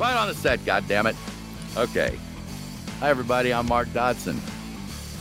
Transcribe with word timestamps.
Right 0.00 0.16
on 0.16 0.28
the 0.28 0.34
set, 0.34 0.60
goddammit. 0.60 1.14
Okay. 1.76 2.18
Hi, 3.00 3.10
everybody. 3.10 3.52
I'm 3.52 3.66
Mark 3.66 3.92
Dodson. 3.92 4.40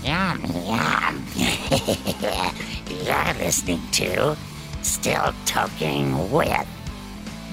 Yum, 0.06 0.42
yum. 0.46 1.26
You're 2.88 3.34
listening 3.34 3.82
to 3.92 4.38
Still 4.82 5.34
Talking 5.46 6.32
With. 6.32 6.66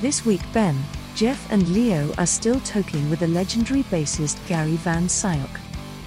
This 0.00 0.24
week, 0.24 0.40
Ben, 0.52 0.80
Jeff, 1.16 1.50
and 1.50 1.66
Leo 1.70 2.14
are 2.16 2.26
still 2.26 2.60
talking 2.60 3.10
with 3.10 3.18
the 3.18 3.26
legendary 3.26 3.82
bassist 3.82 4.38
Gary 4.46 4.76
Van 4.76 5.08
Scyoc. 5.08 5.58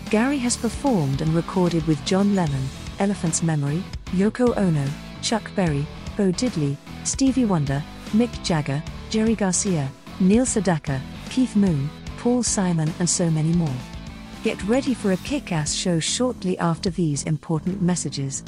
Gary 0.10 0.38
has 0.38 0.56
performed 0.56 1.20
and 1.20 1.34
recorded 1.34 1.86
with 1.86 2.04
John 2.06 2.34
Lennon, 2.34 2.70
Elephant's 3.00 3.44
Memory, 3.44 3.84
Yoko 4.12 4.56
Ono, 4.56 4.88
Chuck 5.22 5.52
Berry, 5.54 5.86
Bo 6.16 6.32
Diddley, 6.32 6.78
Stevie 7.04 7.44
Wonder, 7.44 7.84
Mick 8.12 8.32
Jagger, 8.42 8.82
Jerry 9.10 9.36
Garcia, 9.36 9.92
Neil 10.22 10.44
Sedaka, 10.44 11.00
Keith 11.30 11.56
Moon, 11.56 11.90
Paul 12.18 12.44
Simon, 12.44 12.92
and 13.00 13.10
so 13.10 13.30
many 13.32 13.54
more. 13.54 13.74
Get 14.44 14.62
ready 14.64 14.94
for 14.94 15.14
a 15.14 15.18
kick 15.18 15.54
ass 15.54 15.74
show 15.74 16.02
shortly 16.02 16.58
after 16.58 16.90
these 16.90 17.24
important 17.24 17.82
messages. 17.82 18.44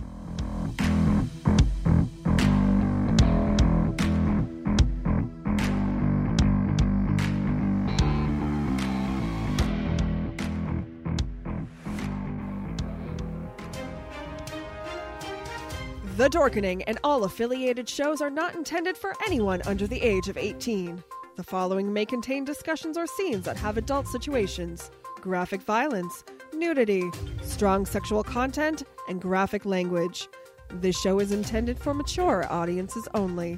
The 16.17 16.29
Dorkening 16.29 16.83
and 16.85 16.99
all 17.05 17.23
affiliated 17.23 17.87
shows 17.87 18.21
are 18.21 18.29
not 18.29 18.55
intended 18.55 18.97
for 18.97 19.15
anyone 19.25 19.61
under 19.65 19.87
the 19.87 20.01
age 20.01 20.27
of 20.27 20.37
18. 20.37 21.01
The 21.41 21.47
following 21.47 21.91
may 21.91 22.05
contain 22.05 22.45
discussions 22.45 22.99
or 22.99 23.07
scenes 23.07 23.45
that 23.45 23.57
have 23.57 23.75
adult 23.75 24.07
situations, 24.07 24.91
graphic 25.21 25.63
violence, 25.63 26.23
nudity, 26.53 27.09
strong 27.41 27.83
sexual 27.87 28.23
content, 28.23 28.83
and 29.09 29.19
graphic 29.19 29.65
language. 29.65 30.27
This 30.69 30.95
show 31.01 31.17
is 31.19 31.31
intended 31.31 31.79
for 31.79 31.95
mature 31.95 32.45
audiences 32.53 33.07
only. 33.15 33.57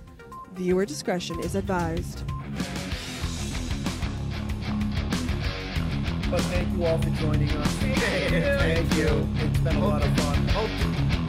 Viewer 0.53 0.85
discretion 0.85 1.37
is 1.41 1.55
advised. 1.55 2.23
But 6.31 6.39
thank 6.39 6.71
you 6.77 6.85
all 6.85 6.97
for 6.99 7.09
joining 7.09 7.49
us. 7.49 7.67
Thank 7.67 8.93
you. 8.93 9.27
It's 9.39 9.57
been 9.57 9.75
a 9.75 9.85
lot 9.85 10.01
of 10.01 10.17
fun. 10.19 10.47
Do 10.47 11.22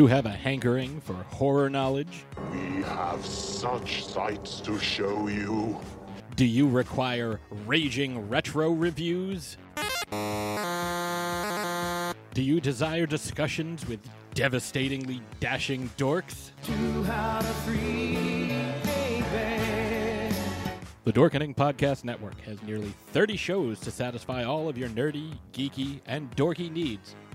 you 0.00 0.06
have 0.06 0.24
a 0.24 0.30
hankering 0.30 0.98
for 1.02 1.12
horror 1.12 1.68
knowledge? 1.68 2.24
We 2.52 2.82
have 2.84 3.22
such 3.26 4.06
sights 4.06 4.62
to 4.62 4.78
show 4.78 5.28
you. 5.28 5.78
Do 6.36 6.46
you 6.46 6.66
require 6.66 7.38
raging 7.66 8.26
retro 8.30 8.70
reviews? 8.70 9.58
Do 12.32 12.42
you 12.42 12.62
desire 12.62 13.04
discussions 13.04 13.86
with 13.86 14.00
devastatingly 14.32 15.20
dashing 15.38 15.90
dorks? 15.98 16.52
The 21.04 21.12
Dorkening 21.12 21.54
Podcast 21.54 22.04
Network 22.04 22.40
has 22.46 22.62
nearly 22.62 22.94
30 23.08 23.36
shows 23.36 23.78
to 23.80 23.90
satisfy 23.90 24.44
all 24.44 24.66
of 24.66 24.78
your 24.78 24.88
nerdy, 24.88 25.34
geeky, 25.52 26.00
and 26.06 26.34
dorky 26.36 26.72
needs, 26.72 27.14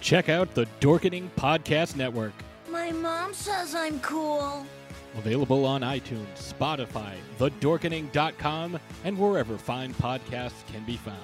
Check 0.00 0.28
out 0.28 0.52
the 0.54 0.66
Dorkening 0.80 1.28
Podcast 1.36 1.96
Network, 1.96 2.32
My 2.70 2.90
mom 2.92 3.34
says 3.34 3.74
I'm 3.74 3.98
cool. 4.00 4.64
available 5.16 5.64
on 5.64 5.80
iTunes, 5.82 6.26
Spotify, 6.36 7.14
thedorkening.com, 7.38 8.78
and 9.04 9.18
wherever 9.18 9.58
fine 9.58 9.92
podcasts 9.94 10.66
can 10.72 10.84
be 10.84 10.96
found. 10.96 11.18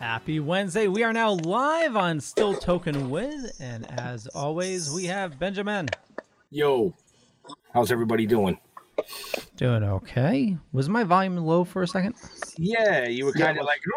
Happy 0.00 0.40
Wednesday. 0.40 0.88
We 0.88 1.02
are 1.02 1.12
now 1.12 1.32
live 1.32 1.96
on 1.96 2.20
Still 2.20 2.54
Talking 2.54 3.10
With, 3.10 3.56
and 3.60 3.86
as 4.00 4.26
always, 4.28 4.90
we 4.90 5.04
have 5.04 5.38
Benjamin. 5.38 5.88
Yo, 6.50 6.94
how's 7.72 7.90
everybody 7.92 8.26
doing? 8.26 8.58
Doing 9.56 9.82
okay. 9.84 10.56
Was 10.72 10.88
my 10.88 11.04
volume 11.04 11.36
low 11.36 11.64
for 11.64 11.82
a 11.82 11.86
second? 11.88 12.14
Yeah, 12.58 13.06
you 13.06 13.24
were 13.26 13.32
kind 13.32 13.58
of 13.58 13.64
like. 13.66 13.80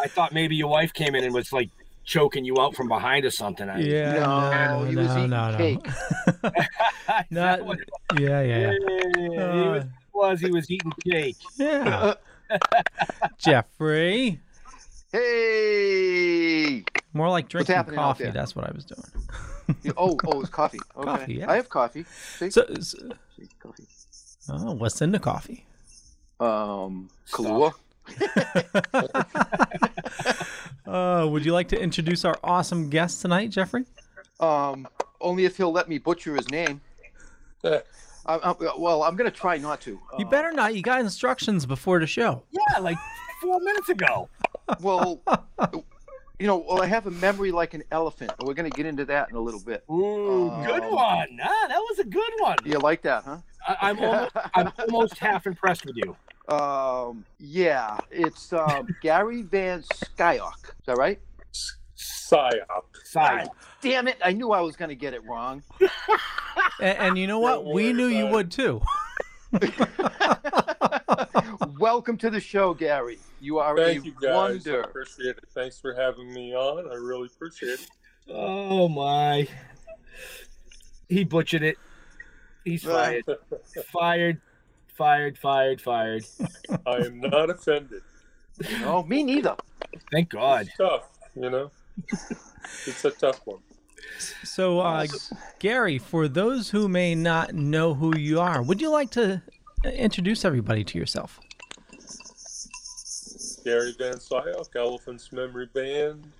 I 0.00 0.06
thought 0.08 0.32
maybe 0.32 0.56
your 0.56 0.68
wife 0.68 0.92
came 0.92 1.14
in 1.14 1.24
and 1.24 1.34
was 1.34 1.52
like 1.52 1.70
choking 2.04 2.44
you 2.44 2.56
out 2.58 2.74
from 2.74 2.88
behind 2.88 3.24
or 3.24 3.30
something. 3.30 3.68
I- 3.68 3.80
Yeah, 3.80 4.12
no, 4.14 4.84
he 4.84 4.96
was 4.96 5.08
no, 5.08 5.18
eating 5.18 5.30
no, 5.30 5.50
no. 5.50 5.56
cake. 5.58 5.86
Not, 7.30 7.60
yeah, 8.18 8.40
yeah, 8.42 8.42
Yeah, 8.42 8.72
yeah. 9.18 9.28
he 9.28 9.36
Uh, 9.38 9.70
was, 9.72 9.84
was 10.14 10.40
he 10.40 10.50
was 10.50 10.70
eating 10.70 10.92
cake. 11.04 11.36
Yeah. 11.56 12.14
Jeffrey. 13.38 14.40
Hey! 15.12 16.84
More 17.14 17.28
like 17.30 17.48
drinking 17.48 17.82
coffee. 17.94 18.30
That's 18.30 18.54
what 18.54 18.66
I 18.68 18.72
was 18.74 18.84
doing. 18.84 19.02
You- 19.82 19.92
oh, 19.96 20.16
oh, 20.26 20.40
it's 20.40 20.50
coffee. 20.50 20.78
Okay. 20.96 21.04
Coffee, 21.06 21.34
yeah. 21.34 21.50
I 21.50 21.56
have 21.56 21.68
coffee. 21.68 22.04
See? 22.38 22.50
So, 22.50 22.64
so- 22.80 23.10
coffee. 23.60 23.86
oh, 24.50 24.72
what's 24.72 25.00
in 25.02 25.12
the 25.12 25.18
coffee? 25.18 25.66
Um, 26.40 27.08
Kahlua. 27.30 27.72
Uh, 30.86 31.26
would 31.28 31.44
you 31.44 31.52
like 31.52 31.68
to 31.68 31.78
introduce 31.78 32.24
our 32.24 32.34
awesome 32.42 32.88
guest 32.88 33.20
tonight, 33.20 33.50
Jeffrey? 33.50 33.84
Um, 34.40 34.88
only 35.20 35.44
if 35.44 35.58
he'll 35.58 35.70
let 35.70 35.86
me 35.86 35.98
butcher 35.98 36.34
his 36.34 36.50
name. 36.50 36.80
I, 37.62 37.82
I, 38.26 38.54
well, 38.78 39.02
I'm 39.02 39.14
going 39.14 39.30
to 39.30 39.36
try 39.36 39.58
not 39.58 39.82
to. 39.82 40.00
You 40.18 40.24
better 40.24 40.50
not. 40.50 40.74
You 40.74 40.80
got 40.80 41.00
instructions 41.00 41.66
before 41.66 42.00
the 42.00 42.06
show. 42.06 42.42
Yeah, 42.50 42.78
like 42.78 42.96
four 43.42 43.60
minutes 43.60 43.90
ago. 43.90 44.30
Well, 44.80 45.20
you 46.38 46.46
know, 46.46 46.56
well, 46.58 46.82
I 46.82 46.86
have 46.86 47.06
a 47.06 47.10
memory 47.10 47.50
like 47.52 47.74
an 47.74 47.82
elephant. 47.90 48.32
and 48.38 48.46
We're 48.46 48.54
going 48.54 48.70
to 48.70 48.76
get 48.76 48.86
into 48.86 49.04
that 49.06 49.30
in 49.30 49.36
a 49.36 49.40
little 49.40 49.60
bit. 49.60 49.84
Ooh, 49.90 50.50
good 50.66 50.82
Um, 50.84 50.94
one. 50.94 51.38
Ah, 51.42 51.66
that 51.68 51.78
was 51.80 51.98
a 51.98 52.04
good 52.04 52.32
one. 52.38 52.56
You 52.64 52.78
like 52.78 53.02
that, 53.02 53.24
huh? 53.24 53.38
I, 53.66 53.76
I'm 53.90 53.98
almost, 53.98 54.30
I'm 54.54 54.72
almost 54.78 55.18
half 55.18 55.46
impressed 55.46 55.84
with 55.84 55.96
you. 55.96 56.16
Um, 56.54 57.24
yeah, 57.38 57.98
it's 58.10 58.52
um, 58.52 58.88
Gary 59.02 59.42
Van 59.42 59.82
Skyok. 59.82 60.64
Is 60.64 60.86
that 60.86 60.96
right? 60.96 61.20
Psyop. 61.96 62.84
Psyop. 63.12 63.48
Damn 63.80 64.06
it! 64.08 64.16
I 64.24 64.32
knew 64.32 64.52
I 64.52 64.60
was 64.60 64.76
going 64.76 64.88
to 64.90 64.94
get 64.94 65.12
it 65.14 65.22
wrong. 65.24 65.62
And, 66.80 66.98
and 66.98 67.18
you 67.18 67.26
know 67.26 67.38
what? 67.40 67.64
We 67.66 67.92
knew 67.92 68.06
you 68.06 68.26
would 68.28 68.50
too. 68.50 68.80
Welcome 71.78 72.18
to 72.18 72.28
the 72.28 72.40
show, 72.40 72.74
Gary. 72.74 73.18
You 73.40 73.58
are 73.58 73.74
Thank 73.76 74.02
a 74.02 74.06
you 74.06 74.14
guys. 74.20 74.66
I 74.68 74.78
appreciate 74.78 75.38
it. 75.38 75.44
Thanks 75.54 75.80
for 75.80 75.94
having 75.94 76.30
me 76.32 76.54
on. 76.54 76.90
I 76.90 76.94
really 76.94 77.28
appreciate 77.34 77.80
it. 77.80 77.88
Oh 78.28 78.88
my. 78.88 79.48
He 81.08 81.24
butchered 81.24 81.62
it. 81.62 81.78
He's 82.64 82.82
fired. 82.84 83.24
fired. 83.90 84.40
Fired. 84.94 85.38
Fired. 85.38 85.80
Fired. 85.80 86.24
I 86.86 86.96
am 86.96 87.20
not 87.20 87.48
offended. 87.48 88.02
No, 88.80 89.02
me 89.04 89.22
neither. 89.22 89.56
Thank 90.12 90.28
God. 90.30 90.66
It's 90.66 90.76
tough, 90.76 91.08
you 91.34 91.48
know. 91.48 91.70
It's 92.86 93.04
a 93.04 93.10
tough 93.12 93.40
one. 93.46 93.60
So, 94.44 94.80
uh, 94.80 95.06
Gary, 95.58 95.98
for 95.98 96.28
those 96.28 96.70
who 96.70 96.88
may 96.88 97.14
not 97.14 97.54
know 97.54 97.94
who 97.94 98.16
you 98.16 98.40
are, 98.40 98.62
would 98.62 98.80
you 98.80 98.90
like 98.90 99.10
to 99.10 99.42
uh, 99.84 99.88
introduce 99.88 100.44
everybody 100.44 100.84
to 100.84 100.98
yourself? 100.98 101.40
Gary 103.64 103.94
Van 103.98 104.14
Scyoc, 104.14 104.74
Elephants 104.74 105.30
Memory 105.30 105.68
Band, 105.74 106.32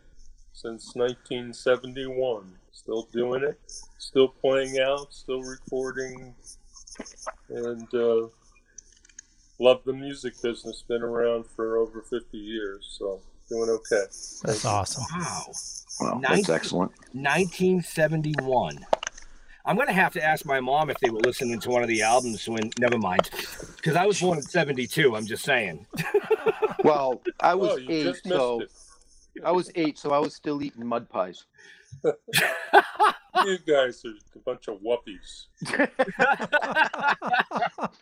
since 0.52 0.94
1971. 0.94 2.52
Still 2.72 3.08
doing 3.12 3.42
it, 3.42 3.60
still 3.98 4.28
playing 4.28 4.78
out, 4.78 5.12
still 5.12 5.42
recording, 5.42 6.34
and 7.50 7.94
uh, 7.94 8.28
love 9.58 9.82
the 9.84 9.92
music 9.92 10.40
business. 10.42 10.82
Been 10.88 11.02
around 11.02 11.44
for 11.46 11.76
over 11.76 12.00
50 12.00 12.38
years, 12.38 12.96
so 12.98 13.20
doing 13.48 13.70
okay. 13.70 14.04
That's 14.44 14.64
awesome. 14.64 15.04
Wow. 15.18 15.46
Well, 16.00 16.18
Nice. 16.20 16.46
that's 16.46 16.50
excellent. 16.50 16.92
1971. 17.12 18.78
I'm 19.64 19.76
gonna 19.76 19.92
have 19.92 20.12
to 20.14 20.24
ask 20.24 20.46
my 20.46 20.60
mom 20.60 20.88
if 20.88 20.98
they 21.00 21.10
were 21.10 21.18
listening 21.20 21.58
to 21.60 21.68
one 21.70 21.82
of 21.82 21.88
the 21.88 22.00
albums 22.02 22.48
when. 22.48 22.70
Never 22.78 22.96
mind, 22.96 23.28
because 23.76 23.96
I 23.96 24.06
was 24.06 24.20
born 24.20 24.38
in 24.38 24.42
'72. 24.42 25.14
I'm 25.16 25.26
just 25.26 25.44
saying. 25.44 25.86
Well, 26.84 27.20
I 27.40 27.56
was 27.56 27.72
Oh, 27.72 27.76
you 27.76 28.10
eight, 28.10 28.16
so. 28.24 28.62
I 29.44 29.50
was 29.50 29.68
eight, 29.74 29.98
so 29.98 30.12
I 30.12 30.18
was 30.20 30.32
still 30.34 30.62
eating 30.62 30.86
mud 30.86 31.08
pies. 31.10 31.44
You 32.04 33.58
guys 33.66 34.04
are 34.04 34.12
a 34.36 34.38
bunch 34.44 34.68
of 34.68 34.78
whuppies. 34.80 35.46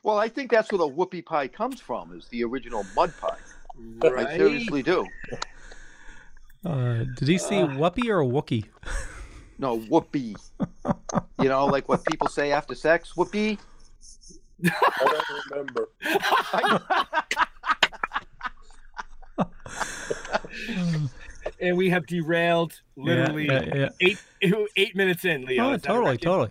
Well, 0.02 0.19
I 0.19 0.28
think 0.28 0.50
that's 0.50 0.70
where 0.70 0.78
the 0.78 0.88
whoopie 0.88 1.25
pie 1.25 1.48
comes 1.48 1.81
from, 1.81 2.16
is 2.16 2.28
the 2.28 2.44
original 2.44 2.84
mud 2.94 3.12
pie. 3.20 3.37
I 4.02 4.37
seriously 4.37 4.82
do. 4.82 5.06
Uh, 6.64 7.05
did 7.17 7.28
he 7.28 7.38
see 7.38 7.56
Whoopi 7.56 8.08
or 8.08 8.25
Wookie? 8.25 8.64
No, 9.58 9.78
whoopee. 9.78 10.37
You 11.40 11.49
know, 11.49 11.67
like 11.67 11.88
what 11.88 12.05
people 12.05 12.28
say 12.28 12.52
after 12.52 12.75
sex, 12.75 13.17
whoopee. 13.17 13.58
I 14.64 14.70
don't 15.05 15.50
remember. 15.50 15.88
and 21.61 21.76
we 21.76 21.91
have 21.91 22.06
derailed 22.06 22.81
literally 22.97 23.47
yeah, 23.47 23.75
yeah. 23.75 23.88
eight 24.00 24.19
eight 24.76 24.97
minutes 24.97 25.25
in, 25.25 25.44
Leo. 25.44 25.73
Oh, 25.73 25.76
totally, 25.76 26.19
totally. 26.19 26.50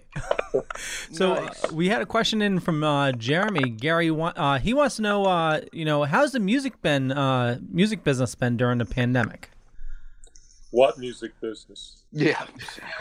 so 1.11 1.33
uh, 1.33 1.49
we 1.71 1.89
had 1.89 2.01
a 2.01 2.05
question 2.05 2.41
in 2.41 2.59
from 2.59 2.83
uh, 2.83 3.11
Jeremy. 3.13 3.69
Gary, 3.69 4.09
uh, 4.09 4.59
he 4.59 4.73
wants 4.73 4.97
to 4.97 5.01
know, 5.01 5.25
uh, 5.25 5.61
you 5.71 5.85
know, 5.85 6.03
how's 6.03 6.31
the 6.31 6.39
music 6.39 6.81
been, 6.81 7.11
uh, 7.11 7.59
music 7.69 8.03
business 8.03 8.35
been 8.35 8.57
during 8.57 8.77
the 8.79 8.85
pandemic? 8.85 9.49
What 10.71 10.97
music 10.97 11.39
business? 11.39 12.03
Yeah. 12.11 12.45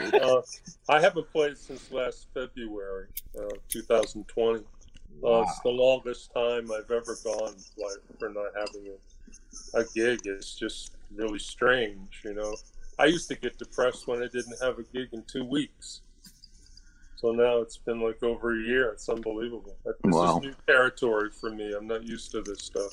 uh, 0.13 0.43
I 0.89 1.01
haven't 1.01 1.31
played 1.33 1.59
since 1.59 1.91
last 1.91 2.29
February, 2.35 3.09
uh, 3.37 3.49
2020. 3.69 4.65
Uh, 5.23 5.43
it's 5.43 5.61
the 5.61 5.71
longest 5.71 6.33
time 6.33 6.71
I've 6.71 6.91
ever 6.91 7.17
gone 7.25 7.55
like, 7.79 8.19
for 8.19 8.29
not 8.31 8.53
having 8.57 8.93
a, 9.75 9.81
a 9.81 9.85
gig. 9.95 10.21
It's 10.25 10.55
just 10.55 10.94
really 11.17 11.39
strange, 11.39 12.21
you 12.25 12.35
know. 12.35 12.55
I 12.99 13.07
used 13.07 13.29
to 13.29 13.35
get 13.35 13.59
depressed 13.59 14.07
when 14.07 14.23
I 14.23 14.27
didn't 14.27 14.61
have 14.63 14.79
a 14.79 14.83
gig 14.83 15.09
in 15.13 15.25
two 15.31 15.45
weeks. 15.45 16.03
So 17.17 17.33
now 17.33 17.59
it's 17.59 17.79
been 17.79 18.01
like 18.01 18.23
over 18.23 18.55
a 18.55 18.63
year. 18.63 18.91
It's 18.91 19.09
unbelievable. 19.09 19.77
This 19.85 19.95
Wow. 20.05 20.37
is 20.37 20.43
new 20.43 20.55
territory 20.67 21.31
for 21.31 21.51
me. 21.51 21.73
I'm 21.73 21.87
not 21.87 22.05
used 22.05 22.31
to 22.33 22.43
this 22.43 22.63
stuff. 22.63 22.93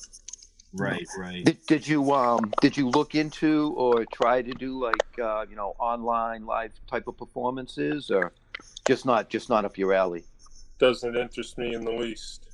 Right, 0.74 1.06
right. 1.18 1.44
Did, 1.44 1.66
did 1.66 1.88
you 1.88 2.14
um 2.14 2.50
did 2.62 2.78
you 2.78 2.88
look 2.90 3.14
into 3.14 3.74
or 3.76 4.06
try 4.06 4.42
to 4.42 4.52
do 4.52 4.82
like 4.82 5.20
uh, 5.22 5.46
you 5.50 5.58
know 5.58 5.76
online 5.80 6.46
live 6.46 6.72
type 6.88 7.08
of 7.08 7.18
performances 7.18 8.10
or 8.10 8.32
just 8.88 9.06
not 9.06 9.30
just 9.30 9.50
not 9.50 9.66
up 9.66 9.78
your 9.78 9.94
alley? 9.94 10.24
doesn't 10.80 11.16
interest 11.16 11.58
me 11.60 11.76
in 11.76 11.86
the 11.86 11.92
least. 11.92 12.48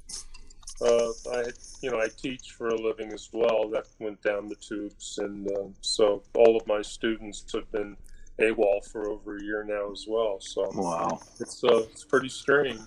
Uh, 0.81 1.09
I, 1.33 1.45
you 1.81 1.89
know, 1.91 2.00
I 2.00 2.07
teach 2.15 2.51
for 2.57 2.68
a 2.69 2.75
living 2.79 3.12
as 3.12 3.29
well. 3.33 3.69
That 3.69 3.88
went 4.00 4.21
down 4.21 4.47
the 4.47 4.56
tubes, 4.56 5.18
and 5.18 5.47
uh, 5.51 5.63
so 5.81 6.24
all 6.35 6.56
of 6.56 6.68
my 6.68 6.81
students 6.81 7.44
have 7.53 7.71
been 7.71 7.97
AWOL 8.39 8.85
for 8.91 9.09
over 9.09 9.38
a 9.38 9.44
year 9.44 9.63
now 9.63 9.91
as 9.91 10.06
well. 10.07 10.38
So 10.39 10.69
Wow. 10.74 11.19
it's 11.39 11.63
uh, 11.63 11.77
it's 11.91 12.03
pretty 12.03 12.29
strange. 12.29 12.79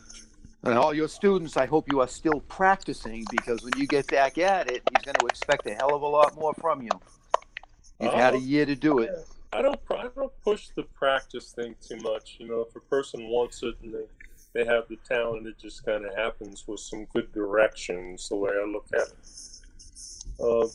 And 0.62 0.78
all 0.78 0.92
your 0.94 1.08
students, 1.08 1.56
I 1.56 1.64
hope 1.66 1.90
you 1.90 2.00
are 2.00 2.06
still 2.08 2.40
practicing 2.40 3.24
because 3.30 3.62
when 3.64 3.72
you 3.78 3.86
get 3.86 4.06
back 4.08 4.36
at 4.38 4.70
it, 4.70 4.82
he's 4.94 5.04
going 5.04 5.16
to 5.18 5.26
expect 5.26 5.66
a 5.66 5.74
hell 5.74 5.94
of 5.94 6.02
a 6.02 6.06
lot 6.06 6.38
more 6.38 6.52
from 6.54 6.82
you. 6.82 6.90
You've 7.98 8.12
had 8.12 8.34
a 8.34 8.36
Oh. 8.36 8.40
year 8.40 8.66
to 8.66 8.76
do 8.76 8.98
it. 9.00 9.10
I 9.52 9.62
don't 9.62 9.80
I 9.90 10.08
don't 10.14 10.32
push 10.44 10.68
the 10.76 10.84
practice 10.84 11.50
thing 11.52 11.74
too 11.80 11.96
much. 11.96 12.36
You 12.38 12.46
know, 12.46 12.60
if 12.68 12.76
a 12.76 12.80
person 12.80 13.26
wants 13.28 13.62
it 13.64 13.74
and 13.82 13.92
they 13.92 14.04
they 14.52 14.64
have 14.64 14.84
the 14.88 14.96
talent, 15.08 15.46
it 15.46 15.58
just 15.58 15.84
kind 15.84 16.04
of 16.04 16.14
happens 16.16 16.64
with 16.66 16.80
some 16.80 17.06
good 17.06 17.32
direction. 17.32 18.14
Is 18.14 18.28
the 18.28 18.36
way 18.36 18.50
I 18.50 18.66
look 18.66 18.86
at 18.94 19.08
it. 19.08 20.42
Uh, 20.42 20.66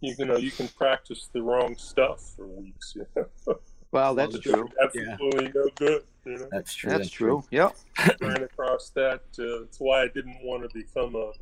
you, 0.00 0.14
you 0.18 0.24
know, 0.24 0.36
you 0.36 0.50
can 0.50 0.68
practice 0.68 1.28
the 1.32 1.42
wrong 1.42 1.76
stuff 1.76 2.34
for 2.36 2.46
weeks. 2.46 2.94
You 2.96 3.06
know? 3.16 3.58
Well, 3.92 4.14
that's 4.14 4.38
true. 4.38 4.68
Absolutely 4.82 5.52
no 5.54 5.68
good. 5.76 6.02
You 6.24 6.38
know? 6.38 6.48
That's 6.50 6.74
true. 6.74 6.90
That's 6.90 7.10
true. 7.10 7.44
Yep. 7.50 7.76
ran 8.20 8.42
across 8.42 8.90
that. 8.90 9.22
Uh, 9.38 9.64
that's 9.64 9.78
why 9.78 10.02
I 10.02 10.08
didn't 10.08 10.38
want 10.42 10.62
to 10.62 10.70
become 10.74 11.14
a 11.14 11.32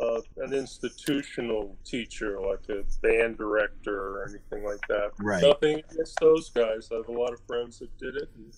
uh, 0.00 0.20
an 0.38 0.52
institutional 0.52 1.76
teacher, 1.84 2.40
like 2.40 2.68
a 2.68 2.82
band 3.02 3.38
director 3.38 3.96
or 3.96 4.28
anything 4.28 4.64
like 4.64 4.80
that. 4.88 5.12
Right. 5.18 5.42
Nothing 5.42 5.82
against 5.90 6.18
those 6.20 6.50
guys. 6.50 6.88
I 6.92 6.96
have 6.96 7.08
a 7.08 7.12
lot 7.12 7.32
of 7.32 7.40
friends 7.46 7.78
that 7.78 7.96
did 7.98 8.16
it 8.16 8.28
and 8.36 8.52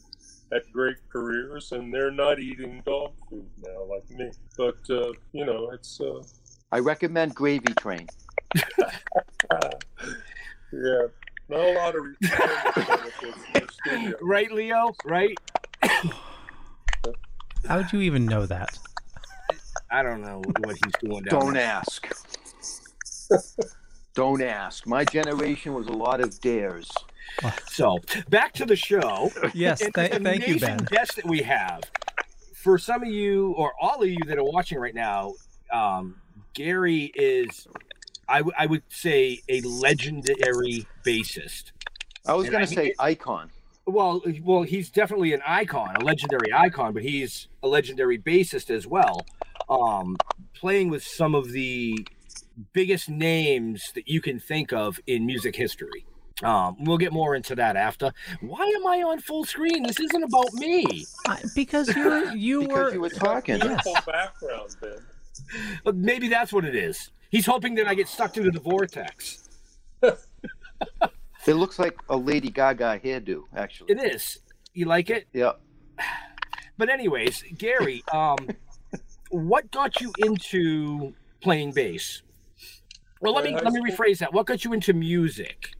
had 0.52 0.62
great 0.73 0.97
careers, 1.11 1.73
and 1.73 1.92
they're 1.92 2.11
not 2.11 2.40
eating 2.40 2.83
dog 2.85 3.12
food 3.28 3.47
now 3.64 3.85
like 3.85 4.09
me. 4.11 4.30
But 4.57 4.78
uh, 4.90 5.12
you 5.33 5.45
know, 5.45 5.71
it's 5.71 6.00
uh, 6.00 6.23
I 6.73 6.80
recommend 6.80 7.35
Gravy 7.35 7.75
Train. 7.78 8.09
yeah, 8.54 8.62
not 11.49 11.61
a 11.61 11.73
lot 11.73 11.95
of 11.95 12.04
in. 13.90 14.14
Right, 14.21 14.50
Leo. 14.50 14.95
Right. 15.04 15.37
How 17.66 17.78
would 17.78 17.92
you 17.92 18.00
even 18.00 18.26
know 18.26 18.47
that? 18.47 18.78
I 19.90 20.02
don't 20.02 20.23
know 20.23 20.42
what 20.61 20.76
he's 20.85 20.92
doing 21.11 21.23
down 21.25 21.40
Don't 21.40 21.54
there. 21.54 21.64
ask. 21.64 22.09
Don't 24.14 24.42
ask. 24.42 24.87
My 24.87 25.04
generation 25.04 25.75
was 25.75 25.87
a 25.87 25.92
lot 25.92 26.21
of 26.21 26.40
dares. 26.40 26.90
So 27.71 27.99
back 28.28 28.52
to 28.54 28.64
the 28.66 28.75
show. 28.76 29.30
Yes, 29.54 29.80
And 29.80 29.95
th- 29.95 30.11
this 30.11 30.18
thank 30.23 30.47
you, 30.47 30.54
amazing 30.57 30.76
Ben. 30.76 30.87
Guest 30.90 31.16
that 31.16 31.26
we 31.26 31.40
have. 31.42 31.83
For 32.54 32.78
some 32.78 33.02
of 33.02 33.09
you, 33.09 33.52
or 33.52 33.73
all 33.80 34.02
of 34.02 34.09
you 34.09 34.18
that 34.26 34.37
are 34.38 34.45
watching 34.45 34.78
right 34.78 34.95
now, 34.95 35.35
um, 35.73 36.16
Gary 36.54 37.12
is, 37.14 37.68
I, 38.28 38.38
w- 38.38 38.54
I 38.59 38.66
would 38.66 38.83
say, 38.88 39.40
a 39.49 39.61
legendary 39.61 40.87
bassist. 41.07 41.71
I 42.26 42.35
was 42.35 42.50
going 42.50 42.62
I 42.62 42.66
to 42.66 42.75
say 42.75 42.95
icon. 42.99 43.50
Well, 43.87 44.21
well, 44.42 44.62
he's 44.64 44.90
definitely 44.90 45.33
an 45.33 45.40
icon, 45.47 45.95
a 45.97 46.00
legendary 46.04 46.52
icon, 46.52 46.92
but 46.92 47.02
he's 47.04 47.47
a 47.62 47.68
legendary 47.68 48.18
bassist 48.18 48.68
as 48.71 48.87
well. 48.87 49.25
Um, 49.70 50.16
playing 50.54 50.88
with 50.90 51.02
some 51.04 51.34
of 51.34 51.52
the 51.52 52.06
biggest 52.72 53.08
names 53.08 53.92
that 53.94 54.08
you 54.08 54.20
can 54.20 54.40
think 54.40 54.72
of 54.72 54.98
in 55.06 55.26
music 55.26 55.54
history. 55.54 56.06
Um, 56.42 56.76
we'll 56.84 56.98
get 56.98 57.12
more 57.12 57.34
into 57.34 57.54
that 57.56 57.76
after. 57.76 58.12
Why 58.40 58.64
am 58.76 58.87
I 58.87 59.02
on 59.02 59.18
full 59.20 59.44
screen? 59.44 59.82
This 59.82 59.98
isn't 59.98 60.22
about 60.22 60.52
me. 60.54 61.04
because 61.54 61.88
you 61.94 62.30
you 62.34 62.60
because 62.68 62.76
were 62.76 62.92
you 62.92 63.00
were 63.00 63.08
talking. 63.10 63.58
Beautiful 63.58 63.94
background, 64.06 64.76
Ben. 64.80 64.98
Uh, 65.84 65.92
Maybe 65.94 66.28
that's 66.28 66.52
what 66.52 66.64
it 66.64 66.75
is. 66.76 67.10
He's 67.30 67.46
hoping 67.46 67.75
that 67.75 67.87
I 67.87 67.94
get 67.94 68.08
sucked 68.08 68.38
into 68.38 68.50
the 68.50 68.60
vortex. 68.60 69.48
It 70.02 71.54
looks 71.54 71.78
like 71.78 71.96
a 72.08 72.16
Lady 72.16 72.50
Gaga 72.50 73.00
hairdo, 73.02 73.42
actually. 73.56 73.92
It 73.92 74.14
is. 74.14 74.38
You 74.75 74.87
like 74.87 75.10
it? 75.10 75.26
Yeah. 75.32 75.52
But 76.76 76.90
anyways, 76.90 77.42
Gary, 77.56 78.04
um, 78.12 78.37
what 79.30 79.70
got 79.70 80.00
you 80.00 80.12
into 80.18 81.14
playing 81.40 81.73
bass? 81.73 82.23
Well, 83.20 83.35
let 83.35 83.44
me 83.44 83.52
let 83.52 83.73
me 83.73 83.80
rephrase 83.80 84.18
that. 84.18 84.32
What 84.32 84.47
got 84.47 84.64
you 84.64 84.73
into 84.73 84.92
music? 84.92 85.70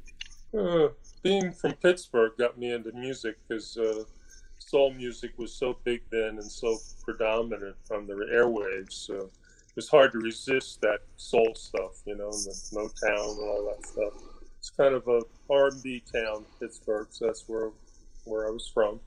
Uh, 0.57 0.89
being 1.23 1.53
from 1.53 1.73
Pittsburgh 1.75 2.33
got 2.39 2.59
me 2.59 2.73
into 2.73 2.93
music 2.93 3.37
because 3.47 3.77
uh, 3.77 4.05
soul 4.59 4.93
music 4.93 5.33
was 5.37 5.53
so 5.53 5.77
big 5.85 6.03
then 6.11 6.39
and 6.39 6.51
so 6.51 6.77
predominant 7.05 7.77
on 7.93 8.07
the 8.07 8.15
airwaves. 8.15 8.93
So 8.93 9.15
it 9.15 9.77
was 9.77 9.89
hard 9.89 10.13
to 10.13 10.19
resist 10.19 10.81
that 10.81 11.01
soul 11.17 11.55
stuff, 11.55 12.03
you 12.07 12.17
know, 12.17 12.31
and 12.31 12.45
the 12.45 12.55
Motown 12.73 13.39
and 13.39 13.49
all 13.49 13.75
that 13.75 13.87
stuff. 13.87 14.13
It's 14.59 14.71
kind 14.71 14.95
of 14.95 15.07
a 15.07 15.21
R&B 15.51 16.03
town, 16.13 16.45
Pittsburgh. 16.59 17.07
So 17.11 17.27
that's 17.27 17.45
where 17.47 17.71
where 18.25 18.47
I 18.47 18.51
was 18.51 18.69
from, 18.69 19.01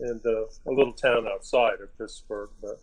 and 0.00 0.20
uh, 0.26 0.44
a 0.66 0.70
little 0.70 0.92
town 0.92 1.26
outside 1.26 1.80
of 1.80 1.96
Pittsburgh. 1.96 2.50
But 2.60 2.80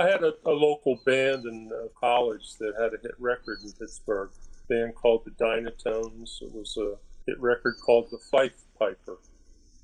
I 0.00 0.08
had 0.08 0.22
a, 0.24 0.32
a 0.46 0.50
local 0.50 0.98
band 1.04 1.44
in 1.44 1.70
uh, 1.70 1.88
college 2.00 2.56
that 2.58 2.72
had 2.80 2.94
a 2.94 3.02
hit 3.02 3.14
record 3.18 3.58
in 3.62 3.70
Pittsburgh. 3.72 4.30
A 4.64 4.66
band 4.72 4.94
called 4.94 5.26
the 5.26 5.30
Dynatones. 5.32 6.40
It 6.40 6.54
was 6.54 6.74
a 6.78 6.94
hit 7.26 7.38
record 7.38 7.74
called 7.84 8.10
the 8.10 8.16
Fife 8.30 8.62
Piper, 8.78 9.18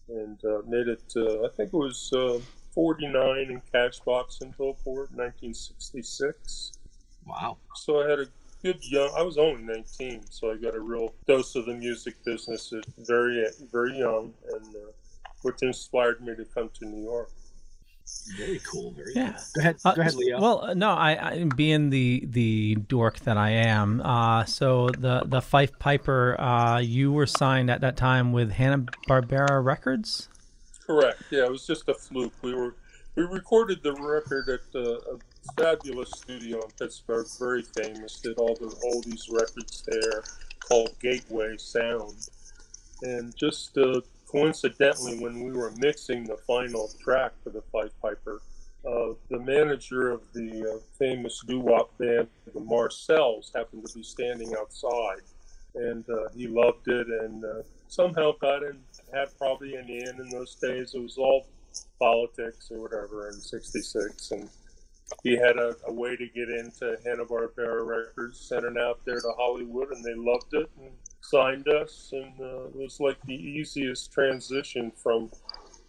and 0.08 0.42
uh, 0.42 0.62
made 0.66 0.88
it. 0.88 1.12
Uh, 1.14 1.44
I 1.44 1.50
think 1.54 1.74
it 1.74 1.76
was 1.76 2.10
uh, 2.14 2.40
49 2.72 3.50
in 3.50 3.60
Cashbox 3.74 4.40
in 4.40 4.54
Billboard, 4.56 5.10
1966. 5.12 6.72
Wow. 7.26 7.58
So 7.74 8.02
I 8.02 8.08
had 8.08 8.20
a 8.20 8.26
good 8.62 8.82
young. 8.90 9.12
I 9.18 9.20
was 9.20 9.36
only 9.36 9.64
19, 9.64 10.22
so 10.30 10.50
I 10.50 10.56
got 10.56 10.74
a 10.74 10.80
real 10.80 11.12
dose 11.26 11.54
of 11.56 11.66
the 11.66 11.74
music 11.74 12.14
business 12.24 12.72
at 12.72 12.86
very 13.06 13.44
very 13.70 13.98
young, 13.98 14.32
and 14.50 14.76
uh, 14.76 14.92
which 15.42 15.60
inspired 15.60 16.22
me 16.22 16.34
to 16.36 16.46
come 16.46 16.70
to 16.78 16.86
New 16.86 17.02
York. 17.02 17.28
Very 18.36 18.60
cool. 18.60 18.90
Very 18.92 19.12
Yeah. 19.14 19.32
cool. 19.32 19.42
Go 19.54 19.60
ahead. 19.60 19.76
Uh, 19.84 19.94
Go 19.94 20.00
ahead, 20.00 20.14
Leo. 20.14 20.40
Well, 20.40 20.64
uh, 20.64 20.74
no, 20.74 20.90
I, 20.90 21.30
I 21.32 21.44
being 21.44 21.90
the 21.90 22.24
the 22.26 22.74
dork 22.76 23.20
that 23.20 23.36
I 23.36 23.50
am. 23.50 24.00
Uh, 24.00 24.44
so 24.44 24.88
the 24.90 25.22
the 25.26 25.40
Fife 25.40 25.78
Piper, 25.78 26.40
uh, 26.40 26.78
you 26.78 27.12
were 27.12 27.26
signed 27.26 27.70
at 27.70 27.80
that 27.82 27.96
time 27.96 28.32
with 28.32 28.52
Hanna 28.52 28.78
Barbera 29.08 29.62
Records. 29.64 30.28
Correct. 30.86 31.22
Yeah, 31.30 31.44
it 31.44 31.50
was 31.50 31.66
just 31.66 31.88
a 31.88 31.94
fluke. 31.94 32.32
We 32.42 32.54
were 32.54 32.74
we 33.14 33.22
recorded 33.24 33.82
the 33.82 33.92
record 33.94 34.48
at 34.48 34.60
uh, 34.74 35.14
a 35.14 35.18
fabulous 35.56 36.10
studio 36.10 36.56
in 36.62 36.70
Pittsburgh, 36.78 37.26
very 37.38 37.62
famous. 37.62 38.20
Did 38.20 38.38
all 38.38 38.54
the 38.54 38.74
oldies 38.92 39.32
records 39.32 39.82
there, 39.86 40.22
called 40.60 40.94
Gateway 41.00 41.56
Sound. 41.58 42.28
And 43.02 43.34
just 43.36 43.76
uh, 43.78 44.00
coincidentally, 44.36 45.18
when 45.18 45.42
we 45.42 45.50
were 45.50 45.72
mixing 45.78 46.24
the 46.24 46.36
final 46.46 46.90
track 47.02 47.32
for 47.42 47.48
the 47.48 47.62
Fife 47.72 47.92
Piper, 48.02 48.42
uh, 48.86 49.14
the 49.30 49.38
manager 49.38 50.12
of 50.12 50.20
the 50.34 50.74
uh, 50.74 50.78
famous 50.98 51.42
doo-wop 51.46 51.96
band, 51.96 52.28
the 52.52 52.60
Marcels, 52.60 53.50
happened 53.54 53.86
to 53.86 53.94
be 53.94 54.02
standing 54.02 54.54
outside, 54.54 55.22
and 55.74 56.04
uh, 56.10 56.28
he 56.36 56.46
loved 56.46 56.86
it, 56.86 57.06
and 57.06 57.44
uh, 57.44 57.62
somehow 57.88 58.32
got 58.38 58.62
in, 58.62 58.78
had 59.12 59.28
probably 59.38 59.74
an 59.74 59.88
in 59.88 60.20
in 60.20 60.28
those 60.28 60.54
days. 60.56 60.94
It 60.94 61.00
was 61.00 61.16
all 61.16 61.46
politics 61.98 62.70
or 62.70 62.82
whatever 62.82 63.28
in 63.28 63.40
'66, 63.40 64.32
and 64.32 64.50
he 65.22 65.32
had 65.36 65.56
a, 65.56 65.76
a 65.86 65.92
way 65.92 66.14
to 66.14 66.26
get 66.28 66.50
into 66.50 66.96
Hanna 67.06 67.24
Barbera 67.24 67.86
Records, 67.86 68.38
sent 68.38 68.66
it 68.66 68.76
out 68.76 69.00
there 69.06 69.20
to 69.20 69.32
Hollywood, 69.38 69.92
and 69.92 70.04
they 70.04 70.14
loved 70.14 70.52
it. 70.52 70.68
And 70.78 70.92
signed 71.30 71.68
us, 71.68 72.10
and 72.12 72.32
uh, 72.40 72.66
it 72.66 72.76
was 72.76 73.00
like 73.00 73.18
the 73.26 73.34
easiest 73.34 74.12
transition 74.12 74.90
from 74.90 75.30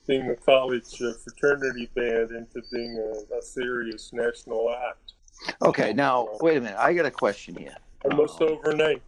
being 0.08 0.29
a 0.29 0.36
college 0.36 1.01
uh, 1.01 1.13
fraternity 1.24 1.89
band 1.94 2.32
into 2.32 2.62
being 2.72 2.98
a, 2.98 3.36
a 3.38 3.41
serious 3.41 4.12
national 4.13 4.74
act. 4.89 5.13
Okay, 5.62 5.94
now 5.94 6.27
wait 6.41 6.58
a 6.58 6.62
minute. 6.62 6.77
I 6.79 6.94
got 6.94 7.06
a 7.06 7.12
question 7.12 7.56
here. 7.56 7.75
Almost 8.06 8.41
overnight. 8.41 9.01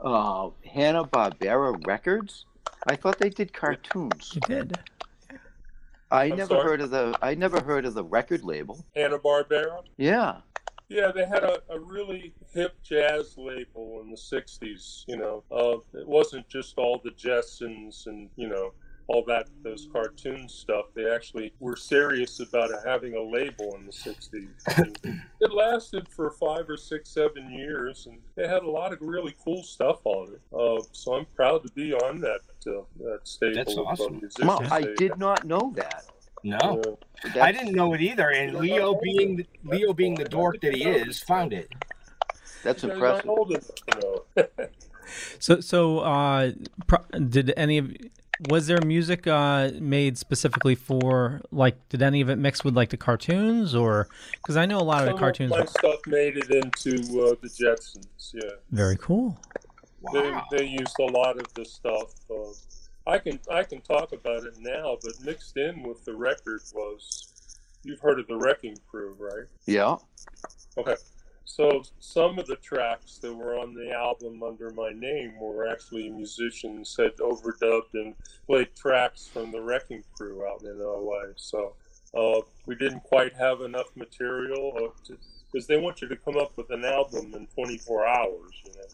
Uh, 0.00 0.50
Hanna 0.64 1.04
Barbera 1.04 1.84
Records. 1.86 2.46
I 2.86 2.96
thought 2.96 3.18
they 3.18 3.30
did 3.30 3.52
cartoons. 3.52 4.32
You 4.34 4.40
did. 4.46 4.78
I 6.10 6.24
I'm 6.24 6.36
never 6.36 6.54
sorry? 6.54 6.62
heard 6.62 6.80
of 6.80 6.90
the. 6.90 7.18
I 7.20 7.34
never 7.34 7.60
heard 7.60 7.84
of 7.84 7.94
the 7.94 8.04
record 8.04 8.44
label. 8.44 8.84
Hanna 8.94 9.18
Barbera. 9.18 9.82
Yeah. 9.96 10.36
Yeah, 10.88 11.10
they 11.12 11.26
had 11.26 11.42
a, 11.42 11.60
a 11.68 11.78
really 11.78 12.32
hip 12.52 12.76
jazz 12.82 13.36
label 13.36 14.00
in 14.02 14.10
the 14.10 14.16
'60s. 14.16 15.04
You 15.08 15.16
know, 15.16 15.42
uh, 15.50 15.78
it 15.98 16.06
wasn't 16.06 16.48
just 16.48 16.78
all 16.78 17.00
the 17.02 17.10
Jetsons 17.10 18.06
and 18.06 18.30
you 18.36 18.48
know 18.48 18.72
all 19.08 19.24
that 19.24 19.48
those 19.62 19.88
cartoon 19.92 20.48
stuff. 20.48 20.86
They 20.94 21.10
actually 21.10 21.52
were 21.60 21.76
serious 21.76 22.40
about 22.40 22.70
having 22.84 23.14
a 23.14 23.22
label 23.22 23.76
in 23.76 23.86
the 23.86 23.92
'60s. 23.92 25.20
It 25.38 25.52
lasted 25.52 26.08
for 26.08 26.30
five 26.30 26.64
or 26.66 26.78
six, 26.78 27.10
seven 27.10 27.52
years, 27.52 28.06
and 28.06 28.18
they 28.36 28.48
had 28.48 28.62
a 28.62 28.70
lot 28.70 28.94
of 28.94 29.02
really 29.02 29.36
cool 29.44 29.62
stuff 29.62 30.00
on 30.04 30.32
it. 30.32 30.40
Uh, 30.50 30.82
so 30.92 31.12
I'm 31.12 31.26
proud 31.36 31.62
to 31.64 31.72
be 31.72 31.92
on 31.92 32.22
that 32.22 32.40
uh, 32.66 32.80
that 33.00 33.20
stable 33.24 33.54
That's 33.56 33.76
awesome. 33.76 34.12
musicians. 34.14 34.48
Well, 34.48 34.62
I 34.72 34.94
did 34.96 35.18
not 35.18 35.44
know 35.44 35.74
that. 35.76 36.06
No, 36.46 36.82
That's- 37.24 37.36
I 37.42 37.50
didn't 37.52 37.74
know 37.74 37.92
it 37.94 38.00
either. 38.00 38.30
And 38.30 38.54
Leo, 38.56 38.98
being 39.02 39.36
the, 39.36 39.46
Leo 39.64 39.92
being 39.92 40.14
the 40.14 40.24
dork 40.24 40.60
that 40.60 40.74
he 40.74 40.84
is, 40.84 41.20
found 41.22 41.52
it. 41.52 41.68
That's 42.62 42.84
impressive. 42.84 43.26
not 43.26 43.38
old 43.38 43.50
enough 43.50 43.74
to 43.90 44.00
know. 44.36 44.46
So 45.38 45.60
so 45.60 46.00
uh, 46.00 46.50
pro- 46.88 47.04
did 47.28 47.54
any 47.56 47.78
of 47.78 47.94
was 48.50 48.66
there 48.66 48.80
music 48.84 49.28
uh, 49.28 49.70
made 49.78 50.18
specifically 50.18 50.74
for 50.74 51.42
like 51.52 51.76
did 51.90 52.02
any 52.02 52.20
of 52.20 52.28
it 52.28 52.36
mix 52.36 52.64
with 52.64 52.74
like 52.74 52.90
the 52.90 52.96
cartoons 52.96 53.72
or 53.72 54.08
because 54.38 54.56
I 54.56 54.66
know 54.66 54.78
a 54.78 54.82
lot 54.82 55.02
of 55.02 55.06
the 55.06 55.12
Some 55.12 55.18
cartoons. 55.20 55.50
my 55.52 55.64
stuff 55.64 56.00
made 56.08 56.36
it 56.36 56.50
into 56.50 56.96
uh, 57.22 57.36
the 57.40 57.48
Jetsons. 57.48 58.32
Yeah. 58.34 58.50
Very 58.72 58.96
cool. 58.96 59.38
They, 60.12 60.34
they 60.50 60.64
used 60.66 60.96
a 60.98 61.04
lot 61.04 61.38
of 61.38 61.54
the 61.54 61.64
stuff. 61.64 62.12
Uh, 62.28 62.50
I 63.06 63.18
can 63.18 63.38
I 63.50 63.62
can 63.62 63.80
talk 63.80 64.12
about 64.12 64.44
it 64.44 64.54
now, 64.58 64.96
but 65.02 65.12
mixed 65.24 65.56
in 65.56 65.82
with 65.82 66.04
the 66.04 66.14
record 66.14 66.62
was 66.74 67.58
you've 67.84 68.00
heard 68.00 68.18
of 68.18 68.26
the 68.26 68.36
Wrecking 68.36 68.76
Crew, 68.90 69.16
right? 69.18 69.46
Yeah. 69.66 69.96
Okay. 70.76 70.96
So 71.44 71.84
some 72.00 72.38
of 72.40 72.46
the 72.46 72.56
tracks 72.56 73.18
that 73.18 73.32
were 73.32 73.56
on 73.58 73.72
the 73.72 73.92
album 73.92 74.42
under 74.42 74.70
my 74.72 74.90
name 74.90 75.38
were 75.40 75.68
actually 75.68 76.10
musicians 76.10 76.96
had 76.98 77.16
overdubbed 77.18 77.94
and 77.94 78.14
played 78.46 78.74
tracks 78.74 79.28
from 79.28 79.52
the 79.52 79.62
Wrecking 79.62 80.02
Crew 80.16 80.44
out 80.44 80.62
in 80.62 80.78
LA. 80.78 81.32
So 81.36 81.74
uh, 82.14 82.40
we 82.66 82.74
didn't 82.74 83.04
quite 83.04 83.32
have 83.34 83.60
enough 83.60 83.94
material 83.94 84.92
because 85.52 85.68
they 85.68 85.78
want 85.78 86.02
you 86.02 86.08
to 86.08 86.16
come 86.16 86.36
up 86.36 86.56
with 86.56 86.68
an 86.70 86.84
album 86.84 87.32
in 87.34 87.46
24 87.46 88.06
hours, 88.06 88.52
you 88.64 88.72
know, 88.72 88.86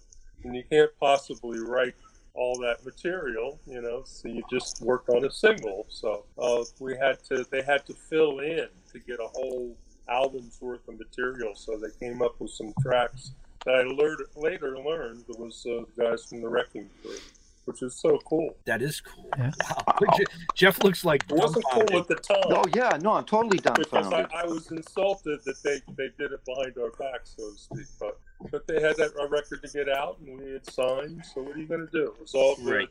and 0.45 0.55
you 0.55 0.63
can't 0.71 0.91
possibly 1.01 1.59
write 1.59 1.95
all 2.35 2.59
that 2.61 2.85
material, 2.85 3.61
you 3.67 3.81
know. 3.83 4.03
So 4.05 4.29
you 4.29 4.43
just 4.51 4.81
work 4.83 5.09
on 5.09 5.25
a 5.25 5.31
single. 5.31 5.87
So 5.89 6.25
uh, 6.39 6.65
we 6.81 6.97
had 6.97 7.23
to, 7.25 7.45
they 7.51 7.63
had 7.63 7.85
to 7.87 7.95
fill 7.95 8.41
in 8.41 8.69
to 8.93 8.99
get 9.07 9.19
a 9.21 9.29
whole 9.29 9.77
album's 10.09 10.59
worth 10.61 10.87
of 10.89 10.99
material. 10.99 11.55
So 11.55 11.77
they 11.79 11.89
came 12.05 12.23
up 12.23 12.41
with 12.41 12.51
some 12.51 12.73
tracks 12.83 13.33
that 13.65 13.75
I 13.75 13.83
learned, 13.83 14.19
later 14.37 14.77
learned 14.79 15.25
was 15.39 15.65
uh, 15.67 15.85
the 15.97 16.05
guys 16.05 16.25
from 16.25 16.41
the 16.41 16.49
Wrecking 16.49 16.89
Crew, 17.01 17.15
which 17.67 17.83
is 17.83 17.95
so 17.95 18.19
cool. 18.25 18.57
That 18.65 18.83
is 18.83 19.01
cool. 19.01 19.29
Yeah. 19.39 19.53
Wow. 19.87 20.17
Je- 20.17 20.25
Jeff 20.57 20.83
looks 20.83 21.05
like 21.05 21.25
It 21.29 21.37
wasn't 21.37 21.65
cool 21.71 21.85
dumbfounded. 21.85 22.11
at 22.11 22.23
the 22.27 22.35
time. 22.35 22.43
Oh 22.49 22.65
yeah, 22.75 22.99
no, 23.01 23.13
I'm 23.13 23.25
totally 23.25 23.59
done 23.59 23.77
because 23.79 24.13
I. 24.13 24.27
I 24.35 24.45
was 24.47 24.71
insulted 24.73 25.41
that 25.45 25.63
they, 25.63 25.81
they 25.97 26.09
did 26.19 26.33
it 26.33 26.45
behind 26.45 26.77
our 26.79 26.91
backs, 26.99 27.35
so 27.37 27.51
to 27.53 27.57
speak. 27.59 27.87
But 28.01 28.19
but 28.51 28.67
they 28.67 28.81
had 28.81 28.97
that 28.97 29.13
a 29.21 29.29
record 29.29 29.63
to 29.63 29.69
get 29.69 29.89
out, 29.89 30.19
and 30.19 30.41
we 30.41 30.53
had 30.53 30.69
signed. 30.71 31.25
So 31.35 31.43
what 31.43 31.57
are 31.57 31.59
you 31.59 31.67
going 31.67 31.87
to 31.87 31.93
do? 31.93 32.05
It 32.05 32.21
was 32.21 32.35
all 32.35 32.57
good. 32.57 32.75
Right. 32.75 32.89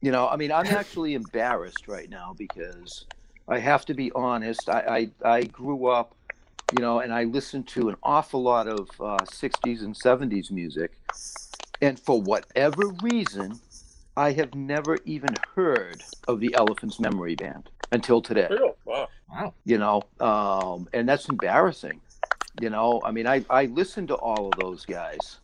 You 0.00 0.10
know, 0.10 0.28
I 0.28 0.36
mean, 0.36 0.50
I'm 0.50 0.66
actually 0.66 1.14
embarrassed 1.14 1.86
right 1.86 2.10
now 2.10 2.34
because 2.36 3.06
I 3.48 3.58
have 3.58 3.84
to 3.86 3.94
be 3.94 4.10
honest. 4.12 4.68
I 4.68 5.10
I, 5.24 5.28
I 5.36 5.44
grew 5.44 5.86
up, 5.86 6.14
you 6.76 6.82
know, 6.82 7.00
and 7.00 7.12
I 7.12 7.24
listened 7.24 7.68
to 7.68 7.88
an 7.88 7.96
awful 8.02 8.42
lot 8.42 8.66
of 8.66 8.88
uh, 9.00 9.18
60s 9.24 9.82
and 9.82 9.94
70s 9.94 10.50
music, 10.50 10.92
and 11.80 11.98
for 11.98 12.20
whatever 12.20 12.88
reason, 13.02 13.60
I 14.16 14.32
have 14.32 14.54
never 14.54 14.98
even 15.04 15.34
heard 15.54 16.02
of 16.28 16.40
the 16.40 16.54
Elephants 16.54 16.98
Memory 16.98 17.36
Band 17.36 17.70
until 17.92 18.20
today. 18.20 18.48
Real? 18.50 18.76
Wow. 18.84 19.08
Wow. 19.30 19.54
you 19.64 19.78
know 19.78 20.02
um, 20.20 20.88
and 20.92 21.08
that's 21.08 21.28
embarrassing 21.28 22.00
you 22.60 22.70
know 22.70 23.00
i 23.04 23.10
mean 23.10 23.26
I, 23.26 23.44
I 23.48 23.66
listened 23.66 24.08
to 24.08 24.14
all 24.14 24.50
of 24.52 24.58
those 24.58 24.84
guys 24.84 25.38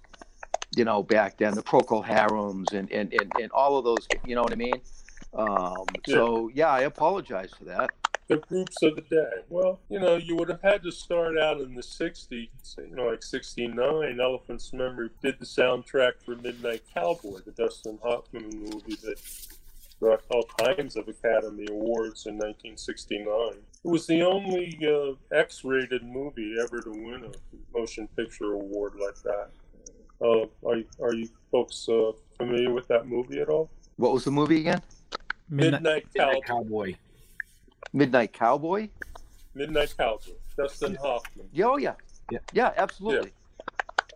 you 0.77 0.85
know, 0.85 1.03
back 1.03 1.38
then, 1.38 1.55
the 1.55 1.62
Procol 1.62 2.05
Harums 2.05 2.73
and, 2.73 2.91
and, 2.93 3.12
and, 3.12 3.33
and 3.41 3.50
all 3.53 3.79
of 3.79 3.85
those, 3.85 4.07
you 4.27 4.35
know 4.35 4.43
what 4.43 4.53
I 4.53 4.57
mean? 4.57 4.75
Um, 5.35 5.85
So, 6.07 6.50
yeah, 6.55 6.69
I 6.69 6.81
apologize 6.81 7.50
for 7.59 7.65
that. 7.65 7.91
the 8.29 8.37
groups 8.37 8.77
of 8.83 8.95
the 8.95 9.03
day. 9.03 9.43
Well, 9.49 9.81
you 9.88 9.99
know, 9.99 10.17
you 10.17 10.37
would 10.37 10.50
have 10.50 10.61
had 10.62 10.83
to 10.83 10.93
start 10.93 11.38
out 11.38 11.61
in 11.61 11.75
the 11.75 11.83
60s, 11.83 12.29
you 12.77 12.95
know, 12.95 13.07
like 13.07 13.23
69. 13.23 14.21
Elephant's 14.21 14.73
Memory 14.73 15.11
did 15.23 15.38
the 15.38 15.47
soundtrack 15.47 16.23
for 16.25 16.37
Midnight 16.37 16.83
Cowboy, 16.95 17.38
the 17.45 17.53
Dustin 17.53 17.99
Hoffman 18.03 18.49
movie 18.50 18.97
that 19.03 19.19
got 20.00 20.23
all 20.31 20.45
kinds 20.59 20.97
of 20.97 21.09
Academy 21.09 21.67
Awards 21.71 22.27
in 22.27 22.35
1969. 22.35 23.62
It 23.85 23.88
was 23.88 24.06
the 24.06 24.23
only 24.23 24.78
uh, 24.85 25.14
X 25.35 25.64
rated 25.64 26.02
movie 26.02 26.56
ever 26.61 26.80
to 26.80 26.90
win 26.90 27.25
a 27.25 27.78
motion 27.78 28.08
picture 28.16 28.52
award 28.54 28.94
like 29.00 29.14
that. 29.23 29.50
Uh, 30.20 30.47
are, 30.66 30.76
you, 30.76 30.85
are 31.00 31.14
you 31.14 31.28
folks 31.52 31.88
uh, 31.88 32.11
familiar 32.37 32.73
with 32.73 32.88
that 32.88 33.06
movie 33.06 33.40
at 33.40 33.49
all? 33.49 33.70
What 33.97 34.12
was 34.12 34.25
the 34.25 34.32
movie 34.32 34.61
again? 34.61 34.82
Midnight, 35.49 36.06
Cowboy. 36.14 36.40
Cowboy. 36.44 36.94
Midnight 37.92 38.32
Cowboy? 38.32 38.88
Midnight 39.54 39.94
Cowboy. 39.97 40.32
Dustin 40.56 40.97
Hoffman. 40.97 41.49
Yeah, 41.52 41.66
oh, 41.66 41.76
yeah. 41.76 41.94
Yeah, 42.30 42.38
yeah 42.52 42.73
absolutely. 42.76 43.30
Yeah. 43.30 43.64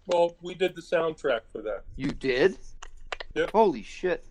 Well, 0.07 0.37
we 0.42 0.54
did 0.54 0.75
the 0.75 0.83
soundtrack 0.83 1.42
for 1.52 1.62
that. 1.62 1.85
You 1.97 2.11
did? 2.11 2.59
Yep. 3.35 3.52
Holy 3.52 3.83
shit. 3.83 4.25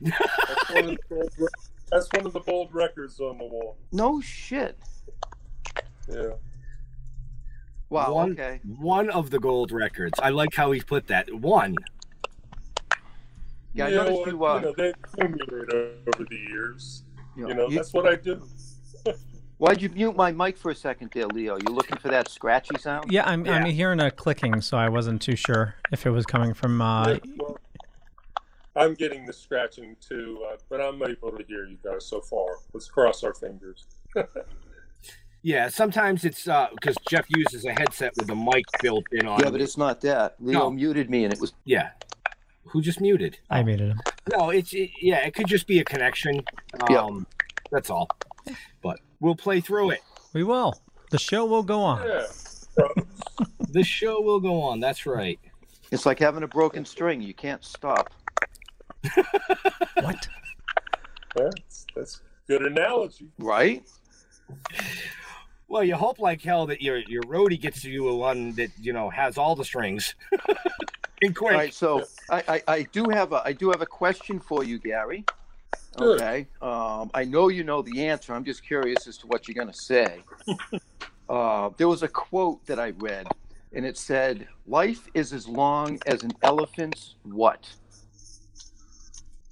That's 0.00 0.70
one, 0.70 0.84
of 0.84 0.90
the 0.90 0.98
bold, 1.08 1.32
re- 1.38 1.48
that's 1.96 2.12
one 2.12 2.26
of 2.26 2.32
the 2.32 2.40
bold 2.40 2.74
records 2.74 3.18
on 3.20 3.38
the 3.38 3.44
wall. 3.44 3.76
No 3.92 4.20
shit. 4.20 4.78
Yeah. 6.08 6.30
Wow, 7.88 8.12
one, 8.12 8.32
okay. 8.32 8.60
One 8.64 9.10
of 9.10 9.30
the 9.30 9.38
gold 9.38 9.72
records. 9.72 10.18
I 10.20 10.30
like 10.30 10.54
how 10.54 10.72
he 10.72 10.80
put 10.80 11.06
that. 11.06 11.32
One. 11.32 11.76
Yeah, 13.72 13.86
I 13.86 13.88
You 13.88 13.94
know, 13.96 14.26
you, 14.26 14.44
uh, 14.44 14.54
you 14.56 14.60
know, 14.62 14.74
they 14.76 14.88
accumulate 14.88 15.72
over 15.72 16.24
the 16.28 16.36
years. 16.50 17.04
Yeah, 17.36 17.46
You 17.48 17.54
know, 17.54 17.68
you- 17.68 17.76
that's 17.76 17.92
what 17.92 18.06
I 18.06 18.16
do. 18.16 18.42
Why'd 19.58 19.80
you 19.80 19.88
mute 19.88 20.14
my 20.14 20.32
mic 20.32 20.58
for 20.58 20.70
a 20.70 20.74
second 20.74 21.12
there, 21.14 21.26
Leo? 21.28 21.56
You 21.56 21.72
looking 21.74 21.96
for 21.96 22.08
that 22.08 22.28
scratchy 22.28 22.76
sound? 22.78 23.10
Yeah, 23.10 23.24
I'm, 23.26 23.48
I'm 23.48 23.64
hearing 23.64 24.00
a 24.00 24.10
clicking, 24.10 24.60
so 24.60 24.76
I 24.76 24.90
wasn't 24.90 25.22
too 25.22 25.34
sure 25.34 25.76
if 25.90 26.04
it 26.04 26.10
was 26.10 26.26
coming 26.26 26.52
from. 26.52 26.82
Uh, 26.82 27.08
Yeah, 27.08 27.18
well, 27.38 27.56
I'm 28.76 28.94
getting 28.94 29.24
the 29.26 29.32
scratching 29.32 29.96
too, 30.00 30.44
uh, 30.52 30.56
but 30.68 30.80
I'm 30.80 31.02
able 31.02 31.32
to 31.32 31.44
hear 31.48 31.64
you 31.66 31.78
guys 31.82 32.06
so 32.06 32.20
far. 32.20 32.46
Let's 32.72 32.88
cross 32.88 33.24
our 33.24 33.34
fingers. 33.34 33.86
Yeah, 35.42 35.68
sometimes 35.68 36.24
it's 36.24 36.42
because 36.44 36.96
Jeff 37.08 37.24
uses 37.28 37.64
a 37.66 37.70
headset 37.72 38.14
with 38.16 38.26
the 38.26 38.34
mic 38.34 38.64
built 38.82 39.04
in 39.12 39.28
on 39.28 39.38
Yeah, 39.38 39.50
but 39.50 39.60
it's 39.60 39.76
not 39.76 40.00
that. 40.00 40.34
Leo 40.40 40.58
No. 40.58 40.70
muted 40.72 41.08
me 41.08 41.22
and 41.22 41.32
it 41.32 41.40
was. 41.40 41.52
Yeah. 41.64 41.90
Who 42.64 42.80
just 42.82 43.00
muted? 43.00 43.38
I 43.48 43.62
muted 43.62 43.90
him. 43.90 44.00
No, 44.36 44.50
it's 44.50 44.72
it, 44.72 44.90
yeah. 45.00 45.24
It 45.24 45.34
could 45.36 45.46
just 45.46 45.68
be 45.68 45.78
a 45.78 45.84
connection. 45.84 46.42
Um, 46.80 46.86
Yeah. 46.90 47.08
That's 47.70 47.90
all. 47.90 48.08
But 48.82 48.98
we'll 49.20 49.36
play 49.36 49.60
through 49.60 49.90
it. 49.90 50.00
we 50.32 50.42
will. 50.42 50.74
The 51.12 51.18
show 51.18 51.44
will 51.44 51.62
go 51.62 51.80
on. 51.80 52.04
Yeah. 52.08 52.24
The 53.70 53.84
show 53.84 54.20
will 54.20 54.40
go 54.40 54.60
on. 54.62 54.80
That's 54.80 55.06
right. 55.06 55.38
It's 55.92 56.06
like 56.06 56.18
having 56.18 56.42
a 56.42 56.48
broken 56.48 56.84
string. 56.84 57.20
You 57.22 57.34
can't 57.34 57.62
stop. 57.64 58.10
What? 60.02 60.28
That's, 61.34 61.86
that's 61.94 62.20
good 62.46 62.62
analogy. 62.62 63.28
Right? 63.38 63.82
Well, 65.68 65.82
you 65.82 65.96
hope 65.96 66.18
like 66.18 66.42
hell 66.42 66.66
that 66.66 66.80
your 66.80 66.98
your 66.98 67.22
roadie 67.24 67.60
gets 67.60 67.84
you 67.84 68.08
a 68.08 68.16
one 68.16 68.52
that 68.52 68.70
you 68.80 68.92
know 68.92 69.10
has 69.10 69.36
all 69.36 69.56
the 69.56 69.64
strings. 69.64 70.14
and 71.22 71.34
quick. 71.34 71.52
All 71.52 71.58
right, 71.58 71.74
so 71.74 72.04
I, 72.30 72.42
I, 72.48 72.62
I 72.68 72.82
do 72.92 73.08
have 73.10 73.32
a 73.32 73.42
I 73.44 73.52
do 73.52 73.70
have 73.70 73.82
a 73.82 73.86
question 73.86 74.38
for 74.38 74.62
you, 74.64 74.78
Gary. 74.78 75.24
Good. 75.96 76.20
Okay. 76.20 76.46
Um, 76.62 77.10
I 77.14 77.24
know 77.24 77.48
you 77.48 77.64
know 77.64 77.82
the 77.82 78.06
answer. 78.06 78.34
I'm 78.34 78.44
just 78.44 78.64
curious 78.64 79.06
as 79.06 79.16
to 79.18 79.26
what 79.26 79.48
you're 79.48 79.54
going 79.54 79.72
to 79.72 79.78
say. 79.78 80.22
uh, 81.28 81.70
there 81.76 81.88
was 81.88 82.02
a 82.02 82.08
quote 82.08 82.64
that 82.66 82.78
I 82.78 82.90
read, 82.98 83.26
and 83.72 83.84
it 83.84 83.96
said, 83.96 84.46
"Life 84.66 85.08
is 85.14 85.32
as 85.32 85.48
long 85.48 85.98
as 86.06 86.22
an 86.22 86.32
elephant's 86.42 87.16
what?" 87.24 87.68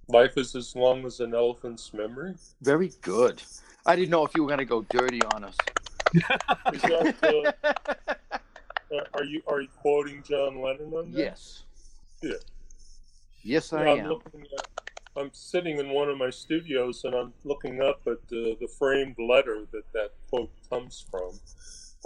Life 0.09 0.37
is 0.37 0.55
as 0.55 0.77
long 0.77 1.05
as 1.07 1.21
an 1.21 1.35
elephant's 1.35 1.93
memory. 1.95 2.35
Very 2.61 2.93
good. 3.01 3.43
I 3.87 3.97
didn't 3.97 4.11
know 4.11 4.25
if 4.25 4.33
you 4.35 4.43
were 4.43 4.49
going 4.49 4.59
to 4.59 4.65
go 4.65 4.83
dirty 4.91 5.23
on 5.35 5.45
us. 5.45 5.57
Is 6.73 6.83
that, 6.83 7.53
uh, 7.65 7.69
uh, 8.95 9.05
are 9.15 9.25
you 9.25 9.43
are 9.47 9.61
you 9.61 9.69
quoting 9.81 10.23
John 10.23 10.61
Lennon 10.61 10.93
on 10.93 11.11
that? 11.13 11.19
Yes. 11.19 11.63
Yeah. 12.23 12.33
Yes, 13.43 13.73
I 13.73 13.85
Yeah, 13.85 13.91
I'm 13.93 14.01
am. 14.01 14.09
looking 14.09 14.41
at, 14.43 14.69
I'm 15.17 15.31
sitting 15.33 15.79
in 15.79 15.91
one 15.91 16.09
of 16.09 16.17
my 16.17 16.31
studios 16.31 17.05
and 17.05 17.15
I'm 17.15 17.33
looking 17.45 17.83
up 17.83 18.01
at 18.07 18.27
the, 18.29 18.57
the 18.61 18.69
framed 18.69 19.17
letter 19.19 19.67
that 19.73 19.93
that 19.93 20.11
quote 20.31 20.51
comes 20.71 21.05
from. 21.11 21.39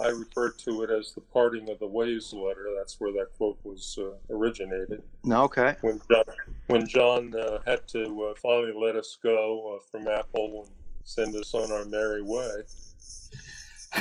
I 0.00 0.08
refer 0.08 0.50
to 0.50 0.82
it 0.82 0.90
as 0.90 1.12
the 1.12 1.20
parting 1.20 1.68
of 1.70 1.78
the 1.78 1.86
ways 1.86 2.32
letter. 2.32 2.66
That's 2.76 3.00
where 3.00 3.12
that 3.12 3.28
quote 3.36 3.58
was 3.64 3.98
uh, 4.00 4.10
originated. 4.34 5.02
No, 5.24 5.42
okay. 5.44 5.76
When 5.80 6.00
John, 6.10 6.24
when 6.68 6.86
John 6.88 7.34
uh, 7.34 7.58
had 7.66 7.86
to 7.88 8.24
uh, 8.30 8.34
finally 8.40 8.72
let 8.72 8.96
us 8.96 9.18
go 9.22 9.76
uh, 9.76 9.80
from 9.90 10.06
Apple 10.08 10.64
and 10.66 10.74
send 11.04 11.34
us 11.36 11.54
on 11.54 11.72
our 11.72 11.84
merry 11.86 12.22
way. 12.22 12.62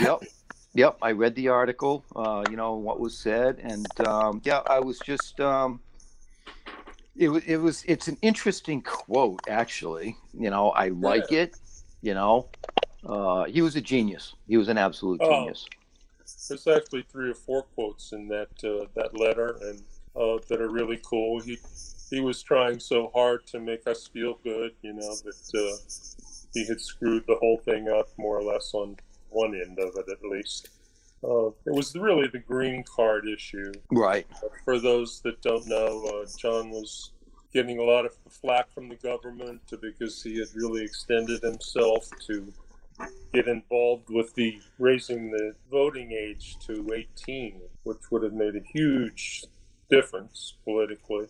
yep 0.02 0.20
yep 0.74 0.98
i 1.02 1.12
read 1.12 1.34
the 1.36 1.48
article 1.48 2.04
uh 2.18 2.44
you 2.52 2.58
know 2.58 2.74
what 2.76 3.00
was 3.00 3.18
said 3.18 3.58
and 3.64 3.88
um 4.06 4.42
yeah 4.44 4.60
i 4.70 4.78
was 4.82 5.00
just 5.00 5.40
um 5.40 5.80
it 7.16 7.30
was 7.30 7.42
it 7.46 7.56
was 7.56 7.86
it's 7.88 8.10
an 8.10 8.18
interesting 8.22 8.82
quote 8.82 9.40
actually 9.48 10.18
you 10.38 10.50
know 10.50 10.72
i 10.72 10.90
like 10.90 11.32
it 11.32 11.56
you 12.02 12.14
know 12.14 12.50
uh 13.06 13.46
he 13.46 13.62
was 13.62 13.78
a 13.78 13.82
genius 13.82 14.34
he 14.46 14.58
was 14.58 14.68
an 14.68 14.78
absolute 14.78 15.20
Oh. 15.24 15.30
genius 15.30 15.66
There's 16.48 16.68
actually 16.68 17.06
three 17.12 17.30
or 17.32 17.36
four 17.36 17.64
quotes 17.64 18.12
in 18.12 18.28
that 18.30 18.50
uh, 18.64 18.88
that 18.96 19.18
letter, 19.18 19.58
and 19.62 19.82
uh, 20.16 20.38
that 20.48 20.62
are 20.62 20.70
really 20.70 21.00
cool. 21.04 21.40
He 21.42 21.58
he 22.10 22.22
was 22.22 22.42
trying 22.42 22.80
so 22.80 23.12
hard 23.14 23.46
to 23.48 23.60
make 23.60 23.88
us 23.88 24.08
feel 24.08 24.40
good, 24.44 24.72
you 24.82 24.94
know, 24.94 25.16
that 25.26 25.52
uh, 25.56 25.78
he 26.54 26.66
had 26.66 26.80
screwed 26.80 27.24
the 27.28 27.36
whole 27.36 27.58
thing 27.66 27.90
up 27.90 28.08
more 28.18 28.38
or 28.38 28.44
less 28.44 28.74
on 28.74 28.96
one 29.30 29.54
end 29.56 29.78
of 29.80 29.94
it, 29.96 30.06
at 30.10 30.24
least. 30.30 30.70
Uh, 31.24 31.48
it 31.48 31.74
was 31.74 31.96
really 31.96 32.28
the 32.28 32.40
green 32.40 32.84
card 32.84 33.28
issue. 33.28 33.72
right 33.92 34.28
For 34.64 34.80
those 34.80 35.20
that 35.22 35.42
don't 35.42 35.68
know, 35.68 36.06
uh, 36.06 36.28
John 36.38 36.70
was 36.70 37.12
getting 37.54 37.80
a 37.80 37.84
lot 37.84 38.06
of 38.06 38.14
flack 38.30 38.72
from 38.72 38.88
the 38.88 38.96
government 38.96 39.62
because 39.82 40.22
he 40.22 40.38
had 40.38 40.48
really 40.54 40.84
extended 40.84 41.42
himself 41.42 42.08
to 42.28 42.54
get 43.34 43.48
involved 43.48 44.10
with 44.10 44.34
the 44.36 44.60
raising 44.80 45.32
the 45.32 45.54
voting 45.70 46.12
age 46.12 46.58
to 46.66 46.90
18, 46.94 47.62
which 47.84 48.00
would 48.12 48.24
have 48.24 48.34
made 48.34 48.56
a 48.56 48.64
huge 48.74 49.44
difference 49.90 50.56
politically. 50.64 51.28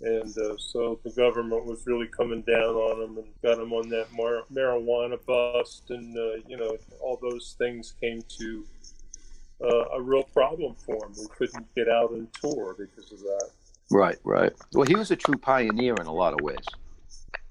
And 0.00 0.36
uh, 0.36 0.56
so 0.58 0.98
the 1.04 1.10
government 1.10 1.64
was 1.64 1.86
really 1.86 2.08
coming 2.08 2.42
down 2.42 2.74
on 2.74 3.02
him 3.02 3.18
and 3.18 3.26
got 3.42 3.58
him 3.62 3.72
on 3.72 3.88
that 3.90 4.08
mar- 4.12 4.44
marijuana 4.52 5.18
bust, 5.26 5.84
and 5.90 6.16
uh, 6.18 6.42
you 6.48 6.56
know 6.56 6.76
all 7.00 7.18
those 7.22 7.54
things 7.58 7.94
came 8.00 8.20
to 8.40 8.66
uh, 9.62 9.84
a 9.94 10.02
real 10.02 10.24
problem 10.24 10.74
for 10.74 11.06
him. 11.06 11.12
He 11.14 11.26
couldn't 11.36 11.72
get 11.76 11.88
out 11.88 12.10
and 12.10 12.26
tour 12.32 12.74
because 12.76 13.12
of 13.12 13.20
that. 13.20 13.50
right 13.90 14.16
right 14.24 14.52
well 14.72 14.86
he 14.86 14.96
was 14.96 15.10
a 15.10 15.16
true 15.16 15.36
pioneer 15.36 15.94
in 16.00 16.06
a 16.06 16.12
lot 16.12 16.32
of 16.32 16.40
ways 16.40 16.64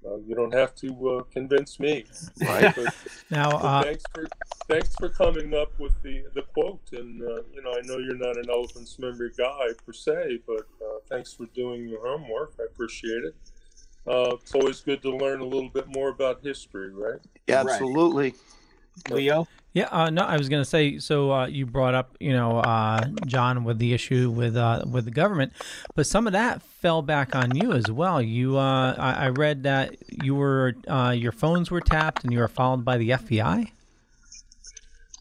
Uh, 0.06 0.18
you 0.26 0.34
don't 0.34 0.54
have 0.54 0.74
to 0.76 1.10
uh, 1.10 1.24
convince 1.32 1.80
me. 1.80 2.06
Right. 2.42 2.76
But, 2.76 2.96
Now, 3.30 3.52
but 3.52 3.64
uh, 3.64 3.84
thanks 3.84 4.04
for 4.14 4.28
thanks 4.68 4.96
for 4.96 5.10
coming 5.10 5.54
up 5.54 5.78
with 5.80 5.94
the 6.02 6.24
the 6.34 6.42
quote. 6.42 6.82
And 6.92 7.22
uh, 7.22 7.44
you 7.54 7.62
know, 7.64 7.72
I 7.72 7.82
know 7.86 7.98
you're 7.98 8.18
not 8.18 8.38
an 8.38 8.50
elephant's 8.50 8.98
memory 9.00 9.32
guy 9.38 9.68
per 9.86 9.94
se, 9.94 10.40
but 10.48 10.68
uh, 10.82 11.00
thanks 11.08 11.34
for 11.34 11.46
doing 11.48 11.88
your 11.88 12.06
homework. 12.06 12.54
I 12.60 12.64
appreciate 12.64 13.24
it. 13.24 13.36
Uh, 14.08 14.36
it's 14.42 14.56
always 14.56 14.82
good 14.82 15.02
to 15.04 15.16
learn 15.16 15.42
a 15.42 15.46
little 15.46 15.70
bit 15.70 15.88
more 15.88 16.10
about 16.10 16.42
history, 16.44 16.92
right? 16.92 17.20
absolutely 17.48 18.34
Leo. 19.10 19.47
Yeah, 19.73 19.88
uh, 19.89 20.10
no, 20.10 20.23
I 20.23 20.36
was 20.38 20.49
going 20.49 20.62
to 20.62 20.69
say. 20.69 20.99
So 20.99 21.32
uh, 21.32 21.45
you 21.47 21.65
brought 21.65 21.93
up, 21.93 22.17
you 22.19 22.34
know, 22.34 22.60
uh, 22.60 23.06
John, 23.25 23.63
with 23.63 23.80
the 23.80 23.93
issue 23.93 24.30
with 24.30 24.58
uh, 24.58 24.84
with 24.86 25.06
the 25.06 25.12
government, 25.12 25.54
but 25.95 26.06
some 26.06 26.27
of 26.27 26.34
that 26.34 26.62
fell 26.62 27.01
back 27.01 27.36
on 27.36 27.56
you 27.56 27.71
as 27.71 27.89
well. 27.89 28.21
You, 28.21 28.58
uh, 28.58 28.95
I, 28.97 29.25
I 29.25 29.30
read 29.30 29.63
that 29.63 29.95
you 30.23 30.36
were 30.36 30.75
uh, 30.89 31.15
your 31.15 31.32
phones 31.32 31.71
were 31.71 31.80
tapped 31.80 32.25
and 32.25 32.34
you 32.34 32.39
were 32.39 32.49
followed 32.49 32.84
by 32.84 32.97
the 32.97 33.12
FBI. 33.12 33.71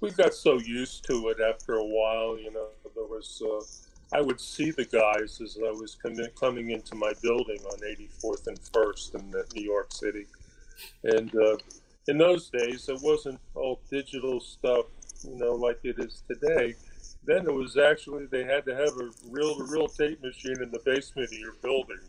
we 0.01 0.11
got 0.11 0.35
so 0.35 0.59
used 0.59 1.05
to 1.05 1.29
it 1.29 1.39
after 1.41 1.75
a 1.75 1.85
while, 1.85 2.37
you 2.37 2.51
know, 2.51 2.67
there 2.97 3.05
was, 3.05 3.41
uh, 3.45 4.17
I 4.17 4.21
would 4.21 4.41
see 4.41 4.71
the 4.73 4.85
guys 4.85 5.41
as 5.41 5.59
I 5.59 5.71
was 5.71 5.95
com- 5.95 6.17
coming 6.39 6.71
into 6.71 6.97
my 6.97 7.13
building 7.23 7.61
on 7.71 7.79
84th 7.79 8.49
and 8.49 8.61
1st 8.61 9.15
in 9.15 9.31
New 9.55 9.63
York 9.63 9.93
City. 9.93 10.27
And 11.05 11.33
uh, 11.37 11.57
in 12.11 12.19
those 12.19 12.51
days, 12.51 12.89
it 12.89 12.99
wasn't 13.03 13.41
all 13.55 13.81
digital 13.89 14.41
stuff, 14.41 14.87
you 15.23 15.37
know, 15.37 15.53
like 15.53 15.79
it 15.85 15.97
is 15.99 16.25
today. 16.27 16.75
then 17.25 17.47
it 17.47 17.55
was 17.55 17.77
actually 17.77 18.27
they 18.27 18.43
had 18.43 18.65
to 18.65 18.75
have 18.75 18.93
a 19.01 19.11
reel-to-reel 19.31 19.87
tape 19.89 20.21
machine 20.21 20.61
in 20.61 20.71
the 20.73 20.81
basement 20.85 21.29
of 21.33 21.39
your 21.39 21.53
building. 21.63 22.01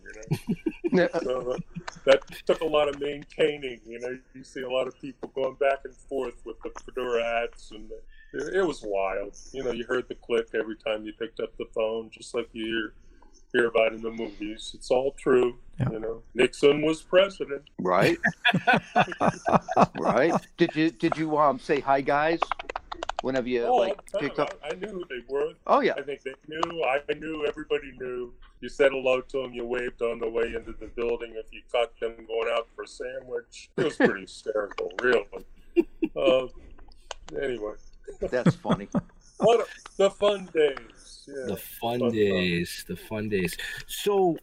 You 0.84 0.92
know, 0.92 1.08
so 1.22 1.52
uh, 1.52 1.58
that 2.06 2.22
took 2.48 2.62
a 2.62 2.66
lot 2.66 2.90
of 2.90 3.00
maintaining. 3.00 3.80
You 3.86 4.00
know, 4.00 4.18
you 4.34 4.44
see 4.44 4.62
a 4.62 4.70
lot 4.70 4.88
of 4.88 5.00
people 5.00 5.32
going 5.36 5.56
back 5.56 5.80
and 5.86 5.96
forth 5.96 6.42
with 6.46 6.58
the 6.64 6.72
fedora 6.84 7.24
hats, 7.24 7.70
and 7.70 7.88
the, 7.88 8.48
it, 8.48 8.56
it 8.56 8.66
was 8.66 8.82
wild. 8.84 9.38
You 9.54 9.64
know, 9.64 9.72
you 9.72 9.86
heard 9.86 10.08
the 10.08 10.16
click 10.16 10.48
every 10.56 10.78
time 10.78 11.06
you 11.06 11.14
picked 11.14 11.40
up 11.40 11.56
the 11.58 11.66
phone, 11.76 12.10
just 12.12 12.34
like 12.34 12.50
you 12.54 12.66
hear 12.66 12.94
hear 13.54 13.68
about 13.68 13.94
in 13.94 14.02
the 14.02 14.12
movies. 14.12 14.72
It's 14.74 14.92
all 14.92 15.12
true. 15.14 15.56
You 15.92 16.00
know, 16.00 16.22
Nixon 16.36 16.82
was 16.84 17.02
president. 17.02 17.64
Right. 17.80 18.18
right. 20.00 20.34
Did 20.58 20.76
you 20.76 20.92
did 20.92 21.18
you 21.18 21.38
um 21.38 21.60
say 21.60 21.80
hi 21.80 22.02
guys 22.02 22.40
whenever 23.24 23.48
you 23.50 23.64
Oh, 23.66 23.76
like 23.78 24.00
all 24.14 24.20
time. 24.20 24.30
picked 24.30 24.40
up? 24.40 24.54
I, 24.64 24.70
I 24.70 24.76
knew 24.76 24.88
who 24.88 25.06
they 25.10 25.24
were. 25.28 25.54
Oh, 25.68 25.80
yeah. 25.82 25.94
I 25.98 26.02
think 26.02 26.22
they 26.22 26.34
knew. 26.48 26.84
I 26.84 27.00
knew. 27.14 27.46
Everybody 27.48 27.92
knew. 28.00 28.34
You 28.62 28.70
said 28.70 28.92
hello 28.92 29.22
to 29.22 29.42
them. 29.42 29.54
You 29.54 29.66
waved 29.66 30.02
on 30.04 30.20
the 30.20 30.30
way 30.30 30.54
into 30.56 30.74
the 30.80 30.88
building. 30.96 31.34
If 31.36 31.52
you 31.52 31.62
caught 31.72 32.00
them 32.00 32.14
going 32.28 32.50
out 32.56 32.68
for 32.76 32.84
a 32.84 32.88
sandwich, 32.88 33.70
it 33.78 33.86
was 33.86 33.96
pretty 33.96 34.22
hysterical, 34.28 34.92
really. 35.02 35.26
Uh, 36.16 36.48
anyway, 37.42 37.74
That's 38.20 38.56
funny. 38.56 38.88
What 39.42 39.68
the 39.98 40.10
fun 40.10 40.50
days. 40.54 41.28
Yeah. 41.28 41.46
The 41.48 41.58
fun 41.58 42.10
days, 42.10 42.86
the 42.88 42.96
fun 42.96 43.30
days. 43.30 43.56
So 43.88 44.38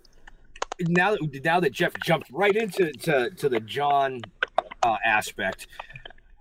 now 0.81 1.13
that 1.13 1.41
now 1.45 1.61
that 1.61 1.73
Jeff 1.73 1.93
jumped 2.05 2.31
right 2.31 2.55
into 2.55 2.93
to, 2.93 3.31
to 3.31 3.49
the 3.49 3.61
John 3.61 4.21
uh, 4.83 4.97
aspect, 5.05 5.67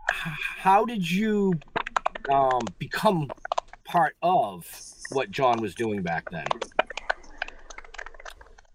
how 0.10 0.86
did 0.86 1.10
you 1.10 1.60
um, 2.32 2.62
become 2.78 3.30
part 3.84 4.16
of 4.22 4.70
what 5.12 5.32
John 5.32 5.62
was 5.62 5.74
doing 5.74 6.02
back 6.02 6.30
then? 6.30 6.46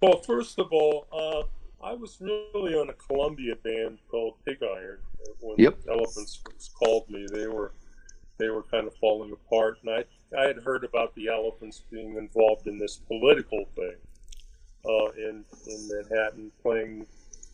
Well, 0.00 0.20
first 0.22 0.58
of 0.58 0.72
all, 0.72 1.06
uh, 1.12 1.86
I 1.86 1.94
was 1.94 2.18
really 2.20 2.74
on 2.74 2.90
a 2.90 2.94
Columbia 2.94 3.54
band 3.56 3.98
called 4.08 4.34
Pig 4.44 4.58
Iron. 4.62 4.98
When 5.40 5.56
Yep. 5.58 5.78
Elephants 5.88 6.40
first 6.44 6.74
called 6.74 7.08
me, 7.08 7.26
they 7.32 7.46
were 7.46 7.72
they 8.38 8.48
were 8.48 8.62
kind 8.62 8.86
of 8.86 8.94
falling 8.96 9.32
apart, 9.32 9.78
and 9.82 9.90
I 9.90 10.04
I 10.38 10.46
had 10.46 10.58
heard 10.64 10.84
about 10.84 11.14
the 11.14 11.28
Elephants 11.28 11.82
being 11.90 12.16
involved 12.16 12.66
in 12.66 12.78
this 12.78 12.96
political 12.96 13.64
thing 13.76 13.96
uh, 14.86 15.10
in 15.16 15.44
in 15.66 15.88
Manhattan, 15.88 16.52
playing 16.62 17.06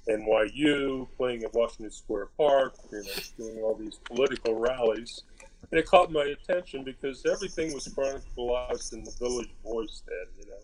NYU, 0.08 1.08
playing 1.16 1.44
at 1.44 1.52
Washington 1.54 1.90
Square 1.90 2.28
Park, 2.36 2.74
you 2.90 3.02
know, 3.02 3.12
doing 3.36 3.62
all 3.62 3.74
these 3.74 3.98
political 4.04 4.54
rallies. 4.54 5.22
And 5.70 5.78
it 5.78 5.86
caught 5.86 6.10
my 6.10 6.24
attention 6.24 6.82
because 6.82 7.26
everything 7.26 7.74
was 7.74 7.88
chronicled 7.88 8.92
in 8.92 9.04
the 9.04 9.14
Village 9.18 9.50
Voice 9.62 10.02
then, 10.06 10.26
you 10.38 10.46
know 10.46 10.58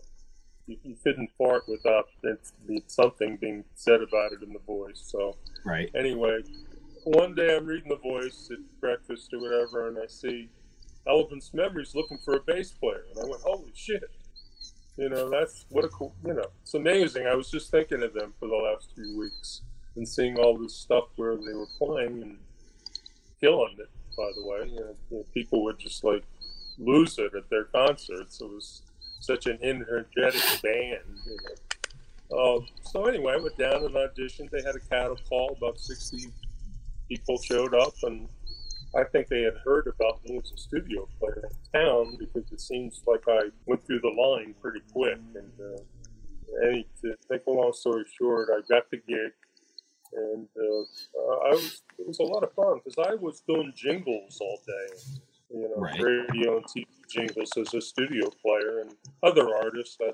you, 0.67 0.77
you 0.83 0.95
couldn't 1.03 1.29
fart 1.37 1.63
without 1.67 2.07
something 2.87 3.37
being 3.37 3.63
said 3.75 4.01
about 4.01 4.31
it 4.31 4.41
in 4.43 4.53
the 4.53 4.59
voice. 4.59 5.03
So 5.05 5.37
Right. 5.63 5.89
anyway, 5.95 6.41
one 7.05 7.35
day 7.35 7.55
I'm 7.55 7.65
reading 7.65 7.89
the 7.89 7.97
voice 7.97 8.49
at 8.51 8.57
breakfast 8.81 9.31
or 9.33 9.39
whatever, 9.39 9.87
and 9.87 9.97
I 9.97 10.07
see 10.07 10.49
Elephant's 11.07 11.53
Memories 11.53 11.93
looking 11.93 12.17
for 12.17 12.35
a 12.35 12.39
bass 12.39 12.71
player, 12.71 13.05
and 13.09 13.23
I 13.23 13.29
went, 13.29 13.41
"Holy 13.43 13.71
shit!" 13.75 14.09
You 14.97 15.09
know, 15.09 15.29
that's 15.29 15.65
what 15.69 15.85
a 15.85 15.89
cool. 15.89 16.15
You 16.25 16.33
know, 16.33 16.47
it's 16.63 16.73
amazing. 16.73 17.27
I 17.27 17.35
was 17.35 17.51
just 17.51 17.69
thinking 17.69 18.01
of 18.01 18.13
them 18.13 18.33
for 18.39 18.47
the 18.47 18.55
last 18.55 18.89
few 18.95 19.17
weeks 19.17 19.61
and 19.95 20.07
seeing 20.07 20.37
all 20.39 20.57
this 20.57 20.75
stuff 20.75 21.05
where 21.15 21.35
they 21.35 21.53
were 21.53 21.67
playing 21.77 22.21
and 22.23 22.37
killing 23.39 23.75
it. 23.77 23.89
By 24.17 24.31
the 24.35 24.47
way, 24.47 24.69
you 24.69 24.95
know, 25.11 25.25
people 25.33 25.63
would 25.65 25.77
just 25.77 26.03
like 26.03 26.23
lose 26.79 27.19
it 27.19 27.35
at 27.35 27.49
their 27.49 27.65
concerts. 27.65 28.41
It 28.41 28.49
was 28.49 28.81
such 29.19 29.45
an 29.45 29.59
energetic 29.61 30.41
band. 30.63 31.01
You 31.25 31.37
know. 31.43 32.55
Um, 32.57 32.67
so 32.81 33.05
anyway, 33.05 33.33
I 33.33 33.37
went 33.37 33.57
down 33.57 33.83
and 33.83 33.93
auditioned. 33.93 34.49
They 34.49 34.63
had 34.63 34.75
a 34.75 34.79
cattle 34.79 35.19
call. 35.29 35.55
About 35.57 35.79
sixty 35.79 36.31
people 37.09 37.37
showed 37.41 37.73
up, 37.73 37.93
and 38.03 38.27
I 38.95 39.03
think 39.03 39.27
they 39.27 39.41
had 39.41 39.55
heard 39.63 39.87
about 39.87 40.23
me 40.25 40.37
as 40.43 40.51
a 40.51 40.57
studio 40.57 41.07
player 41.19 41.43
in 41.43 41.81
town 41.81 42.17
because 42.19 42.49
it 42.51 42.61
seems 42.61 43.01
like 43.05 43.23
I 43.27 43.49
went 43.65 43.85
through 43.85 43.99
the 44.01 44.09
line 44.09 44.55
pretty 44.61 44.81
quick. 44.91 45.19
And 45.35 45.51
uh, 45.59 45.79
to 47.01 47.15
make 47.29 47.45
a 47.47 47.51
long 47.51 47.73
story 47.73 48.05
short, 48.17 48.49
I 48.51 48.61
got 48.69 48.89
the 48.91 48.97
gig, 48.97 49.31
and 50.13 50.47
uh, 50.57 50.81
uh, 51.19 51.35
I 51.47 51.49
was 51.51 51.81
it 51.99 52.07
was 52.07 52.19
a 52.19 52.23
lot 52.23 52.43
of 52.43 52.53
fun 52.53 52.79
because 52.83 52.97
I 53.09 53.15
was 53.15 53.41
doing 53.47 53.73
jingles 53.75 54.37
all 54.41 54.59
day. 54.65 54.95
You 55.53 55.61
know, 55.69 55.75
Right. 55.77 56.01
radio 56.01 56.57
and 56.57 56.65
TV 56.65 56.85
jingles 57.09 57.51
as 57.57 57.73
a 57.73 57.81
studio 57.81 58.29
player, 58.41 58.79
and 58.79 58.91
other 59.23 59.53
artists. 59.55 59.97
I 60.01 60.11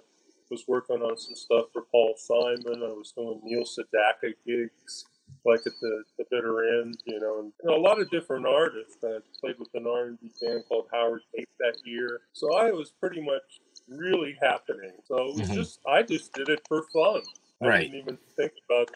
was 0.50 0.66
working 0.68 0.98
on 0.98 1.18
some 1.18 1.36
stuff 1.36 1.68
for 1.72 1.84
Paul 1.92 2.14
Simon. 2.18 2.84
I 2.84 2.92
was 2.92 3.14
doing 3.16 3.40
Neil 3.44 3.64
Sedaka 3.64 4.34
gigs, 4.46 5.06
like 5.46 5.62
at 5.66 5.74
the, 5.82 6.04
the 6.18 6.26
bitter 6.30 6.82
end, 6.82 6.98
you 7.06 7.20
know, 7.20 7.40
and 7.40 7.54
you 7.64 7.70
know, 7.70 7.76
a 7.76 7.82
lot 7.82 8.00
of 8.00 8.10
different 8.10 8.46
artists. 8.46 8.98
I 9.04 9.18
played 9.40 9.58
with 9.60 9.70
an 9.74 9.88
R&B 9.88 10.32
band 10.42 10.64
called 10.68 10.88
Howard 10.94 11.22
Cape 11.36 11.50
that 11.60 11.76
year, 11.86 12.22
so 12.34 12.56
I 12.56 12.72
was 12.72 12.92
pretty 13.00 13.22
much 13.22 13.62
really 13.88 14.38
happening. 14.42 14.92
So 15.06 15.18
it 15.30 15.36
was 15.36 15.50
Mhm. 15.50 15.56
just 15.56 15.80
I 15.88 16.04
just 16.04 16.34
did 16.34 16.50
it 16.50 16.62
for 16.68 16.84
fun. 16.94 17.22
Right. 17.24 17.24
I 17.62 17.68
Right. 17.68 17.82
didn't 17.92 18.00
even 18.00 18.18
think 18.36 18.54
about 18.70 18.90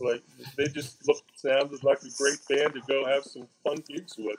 like 0.00 0.22
they 0.56 0.66
just 0.68 1.06
looked 1.06 1.38
sounded 1.38 1.82
like 1.84 2.02
a 2.02 2.10
great 2.18 2.40
band 2.48 2.74
to 2.74 2.80
go 2.88 3.04
have 3.06 3.24
some 3.24 3.48
fun 3.62 3.76
gigs 3.88 4.16
with, 4.18 4.38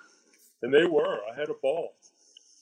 and 0.61 0.73
they 0.73 0.85
were. 0.85 1.21
I 1.31 1.35
had 1.39 1.49
a 1.49 1.53
ball. 1.55 1.95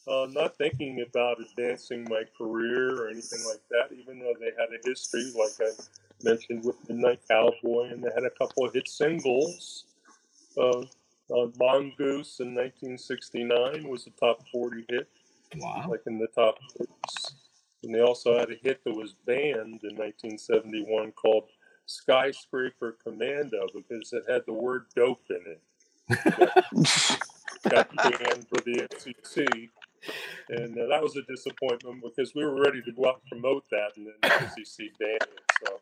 Uh, 0.06 0.28
not 0.32 0.58
thinking 0.58 1.02
about 1.02 1.40
advancing 1.40 2.04
my 2.10 2.24
career 2.38 3.02
or 3.02 3.10
anything 3.10 3.40
like 3.46 3.62
that, 3.70 3.96
even 3.96 4.20
though 4.20 4.34
they 4.38 4.52
had 4.60 4.68
a 4.74 4.88
history, 4.88 5.32
like 5.34 5.54
I 5.62 5.72
mentioned 6.24 6.64
with 6.66 6.76
Midnight 6.90 7.22
Cowboy, 7.30 7.90
and 7.92 8.04
they 8.04 8.10
had 8.14 8.24
a 8.26 8.30
couple 8.32 8.66
of 8.66 8.74
hit 8.74 8.88
singles. 8.88 9.86
Uh, 10.58 10.82
uh, 11.32 11.48
Mongoose 11.58 12.40
in 12.40 12.54
1969 12.54 13.88
was 13.88 14.08
a 14.08 14.12
top 14.12 14.40
40 14.52 14.86
hit, 14.90 15.08
Wow. 15.58 15.88
like 15.90 16.02
in 16.08 16.20
the 16.20 16.28
top 16.28 16.58
six. 16.78 17.36
And 17.84 17.94
they 17.94 18.02
also 18.02 18.38
had 18.38 18.50
a 18.50 18.56
hit 18.62 18.84
that 18.86 18.96
was 18.96 19.16
banned 19.26 19.82
in 19.84 19.96
1971 19.98 21.12
called 21.14 21.46
Skyscraper 21.86 22.98
Commando 23.04 23.68
because 23.76 24.14
it 24.14 24.24
had 24.30 24.44
the 24.46 24.54
word 24.54 24.86
dope 24.96 25.24
in 25.30 25.42
it 25.48 25.62
got 27.70 27.96
banned 27.96 28.48
for 28.48 28.62
the 28.66 28.88
FCC. 28.94 29.70
And 30.50 30.78
uh, 30.78 30.88
that 30.90 31.02
was 31.02 31.16
a 31.16 31.22
disappointment 31.24 32.04
because 32.04 32.34
we 32.36 32.44
were 32.44 32.62
ready 32.62 32.82
to 32.82 32.92
go 32.92 33.08
out 33.08 33.22
and 33.22 33.42
promote 33.42 33.64
that, 33.72 33.92
and 33.96 34.08
then 34.08 34.14
the 34.22 34.28
FCC 34.28 34.90
banned 35.00 35.22
it. 35.22 35.42
So 35.66 35.73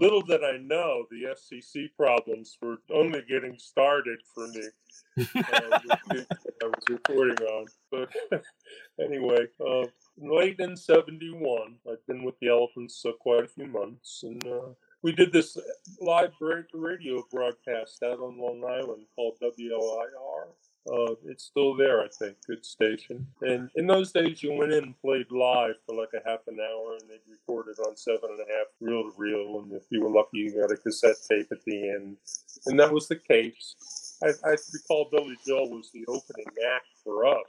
little 0.00 0.22
did 0.22 0.42
I 0.42 0.56
know 0.56 1.04
the 1.10 1.34
FCC 1.34 1.88
problems 1.96 2.56
were 2.62 2.78
only 2.92 3.22
getting 3.28 3.58
started 3.58 4.18
for 4.34 4.48
me. 4.48 4.62
uh, 5.36 5.78
I 6.62 6.66
was 6.66 6.84
reporting 6.88 7.46
on. 7.46 7.66
But 7.90 8.10
anyway, 9.00 9.46
uh, 9.64 9.86
late 10.18 10.58
in 10.58 10.76
71, 10.76 11.76
I'd 11.88 12.06
been 12.08 12.24
with 12.24 12.38
the 12.40 12.48
Elephants 12.48 13.04
uh, 13.06 13.12
quite 13.20 13.44
a 13.44 13.48
few 13.48 13.66
months, 13.66 14.20
and 14.22 14.44
uh, 14.46 14.70
we 15.02 15.12
did 15.12 15.32
this 15.32 15.56
live 16.00 16.32
ra- 16.40 16.62
radio 16.72 17.22
broadcast 17.30 18.02
out 18.02 18.20
on 18.20 18.38
Long 18.38 18.64
Island 18.64 19.06
called 19.14 19.38
WLIR. 19.42 20.48
Uh, 20.90 21.14
it's 21.26 21.44
still 21.44 21.76
there, 21.76 22.00
I 22.02 22.08
think. 22.18 22.36
Good 22.46 22.64
station. 22.64 23.26
And 23.42 23.68
in 23.76 23.86
those 23.86 24.12
days, 24.12 24.42
you 24.42 24.52
went 24.52 24.72
in 24.72 24.82
and 24.84 25.00
played 25.00 25.30
live 25.30 25.74
for 25.86 25.94
like 25.94 26.08
a 26.14 26.26
half 26.28 26.40
an 26.46 26.58
hour, 26.58 26.92
and 26.92 27.02
they'd 27.08 27.30
record 27.30 27.66
it 27.68 27.78
on 27.86 27.96
seven 27.96 28.30
and 28.30 28.40
a 28.40 28.50
half 28.52 28.66
reel 28.80 29.02
to 29.04 29.12
reel. 29.16 29.60
And 29.60 29.72
if 29.72 29.84
you 29.90 30.02
were 30.02 30.10
lucky, 30.10 30.38
you 30.38 30.58
got 30.58 30.72
a 30.72 30.76
cassette 30.76 31.16
tape 31.28 31.48
at 31.52 31.62
the 31.66 31.90
end. 31.90 32.16
And 32.66 32.80
that 32.80 32.92
was 32.92 33.08
the 33.08 33.16
case. 33.16 34.16
I, 34.22 34.28
I 34.48 34.56
recall 34.72 35.08
Billy 35.12 35.36
Joel 35.46 35.70
was 35.70 35.90
the 35.92 36.04
opening 36.08 36.46
act 36.74 36.86
for 37.04 37.26
us. 37.26 37.44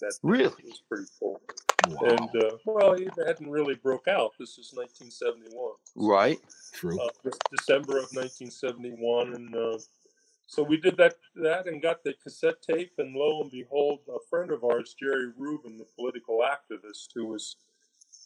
That 0.00 0.14
Really? 0.22 0.64
was 0.64 0.82
pretty 0.88 1.06
cool. 1.20 1.40
Wow. 1.88 1.98
And 2.08 2.42
uh, 2.44 2.56
well, 2.64 2.94
he 2.94 3.08
hadn't 3.26 3.48
really 3.48 3.74
broke 3.76 4.08
out. 4.08 4.32
This 4.40 4.58
is 4.58 4.72
1971 4.74 5.74
Right. 5.96 6.38
True. 6.72 6.98
uh, 6.98 7.08
December 7.56 7.98
of 7.98 8.08
1971, 8.12 9.34
and 9.34 9.54
uh, 9.54 9.78
so 10.46 10.62
we 10.62 10.76
did 10.76 10.96
that 10.98 11.14
that 11.36 11.66
and 11.66 11.82
got 11.82 12.04
the 12.04 12.14
cassette 12.22 12.62
tape, 12.62 12.92
and 12.98 13.14
lo 13.14 13.42
and 13.42 13.50
behold, 13.50 14.00
a 14.08 14.18
friend 14.28 14.50
of 14.50 14.64
ours, 14.64 14.94
Jerry 14.98 15.32
Rubin, 15.36 15.78
the 15.78 15.86
political 15.96 16.40
activist 16.40 17.08
who 17.14 17.26
was 17.26 17.56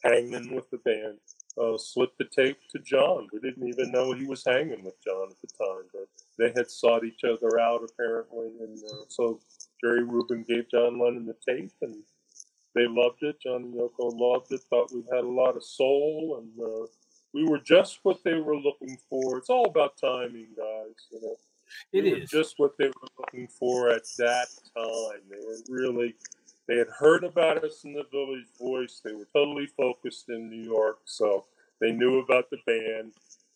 hanging 0.05 0.55
with 0.55 0.71
the 0.71 0.79
band, 0.79 1.19
uh, 1.61 1.77
slipped 1.79 2.19
the 2.19 2.25
tape 2.25 2.59
to 2.71 2.79
John. 2.81 3.29
We 3.33 3.41
didn't 3.41 3.69
even 3.69 3.91
know 3.91 4.13
he 4.13 4.27
was 4.27 4.45
hanging 4.45 4.85
with 4.85 5.03
John 5.05 5.29
at 5.31 5.41
the 5.41 5.49
time, 5.65 5.85
but 5.93 6.09
they 6.39 6.53
had 6.55 6.71
sought 6.71 7.05
each 7.05 7.25
other 7.25 7.59
out 7.59 7.83
apparently, 7.83 8.49
and 8.61 8.79
uh, 8.79 9.05
so 9.09 9.41
Jerry 9.83 10.03
Rubin 10.03 10.45
gave 10.47 10.71
John 10.71 11.01
Lennon 11.01 11.27
the 11.27 11.37
tape, 11.47 11.73
and 11.83 12.03
they 12.75 12.87
loved 12.87 13.23
it. 13.23 13.41
John 13.43 13.63
and 13.63 13.75
Yoko 13.75 14.13
loved 14.17 14.53
it. 14.53 14.61
Thought 14.71 14.93
we 14.93 15.03
had 15.13 15.25
a 15.25 15.29
lot 15.29 15.57
of 15.57 15.65
soul, 15.65 16.41
and 16.41 16.65
uh, 16.65 16.87
we 17.33 17.45
were 17.45 17.59
just 17.59 18.01
what 18.03 18.23
they 18.25 18.35
were 18.35 18.57
looking 18.57 18.99
for. 19.09 19.39
It's 19.39 19.51
all 19.51 19.67
about 19.67 19.97
timing, 20.01 20.49
guys. 20.57 20.95
You 21.11 21.21
know, 21.23 21.37
It 21.93 22.05
we 22.05 22.11
were 22.13 22.17
is. 22.19 22.31
just 22.31 22.55
what 22.59 22.77
they 22.79 22.87
were 22.87 23.09
looking 23.19 23.49
for 23.49 23.91
at 23.91 24.03
that 24.19 24.49
time. 24.77 25.23
They 25.31 25.45
were 25.45 25.59
really 25.69 26.15
they 26.69 26.77
had 26.77 26.89
heard 26.99 27.25
about 27.25 27.65
us 27.65 27.83
in 27.85 27.95
the 27.95 28.05
Village 28.13 28.47
Voice. 28.61 29.01
They 29.03 29.13
were 29.13 29.29
totally 29.35 29.67
focused 29.67 30.29
in 30.29 30.51
New 30.51 30.63
York, 30.63 30.99
so 31.07 31.47
they 31.81 31.93
knew 31.93 32.19
about 32.19 32.51
the 32.51 32.59
band. 32.67 33.13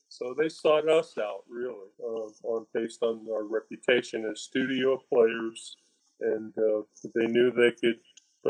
So 0.08 0.34
they 0.36 0.48
sought 0.48 0.88
us 0.88 1.16
out, 1.18 1.44
really, 1.48 1.90
uh, 2.02 2.28
on 2.48 2.66
based 2.72 3.02
on 3.02 3.26
our 3.30 3.44
reputation 3.44 4.24
as 4.30 4.40
studio 4.40 5.02
players, 5.12 5.76
and 6.20 6.52
uh, 6.58 6.82
they 7.14 7.26
knew 7.26 7.50
they 7.50 7.72
could 7.72 7.98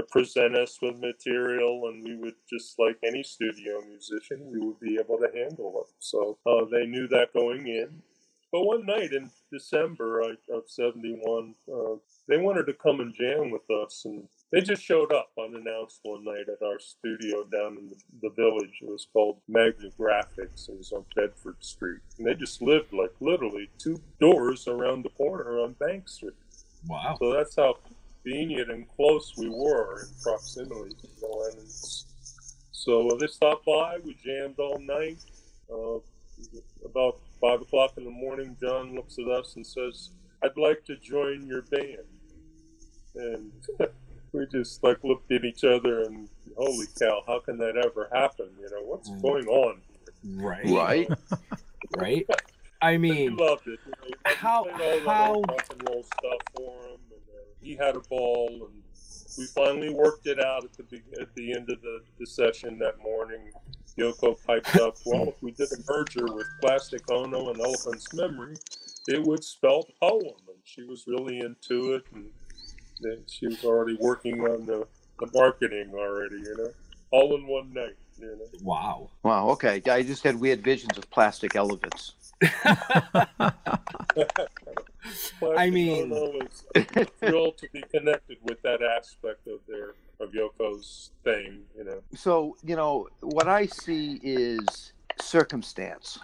present 0.09 0.57
us 0.57 0.79
with 0.81 0.97
material, 0.97 1.89
and 1.89 2.05
we 2.05 2.17
would 2.17 2.35
just 2.49 2.79
like 2.79 2.97
any 3.05 3.23
studio 3.23 3.81
musician, 3.89 4.51
we 4.51 4.59
would 4.59 4.81
be 4.81 4.99
able 4.99 5.19
to 5.19 5.29
handle 5.35 5.85
it. 5.87 5.95
So 5.99 6.39
uh, 6.47 6.65
they 6.71 6.87
knew 6.87 7.09
that 7.09 7.33
going 7.35 7.67
in. 7.67 8.03
But 8.53 8.67
one 8.67 8.85
night 8.85 9.13
in 9.13 9.31
December 9.51 10.21
of 10.21 10.37
of 10.53 10.65
'71, 10.69 11.55
uh, 11.73 11.97
they 12.29 12.37
wanted 12.37 12.67
to 12.67 12.75
come 12.75 13.01
and 13.01 13.15
jam 13.15 13.51
with 13.51 13.69
us, 13.71 14.03
and 14.05 14.29
they 14.53 14.61
just 14.61 14.83
showed 14.83 15.11
up 15.11 15.31
unannounced 15.39 16.01
one 16.03 16.25
night 16.25 16.47
at 16.49 16.65
our 16.65 16.79
studio 16.79 17.45
down 17.45 17.79
in 17.79 17.89
the, 17.89 18.29
the 18.29 18.35
village. 18.35 18.79
It 18.83 18.91
was 18.91 19.07
called 19.11 19.39
Magna 19.49 19.89
Graphics. 19.99 20.69
It 20.69 20.77
was 20.77 20.93
on 20.93 21.07
Bedford 21.17 21.57
Street, 21.61 22.01
and 22.19 22.27
they 22.27 22.35
just 22.35 22.61
lived 22.61 22.93
like 22.93 23.15
literally 23.21 23.71
two 23.79 23.99
doors 24.21 24.69
around 24.69 25.05
the 25.05 25.11
corner 25.11 25.61
on 25.61 25.73
Bank 25.73 26.09
Street. 26.09 26.35
Wow! 26.87 27.17
So 27.19 27.33
that's 27.33 27.57
how 27.57 27.79
convenient 28.23 28.71
and 28.71 28.87
close 28.87 29.33
we 29.39 29.49
were 29.49 30.03
in 30.03 30.09
proximity 30.23 30.95
to 31.01 31.07
the. 31.21 32.05
So 32.73 33.17
they 33.19 33.29
stopped 33.29 33.65
by. 33.65 33.99
We 34.05 34.15
jammed 34.23 34.59
all 34.59 34.79
night. 34.79 35.19
Uh, 35.73 36.01
about 36.85 37.21
five 37.41 37.61
o'clock 37.61 37.93
in 37.97 38.05
the 38.05 38.11
morning, 38.11 38.57
John 38.61 38.95
looks 38.95 39.19
at 39.19 39.29
us 39.29 39.57
and 39.57 39.67
says, 39.67 40.11
"I'd 40.43 40.57
like 40.57 40.85
to 40.87 40.97
join 40.97 41.47
your 41.47 41.63
band." 41.63 41.99
And 43.15 43.53
we 44.33 44.47
just 44.47 44.83
like 44.83 45.03
looked 45.05 45.31
at 45.31 45.45
each 45.45 45.65
other 45.65 46.03
and, 46.03 46.29
holy 46.57 46.87
cow, 46.99 47.23
how 47.27 47.41
can 47.41 47.59
that 47.59 47.77
ever 47.77 48.09
happen? 48.13 48.49
You 48.61 48.71
know, 48.71 48.83
what's 48.85 49.11
going 49.21 49.47
on? 49.47 49.81
Right. 50.25 50.67
Right. 50.67 51.09
right. 51.97 52.27
I 52.81 52.97
mean, 52.97 53.37
we 53.37 53.45
loved 53.45 53.67
it. 53.69 53.79
You 53.87 53.93
know, 53.93 54.17
we 54.27 54.35
how 54.35 54.65
played 54.65 54.75
all 54.75 54.79
that 54.81 55.07
how 55.07 55.35
old 55.35 55.49
rock 55.49 55.67
and 55.71 55.89
roll 55.89 56.03
stuff 56.03 56.41
for 56.57 56.73
him, 56.73 56.99
and 57.11 57.23
uh, 57.31 57.45
he 57.61 57.77
had 57.77 57.95
a 57.95 58.01
ball, 58.01 58.49
and 58.49 58.82
we 59.39 59.47
finally 59.47 59.91
worked 59.91 60.27
it 60.27 60.41
out 60.41 60.65
at 60.65 60.73
the 60.75 60.83
be- 60.85 61.03
at 61.21 61.35
the 61.35 61.53
end 61.53 61.71
of 61.71 61.81
the, 61.83 62.03
the 62.19 62.27
session 62.27 62.79
that 62.79 62.99
morning. 63.01 63.51
Yoko 63.99 64.37
piped 64.47 64.77
up, 64.77 64.97
"Well, 65.05 65.29
if 65.29 65.43
we 65.43 65.51
did 65.51 65.71
a 65.73 65.77
merger 65.91 66.25
with 66.33 66.47
Plastic 66.61 67.11
Ono 67.11 67.51
and 67.51 67.61
Elephant's 67.61 68.13
Memory, 68.15 68.57
it 69.09 69.23
would 69.23 69.45
spell 69.45 69.87
poem." 70.01 70.35
And 70.49 70.57
she 70.65 70.85
was 70.85 71.07
really 71.07 71.41
into 71.41 71.95
it, 71.95 72.05
and 72.15 72.27
then 73.01 73.19
she 73.27 73.47
was 73.47 73.65
already 73.65 73.97
working 74.01 74.41
on 74.41 74.65
the, 74.65 74.87
the 75.21 75.29
marketing 75.35 75.93
already. 75.95 76.37
You 76.37 76.57
know, 76.57 76.71
all 77.11 77.37
in 77.37 77.47
one 77.47 77.73
night. 77.73 77.97
You 78.19 78.37
know. 78.37 78.47
Wow. 78.63 79.11
Wow. 79.23 79.49
Okay. 79.51 79.83
I 79.91 80.03
just 80.03 80.23
had 80.23 80.41
weird 80.41 80.63
visions 80.63 80.97
of 80.97 81.11
plastic 81.11 81.57
elephants. 81.57 82.13
I 85.57 85.71
mean- 85.71 86.11
was 86.11 86.65
thrilled 87.21 87.59
to 87.59 87.69
be 87.73 87.83
connected 87.83 88.39
with 88.43 88.61
that 88.63 88.83
aspect 88.83 89.47
of 89.47 89.61
their 89.69 89.95
of 90.21 90.31
Yoko's 90.33 91.11
thing. 91.25 91.63
You 91.77 91.85
know. 91.85 92.03
So 92.15 92.57
you 92.65 92.77
know 92.77 93.09
what 93.21 93.49
I 93.49 93.67
see 93.67 94.21
is 94.23 94.93
circumstance. 95.21 96.19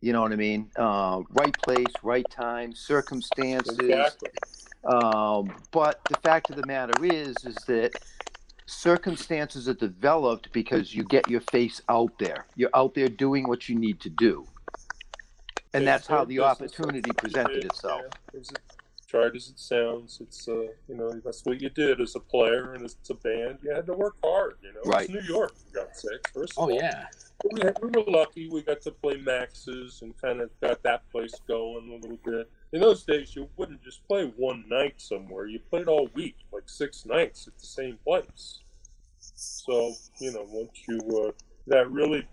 You 0.00 0.12
know 0.12 0.20
what 0.20 0.32
I 0.32 0.36
mean? 0.36 0.70
Uh, 0.76 1.22
right 1.30 1.56
place, 1.62 1.86
right 2.02 2.26
time, 2.30 2.74
circumstances. 2.74 3.78
Exactly. 3.78 4.28
Um, 4.84 5.54
but 5.70 6.00
the 6.10 6.16
fact 6.18 6.50
of 6.50 6.56
the 6.56 6.66
matter 6.66 6.92
is, 7.02 7.36
is 7.44 7.56
that 7.66 7.90
circumstances 8.66 9.68
are 9.68 9.74
developed 9.74 10.52
because 10.52 10.94
you 10.94 11.04
get 11.04 11.28
your 11.28 11.40
face 11.40 11.80
out 11.88 12.18
there. 12.18 12.46
You're 12.54 12.70
out 12.74 12.94
there 12.94 13.08
doing 13.08 13.48
what 13.48 13.68
you 13.68 13.78
need 13.78 14.00
to 14.00 14.10
do, 14.10 14.46
and 15.74 15.86
that's 15.86 16.06
how 16.06 16.24
the 16.24 16.40
opportunity 16.40 17.10
presented 17.16 17.64
itself. 17.64 18.02
Yeah, 18.32 18.40
as 18.40 18.50
tried 19.06 19.36
as 19.36 19.48
it 19.48 19.58
sounds, 19.58 20.18
it's 20.20 20.48
uh, 20.48 20.54
you 20.88 20.94
know 20.96 21.10
that's 21.24 21.44
what 21.44 21.60
you 21.60 21.68
did 21.70 22.00
as 22.00 22.14
a 22.16 22.20
player 22.20 22.72
and 22.74 22.84
as 22.84 22.96
a 23.10 23.14
band. 23.14 23.58
You 23.62 23.72
had 23.74 23.86
to 23.86 23.92
work 23.92 24.16
hard. 24.24 24.54
You 24.62 24.72
know, 24.72 24.80
Right. 24.84 25.08
it's 25.08 25.12
New 25.12 25.32
York. 25.34 25.52
For 25.56 25.80
God's 25.84 26.00
sake. 26.00 26.28
First 26.32 26.52
of 26.52 26.58
Oh, 26.58 26.62
all. 26.70 26.72
yeah. 26.72 27.06
we, 27.52 27.60
had, 27.60 27.76
we 27.82 27.88
were 27.90 28.10
lucky. 28.10 28.48
We 28.48 28.62
got 28.62 28.80
to 28.82 28.90
play 28.90 29.16
Max's 29.18 30.00
and 30.02 30.16
kind 30.20 30.40
of 30.40 30.50
got 30.60 30.82
that 30.84 31.08
place 31.10 31.34
going 31.46 31.90
a 31.90 31.94
little 31.96 32.18
bit. 32.24 32.50
In 32.72 32.80
those 32.80 33.04
days, 33.04 33.36
you 33.36 33.48
wouldn't 33.56 33.82
just 33.84 34.04
play 34.08 34.32
one 34.36 34.64
night 34.68 34.94
somewhere. 35.00 35.46
You 35.46 35.60
played 35.70 35.86
all 35.86 36.08
week, 36.14 36.36
like 36.52 36.64
six 36.68 37.04
nights 37.06 37.46
at 37.46 37.56
the 37.58 37.66
same 37.66 37.98
place. 38.04 38.60
So 39.18 39.94
you 40.20 40.32
know, 40.32 40.44
once 40.48 40.70
you 40.88 40.98
uh, 41.28 41.32
that 41.68 41.90
really 41.90 42.26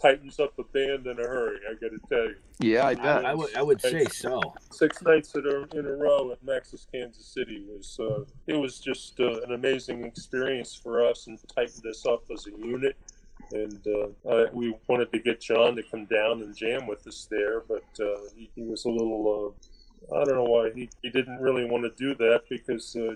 tightens 0.00 0.38
up 0.38 0.58
a 0.58 0.64
band 0.64 1.06
in 1.06 1.18
a 1.18 1.22
hurry. 1.22 1.58
I 1.68 1.74
got 1.74 1.90
to 1.90 1.98
tell 2.08 2.24
you. 2.24 2.36
Yeah, 2.60 2.86
I 2.86 2.94
bet. 2.94 3.24
I 3.24 3.34
would 3.34 3.54
I 3.56 3.62
would 3.62 3.80
say 3.80 4.04
so. 4.06 4.40
Six 4.70 5.02
nights 5.02 5.34
in 5.34 5.46
a, 5.46 5.78
in 5.78 5.86
a 5.86 5.92
row 5.92 6.32
at 6.32 6.42
Max's 6.42 6.86
Kansas 6.92 7.26
City 7.26 7.64
was 7.68 7.98
uh, 8.00 8.24
it 8.46 8.58
was 8.58 8.78
just 8.80 9.18
uh, 9.20 9.40
an 9.42 9.52
amazing 9.52 10.04
experience 10.04 10.74
for 10.74 11.06
us 11.06 11.26
and 11.26 11.38
tightened 11.54 11.86
us 11.86 12.04
up 12.06 12.24
as 12.32 12.46
a 12.46 12.50
unit. 12.50 12.96
And 13.52 13.86
uh, 13.86 14.30
I, 14.30 14.46
we 14.52 14.74
wanted 14.88 15.12
to 15.12 15.20
get 15.20 15.40
John 15.40 15.76
to 15.76 15.82
come 15.82 16.06
down 16.06 16.42
and 16.42 16.54
jam 16.54 16.86
with 16.86 17.06
us 17.06 17.26
there, 17.30 17.60
but 17.60 17.84
uh, 18.00 18.28
he, 18.36 18.50
he 18.54 18.62
was 18.62 18.84
a 18.84 18.90
little. 18.90 19.54
Uh, 20.10 20.14
I 20.20 20.24
don't 20.24 20.36
know 20.36 20.44
why 20.44 20.70
he, 20.74 20.88
he 21.02 21.10
didn't 21.10 21.38
really 21.38 21.64
want 21.64 21.84
to 21.84 21.90
do 21.96 22.14
that 22.16 22.42
because 22.48 22.94
uh, 22.96 23.14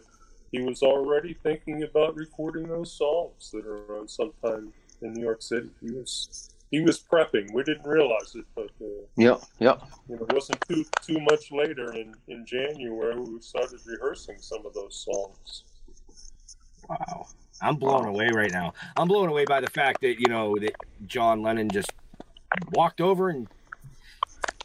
he 0.50 0.60
was 0.60 0.82
already 0.82 1.34
thinking 1.42 1.82
about 1.82 2.14
recording 2.16 2.68
those 2.68 2.92
songs 2.92 3.50
that 3.52 3.66
are 3.66 3.98
on 3.98 4.08
sometime 4.08 4.72
in 5.00 5.14
New 5.14 5.22
York 5.22 5.42
City. 5.42 5.70
He 5.80 5.90
was 5.90 6.50
he 6.72 6.80
was 6.80 6.98
prepping. 6.98 7.52
We 7.52 7.62
didn't 7.62 7.86
realize 7.86 8.34
it, 8.34 8.46
but 8.56 8.70
uh, 8.80 9.06
yeah, 9.16 9.36
yep. 9.60 9.82
you 10.08 10.16
know, 10.16 10.26
it 10.28 10.32
wasn't 10.32 10.60
too 10.68 10.84
too 11.00 11.20
much 11.20 11.52
later 11.52 11.92
in, 11.92 12.14
in 12.26 12.44
January 12.44 13.14
we 13.20 13.40
started 13.40 13.78
rehearsing 13.86 14.38
some 14.40 14.66
of 14.66 14.74
those 14.74 14.96
songs. 15.04 15.62
Wow. 16.88 17.28
I'm 17.60 17.76
blown 17.76 18.06
away 18.06 18.28
right 18.34 18.50
now. 18.50 18.74
I'm 18.96 19.06
blown 19.06 19.28
away 19.28 19.44
by 19.44 19.60
the 19.60 19.70
fact 19.70 20.00
that, 20.00 20.18
you 20.18 20.26
know, 20.26 20.56
that 20.60 20.74
John 21.06 21.42
Lennon 21.42 21.68
just 21.68 21.92
walked 22.72 23.00
over 23.00 23.28
and 23.28 23.46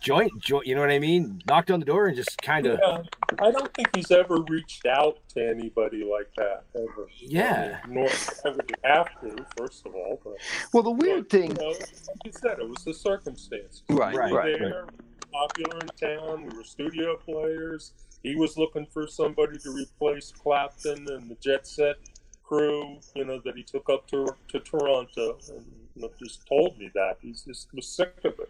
joined, 0.08 0.32
jo- 0.40 0.62
you 0.64 0.74
know 0.74 0.82
what 0.82 0.90
I 0.90 1.00
mean? 1.00 1.42
Knocked 1.48 1.70
on 1.70 1.80
the 1.80 1.86
door 1.86 2.08
and 2.08 2.16
just 2.16 2.42
kind 2.42 2.66
of, 2.66 2.80
Yeah, 2.82 3.02
I 3.40 3.52
don't 3.52 3.74
think 3.74 3.94
he's 3.94 4.10
ever 4.10 4.38
reached 4.48 4.86
out 4.86 5.20
to 5.36 5.46
anybody 5.46 6.04
like 6.10 6.30
that 6.38 6.64
ever. 6.76 7.10
Yeah. 7.20 7.80
I 7.84 7.88
mean, 7.88 7.96
nor 7.96 8.10
I 8.46 8.50
would 8.50 8.72
have 8.86 9.22
to, 9.22 9.46
first 9.58 9.86
of 9.86 9.94
all. 9.94 10.22
But 10.24 10.38
Well, 10.74 10.84
the 10.84 10.92
weird 10.92 11.30
thing, 11.30 11.52
you 11.52 11.58
know, 11.58 11.70
like 11.70 12.26
you 12.26 12.32
said, 12.32 12.60
it 12.60 12.70
was 12.70 12.84
the 12.86 12.94
circumstance. 12.94 13.84
Right, 13.90 14.14
we 14.14 14.20
right, 14.20 14.32
were 14.32 14.38
right. 14.38 14.60
there, 14.60 14.86
popular 15.34 15.80
in 15.82 15.88
town. 16.18 16.50
We 16.50 16.58
were 16.58 16.64
studio 16.64 17.18
players. 17.18 17.92
He 18.24 18.36
was 18.36 18.58
looking 18.58 18.86
for 18.86 19.08
somebody 19.08 19.58
to 19.60 19.72
replace 19.72 20.32
Clapton 20.32 21.06
and 21.10 21.30
the 21.30 21.36
Jet 21.42 21.68
Set 21.68 21.98
crew. 22.44 22.98
You 23.14 23.26
know 23.26 23.42
that 23.44 23.56
he 23.56 23.64
took 23.64 23.90
up 23.90 24.08
to 24.08 24.28
to 24.50 24.60
Toronto, 24.62 25.38
and 25.50 25.66
you 25.96 26.02
know, 26.02 26.10
just 26.24 26.48
told 26.48 26.78
me 26.78 26.90
that 26.96 27.18
he 27.22 27.34
just 27.34 27.68
was 27.74 27.88
sick 27.88 28.16
of 28.24 28.40
it. 28.40 28.50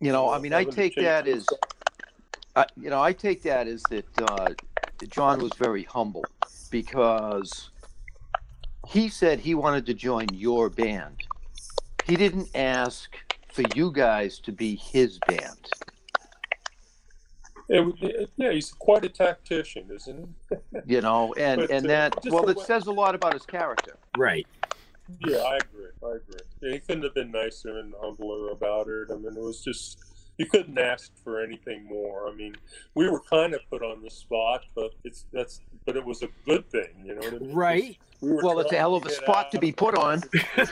You 0.00 0.12
know, 0.12 0.30
I 0.30 0.38
mean, 0.38 0.52
I 0.52 0.64
take 0.64 0.94
that 0.96 1.26
as, 1.26 1.46
I, 2.56 2.66
you 2.80 2.90
know, 2.90 3.02
I 3.02 3.12
take 3.12 3.42
that 3.42 3.66
as 3.66 3.82
that 3.90 4.06
uh, 4.22 4.48
John 5.10 5.40
was 5.40 5.52
very 5.58 5.84
humble 5.84 6.24
because 6.70 7.70
he 8.88 9.08
said 9.08 9.40
he 9.40 9.54
wanted 9.54 9.86
to 9.86 9.94
join 9.94 10.26
your 10.32 10.68
band. 10.70 11.22
He 12.06 12.16
didn't 12.16 12.48
ask 12.54 13.16
for 13.52 13.62
you 13.74 13.90
guys 13.92 14.38
to 14.40 14.52
be 14.52 14.76
his 14.76 15.18
band. 15.26 15.68
It, 17.68 17.94
it- 18.02 18.30
yeah, 18.36 18.52
he's 18.52 18.72
quite 18.72 19.04
a 19.04 19.08
tactician, 19.08 19.88
isn't 19.94 20.28
he? 20.50 20.56
You 20.86 21.00
know, 21.00 21.32
and 21.38 21.60
But, 21.62 21.70
and 21.70 21.86
uh, 21.86 21.88
that 21.88 22.22
just 22.22 22.34
well, 22.34 22.48
it 22.50 22.56
way- 22.58 22.64
says 22.64 22.86
a 22.88 22.92
lot 22.92 23.14
about 23.14 23.32
his 23.32 23.46
character. 23.46 23.96
right. 24.18 24.46
Yeah, 25.26 25.38
I 25.38 25.56
agree. 25.56 25.90
I 26.02 26.16
agree. 26.16 26.40
Yeah, 26.62 26.72
he 26.72 26.78
couldn't 26.80 27.04
have 27.04 27.14
been 27.14 27.30
nicer 27.30 27.78
and 27.78 27.94
humbler 28.00 28.50
about 28.50 28.88
it. 28.88 29.08
I 29.10 29.16
mean, 29.16 29.36
it 29.36 29.42
was 29.42 29.62
just 29.62 29.98
you 30.38 30.46
couldn't 30.46 30.78
ask 30.78 31.12
for 31.22 31.42
anything 31.42 31.84
more. 31.84 32.28
I 32.28 32.34
mean, 32.34 32.56
we 32.94 33.08
were 33.08 33.20
kind 33.20 33.54
of 33.54 33.60
put 33.70 33.82
on 33.82 34.02
the 34.02 34.10
spot, 34.10 34.64
but 34.74 34.92
it's 35.04 35.26
that's 35.32 35.60
but 35.84 35.96
it 35.96 36.04
was 36.04 36.22
a 36.22 36.28
good 36.46 36.68
thing, 36.70 36.88
you 37.04 37.14
know 37.14 37.20
what 37.20 37.34
I 37.34 37.38
mean? 37.38 37.54
Right. 37.54 37.98
We 38.20 38.32
Well, 38.42 38.58
it's 38.60 38.72
a 38.72 38.76
hell 38.76 38.94
of 38.94 39.04
a 39.06 39.10
spot 39.10 39.50
to 39.52 39.58
be 39.58 39.70
put 39.72 39.96
on. 39.96 40.22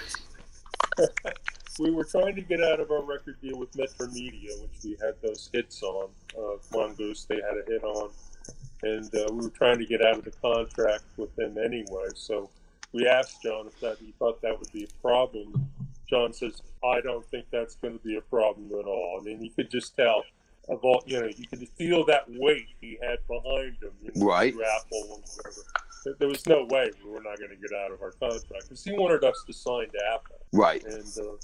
we 1.79 1.91
were 1.91 2.05
trying 2.05 2.35
to 2.35 2.43
get 2.43 2.63
out 2.63 2.81
of 2.81 2.91
our 2.91 3.03
record 3.03 3.37
deal 3.41 3.59
with 3.59 3.77
Metro 3.77 4.07
Media, 4.09 4.51
which 4.61 4.83
we 4.85 4.97
had 5.05 5.15
those 5.23 5.51
hits 5.53 5.83
on. 5.83 6.09
Uh, 6.39 6.57
Mongoose, 6.73 7.27
they 7.27 7.37
had 7.37 7.55
a 7.55 7.71
hit 7.71 7.85
on, 7.85 8.11
and 8.83 9.15
uh, 9.15 9.27
we 9.33 9.45
were 9.45 9.51
trying 9.51 9.79
to 9.79 9.87
get 9.87 10.05
out 10.05 10.19
of 10.19 10.25
the 10.25 10.33
contract 10.43 11.05
with 11.17 11.35
them 11.37 11.59
anyway. 11.59 12.09
So 12.15 12.49
we 12.93 13.07
asked 13.07 13.43
John 13.43 13.67
if 13.67 13.79
that 13.81 13.99
he 13.99 14.13
thought 14.19 14.41
that 14.43 14.59
would 14.59 14.73
be 14.73 14.85
a 14.85 15.01
problem. 15.03 15.69
John 16.09 16.33
says, 16.33 16.61
"I 16.85 17.01
don't 17.01 17.25
think 17.27 17.47
that's 17.51 17.75
going 17.77 17.99
to 17.99 18.05
be 18.05 18.17
a 18.17 18.21
problem 18.23 18.71
at 18.79 18.85
all." 18.87 19.19
I 19.21 19.25
mean, 19.25 19.43
you 19.43 19.51
could 19.51 19.71
just 19.71 19.97
tell. 19.97 20.23
Of 20.69 20.85
all, 20.85 21.03
you 21.07 21.21
know, 21.21 21.27
you 21.27 21.47
could 21.49 21.67
feel 21.71 22.05
that 22.07 22.25
weight 22.29 22.67
he 22.81 22.97
had 23.03 23.19
behind 23.27 23.77
him, 23.83 23.91
you 24.01 24.13
know, 24.15 24.27
Right. 24.27 24.55
Apple 24.55 25.15
and 25.17 25.25
whatever. 25.37 25.61
there- 26.05 26.15
there 26.21 26.29
was 26.29 26.47
no 26.47 26.65
way 26.67 26.89
we 27.05 27.11
were 27.11 27.21
not 27.21 27.37
going 27.39 27.51
to 27.51 27.57
get 27.57 27.73
out 27.77 27.91
of 27.91 28.01
our 28.01 28.13
contract 28.13 28.63
because 28.69 28.85
he 28.85 28.93
wanted 28.93 29.25
us 29.25 29.43
to 29.47 29.53
sign 29.53 29.89
to 29.91 29.99
Apple. 30.15 30.37
Right. 30.53 30.85
And 30.85 31.05
uh, 31.19 31.37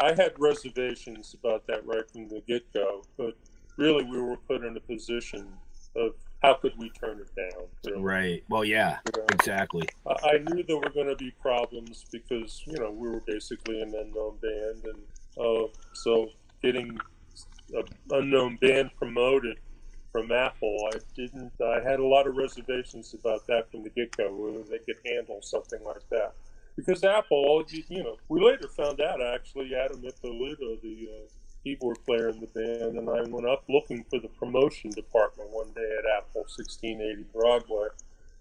I 0.00 0.08
had 0.14 0.34
reservations 0.40 1.34
about 1.34 1.66
that 1.68 1.86
right 1.86 2.08
from 2.10 2.28
the 2.28 2.40
get 2.48 2.64
go, 2.72 3.04
but 3.16 3.34
really 3.76 4.02
we 4.04 4.20
were 4.20 4.36
put 4.36 4.64
in 4.64 4.76
a 4.76 4.80
position 4.80 5.46
of 5.96 6.12
how 6.42 6.54
could 6.54 6.74
we 6.76 6.90
turn 6.90 7.20
it 7.20 7.30
down? 7.34 7.64
really? 7.84 8.02
Right. 8.02 8.44
Well, 8.48 8.64
yeah, 8.64 8.98
exactly. 9.32 9.88
I 10.06 10.28
I 10.28 10.38
knew 10.38 10.62
there 10.62 10.76
were 10.76 10.90
going 10.90 11.08
to 11.08 11.16
be 11.16 11.30
problems 11.40 12.04
because 12.12 12.62
you 12.66 12.78
know 12.78 12.90
we 12.90 13.08
were 13.08 13.22
basically 13.26 13.80
an 13.80 13.94
unknown 13.94 14.36
band, 14.42 14.84
and 14.84 15.02
uh, 15.38 15.68
so 15.92 16.28
getting 16.62 16.98
an 17.72 17.84
unknown 18.10 18.56
band 18.60 18.90
promoted 18.98 19.58
from 20.14 20.30
Apple, 20.30 20.76
I 20.94 20.98
didn't. 21.16 21.52
I 21.60 21.80
had 21.82 21.98
a 21.98 22.06
lot 22.06 22.28
of 22.28 22.36
reservations 22.36 23.14
about 23.14 23.46
that 23.48 23.70
from 23.70 23.82
the 23.82 23.90
get 23.90 24.16
go, 24.16 24.32
whether 24.32 24.62
they 24.62 24.78
could 24.78 24.98
handle 25.04 25.40
something 25.42 25.82
like 25.84 26.08
that. 26.10 26.34
Because 26.76 27.02
Apple, 27.02 27.64
you, 27.68 27.82
you 27.88 28.04
know, 28.04 28.16
we 28.28 28.40
later 28.40 28.68
found 28.68 29.00
out 29.00 29.20
actually 29.20 29.74
Adam 29.74 30.04
Ippolito, 30.04 30.76
the 30.82 31.08
uh, 31.10 31.28
keyboard 31.64 31.98
player 32.04 32.28
in 32.28 32.40
the 32.40 32.46
band, 32.46 32.98
and 32.98 33.08
I 33.08 33.22
went 33.22 33.48
up 33.48 33.64
looking 33.68 34.04
for 34.04 34.20
the 34.20 34.28
promotion 34.28 34.90
department 34.90 35.50
one 35.50 35.72
day 35.74 35.96
at 35.98 36.18
Apple 36.18 36.42
1680 36.42 37.24
Broadway. 37.32 37.88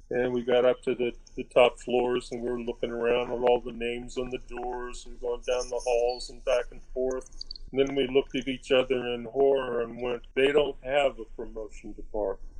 And 0.09 0.33
we 0.33 0.43
got 0.43 0.65
up 0.65 0.83
to 0.83 0.93
the, 0.93 1.13
the 1.35 1.43
top 1.45 1.79
floors 1.79 2.29
and 2.31 2.43
we 2.43 2.49
were 2.51 2.59
looking 2.59 2.91
around 2.91 3.31
at 3.31 3.39
all 3.39 3.61
the 3.65 3.71
names 3.71 4.17
on 4.17 4.29
the 4.29 4.39
doors 4.47 5.05
and 5.07 5.19
going 5.19 5.41
down 5.47 5.69
the 5.69 5.81
halls 5.83 6.29
and 6.29 6.43
back 6.45 6.65
and 6.71 6.81
forth. 6.93 7.29
And 7.71 7.79
then 7.79 7.95
we 7.95 8.07
looked 8.07 8.35
at 8.35 8.47
each 8.47 8.71
other 8.71 8.95
in 9.13 9.25
horror 9.25 9.81
and 9.81 9.99
went, 9.99 10.21
they 10.35 10.51
don't 10.51 10.75
have 10.83 11.17
a 11.19 11.25
promotion 11.35 11.93
department. 11.93 12.51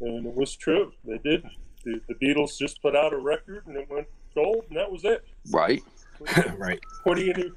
And 0.00 0.26
it 0.26 0.34
was 0.34 0.56
true. 0.56 0.92
They 1.04 1.18
didn't. 1.18 1.52
The, 1.84 2.00
the 2.08 2.14
Beatles 2.14 2.56
just 2.56 2.80
put 2.80 2.96
out 2.96 3.12
a 3.12 3.18
record 3.18 3.66
and 3.66 3.76
it 3.76 3.90
went 3.90 4.06
gold 4.34 4.64
and 4.68 4.78
that 4.78 4.90
was 4.90 5.04
it. 5.04 5.26
Right. 5.50 5.82
right. 6.56 6.80
What 7.02 7.16
do 7.16 7.24
you 7.24 7.34
need? 7.34 7.52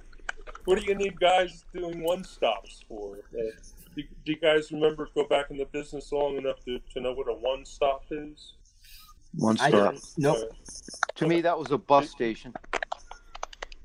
What 0.68 0.82
do 0.82 0.86
you 0.86 0.96
need 0.96 1.18
guys 1.18 1.64
doing 1.74 2.04
one 2.04 2.26
stops 2.26 2.84
for? 2.90 3.20
Uh, 3.34 3.42
do, 3.96 4.04
do 4.26 4.34
you 4.34 4.36
guys 4.38 4.70
remember 4.70 5.08
go 5.16 5.26
back 5.26 5.46
in 5.50 5.56
the 5.56 5.64
business 5.64 6.12
long 6.12 6.36
enough 6.36 6.60
to, 6.66 6.78
to 6.94 7.00
know 7.00 7.14
what 7.14 7.30
a 7.30 7.34
one 7.34 7.64
stop 7.64 8.04
is? 8.12 8.56
One 9.36 9.56
stop. 9.56 9.96
don't. 10.20 10.52
To 11.16 11.26
me, 11.26 11.40
that 11.40 11.58
was 11.58 11.72
a 11.72 11.78
bus 11.78 12.10
station. 12.10 12.54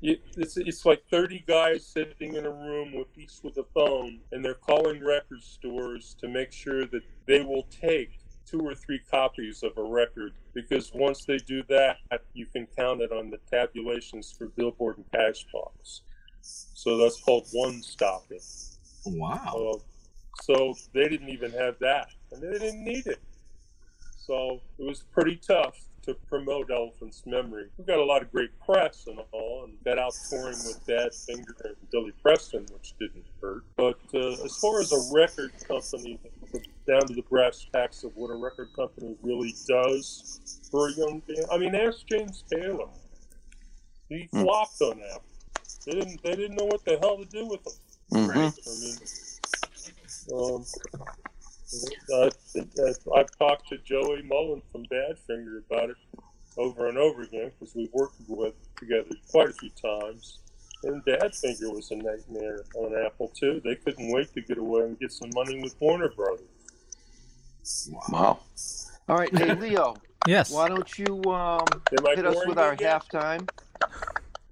You- 0.01 0.17
It's, 0.35 0.57
it's 0.57 0.85
like 0.85 1.01
30 1.09 1.45
guys 1.47 1.87
sitting 1.87 2.35
in 2.35 2.45
a 2.45 2.51
room 2.51 2.93
with 2.93 3.17
each 3.17 3.31
with 3.43 3.55
a 3.59 3.63
phone, 3.73 4.19
and 4.33 4.43
they're 4.43 4.53
calling 4.53 5.01
record 5.01 5.41
stores 5.41 6.17
to 6.19 6.27
make 6.27 6.51
sure 6.51 6.85
that 6.87 7.03
they 7.27 7.43
will 7.43 7.63
take 7.71 8.19
two 8.45 8.59
or 8.59 8.75
three 8.75 8.99
copies 9.09 9.63
of 9.63 9.71
a 9.77 9.83
record 9.83 10.33
because 10.53 10.91
once 10.93 11.23
they 11.23 11.37
do 11.37 11.63
that, 11.69 11.95
you 12.33 12.45
can 12.45 12.67
count 12.77 12.99
it 12.99 13.13
on 13.13 13.29
the 13.29 13.39
tabulations 13.49 14.33
for 14.37 14.47
Billboard 14.49 14.97
and 14.97 15.09
Cashbox. 15.13 16.01
So 16.43 16.97
that's 16.97 17.19
called 17.21 17.47
one 17.51 17.81
stopping. 17.81 18.39
Wow. 19.05 19.73
Uh, 19.75 19.79
so 20.41 20.75
they 20.93 21.07
didn't 21.07 21.29
even 21.29 21.51
have 21.51 21.79
that, 21.79 22.07
and 22.31 22.41
they 22.41 22.57
didn't 22.59 22.83
need 22.83 23.07
it. 23.07 23.19
So 24.17 24.59
it 24.77 24.83
was 24.83 25.03
pretty 25.11 25.35
tough 25.37 25.79
to 26.03 26.13
promote 26.27 26.69
Elephant's 26.69 27.25
Memory. 27.25 27.67
We 27.77 27.85
got 27.85 27.99
a 27.99 28.03
lot 28.03 28.21
of 28.21 28.31
great 28.31 28.49
press 28.59 29.05
and 29.07 29.19
all, 29.31 29.63
and 29.63 29.81
got 29.85 29.97
out 29.97 30.13
touring 30.29 30.57
with 30.65 30.81
Badfinger 30.85 31.65
and 31.65 31.75
Billy 31.91 32.11
Preston, 32.21 32.65
which 32.73 32.93
didn't 32.99 33.25
hurt. 33.41 33.63
But 33.77 33.99
uh, 34.13 34.43
as 34.43 34.57
far 34.57 34.81
as 34.81 34.91
a 34.91 35.13
record 35.13 35.51
company, 35.65 36.19
down 36.87 37.01
to 37.07 37.13
the 37.13 37.23
brass 37.29 37.65
tacks 37.73 38.03
of 38.03 38.11
what 38.15 38.31
a 38.31 38.35
record 38.35 38.69
company 38.75 39.15
really 39.21 39.55
does 39.65 40.41
for 40.69 40.89
a 40.89 40.93
young 40.93 41.21
band, 41.25 41.45
I 41.51 41.57
mean, 41.57 41.73
ask 41.75 42.05
James 42.05 42.43
Taylor. 42.51 42.87
He 44.09 44.27
Hmm. 44.31 44.41
flopped 44.43 44.81
on 44.81 44.99
that. 44.99 45.21
They 45.85 45.91
didn't. 45.93 46.23
They 46.23 46.35
didn't 46.35 46.55
know 46.57 46.65
what 46.65 46.83
the 46.85 46.97
hell 46.99 47.17
to 47.17 47.25
do 47.25 47.45
with 47.47 47.59
him. 47.65 47.73
Mhm. 48.11 48.53
I 50.29 50.31
mean, 50.31 50.39
um, 50.39 50.65
I, 52.13 52.29
I, 53.15 53.19
I've 53.19 53.37
talked 53.37 53.67
to 53.69 53.77
Joey 53.79 54.21
Molland 54.21 54.61
from 54.71 54.85
Badfinger 54.85 55.63
about 55.69 55.89
it 55.89 55.97
over 56.57 56.87
and 56.87 56.97
over 56.97 57.23
again 57.23 57.51
because 57.59 57.75
we've 57.75 57.91
worked 57.93 58.15
with 58.27 58.53
together 58.77 59.09
quite 59.31 59.49
a 59.49 59.53
few 59.53 59.71
times. 59.71 60.39
And 60.83 61.03
Badfinger 61.05 61.73
was 61.73 61.89
a 61.91 61.95
nightmare 61.95 62.63
on 62.75 62.93
Apple 63.05 63.29
too. 63.29 63.61
They 63.63 63.75
couldn't 63.75 64.11
wait 64.11 64.33
to 64.33 64.41
get 64.41 64.57
away 64.57 64.81
and 64.83 64.99
get 64.99 65.11
some 65.11 65.29
money 65.33 65.61
with 65.61 65.75
Warner 65.79 66.09
Brothers. 66.09 67.89
Wow. 68.09 68.39
All 69.09 69.17
right, 69.17 69.35
hey 69.35 69.53
Leo. 69.55 69.95
Yes. 70.25 70.51
Why 70.51 70.69
don't 70.69 70.97
you 70.97 71.21
um, 71.25 71.65
hit 71.91 72.25
us 72.25 72.37
with 72.47 72.57
our 72.57 72.67
you 72.67 72.71
again? 72.75 72.97
halftime? 73.01 73.49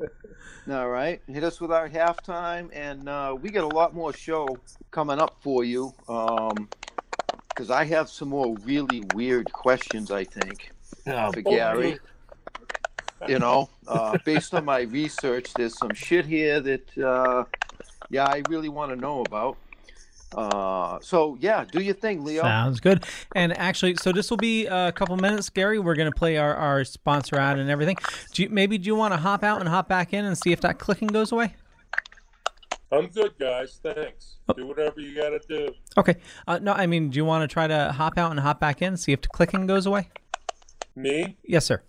All 0.69 0.89
right, 0.89 1.21
hit 1.27 1.43
us 1.43 1.59
with 1.59 1.71
our 1.71 1.89
halftime, 1.89 2.69
and 2.73 3.09
uh, 3.09 3.35
we 3.39 3.49
got 3.49 3.63
a 3.63 3.75
lot 3.75 3.93
more 3.95 4.13
show 4.13 4.47
coming 4.91 5.19
up 5.19 5.37
for 5.41 5.63
you. 5.63 5.93
Because 6.05 7.69
I 7.69 7.83
have 7.85 8.09
some 8.09 8.29
more 8.29 8.55
really 8.63 9.01
weird 9.13 9.51
questions. 9.51 10.11
I 10.11 10.23
think 10.23 10.71
Oh, 11.07 11.31
for 11.31 11.41
boy. 11.41 11.55
Gary. 11.55 11.99
You 13.27 13.37
know, 13.39 13.69
uh, 13.87 14.17
based 14.25 14.53
on 14.55 14.65
my 14.65 14.81
research, 14.81 15.53
there's 15.53 15.77
some 15.77 15.93
shit 15.93 16.25
here 16.25 16.59
that, 16.59 16.97
uh, 16.97 17.43
yeah, 18.09 18.25
I 18.25 18.41
really 18.49 18.69
want 18.69 18.91
to 18.91 18.95
know 18.95 19.21
about. 19.21 19.57
Uh, 20.35 20.97
so 21.01 21.37
yeah, 21.39 21.65
do 21.69 21.81
your 21.81 21.93
thing, 21.93 22.23
Leo. 22.23 22.43
Sounds 22.43 22.79
good. 22.79 23.05
And 23.35 23.57
actually, 23.57 23.95
so 23.95 24.11
this 24.11 24.29
will 24.29 24.37
be 24.37 24.65
a 24.65 24.91
couple 24.91 25.17
minutes, 25.17 25.49
Gary. 25.49 25.79
We're 25.79 25.95
going 25.95 26.11
to 26.11 26.17
play 26.17 26.37
our, 26.37 26.55
our 26.55 26.83
sponsor 26.83 27.37
ad 27.37 27.59
and 27.59 27.69
everything. 27.69 27.97
Do 28.33 28.43
you, 28.43 28.49
maybe 28.49 28.77
do 28.77 28.87
you 28.87 28.95
want 28.95 29.13
to 29.13 29.17
hop 29.17 29.43
out 29.43 29.59
and 29.59 29.69
hop 29.69 29.89
back 29.89 30.13
in 30.13 30.25
and 30.25 30.37
see 30.37 30.51
if 30.51 30.61
that 30.61 30.79
clicking 30.79 31.09
goes 31.09 31.31
away? 31.31 31.55
I'm 32.93 33.07
good, 33.07 33.37
guys. 33.39 33.79
Thanks. 33.81 34.37
Do 34.55 34.67
whatever 34.67 34.99
you 34.99 35.15
got 35.15 35.29
to 35.29 35.39
do. 35.47 35.73
Okay. 35.97 36.15
Uh, 36.45 36.59
no, 36.59 36.73
I 36.73 36.87
mean, 36.87 37.09
do 37.09 37.17
you 37.17 37.25
want 37.25 37.49
to 37.49 37.53
try 37.53 37.65
to 37.67 37.93
hop 37.93 38.17
out 38.17 38.31
and 38.31 38.39
hop 38.39 38.59
back 38.59 38.81
in, 38.81 38.97
see 38.97 39.13
if 39.13 39.21
the 39.21 39.29
clicking 39.29 39.65
goes 39.65 39.85
away? 39.85 40.09
Me? 40.95 41.37
Yes, 41.43 41.65
sir. 41.65 41.81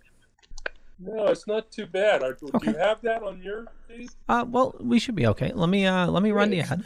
No, 0.99 1.25
it's 1.27 1.45
not 1.45 1.71
too 1.71 1.85
bad. 1.87 2.23
Are, 2.23 2.33
Do 2.33 2.49
you 2.63 2.77
have 2.77 3.01
that 3.01 3.21
on 3.21 3.41
your 3.41 3.65
feed? 3.87 4.09
Uh, 4.29 4.45
well, 4.47 4.75
we 4.79 4.97
should 4.99 5.15
be 5.15 5.27
okay. 5.27 5.51
Let 5.53 5.67
me 5.67 5.85
uh, 5.85 6.07
let 6.07 6.23
me 6.23 6.31
run 6.31 6.49
the 6.49 6.61
ad. 6.61 6.85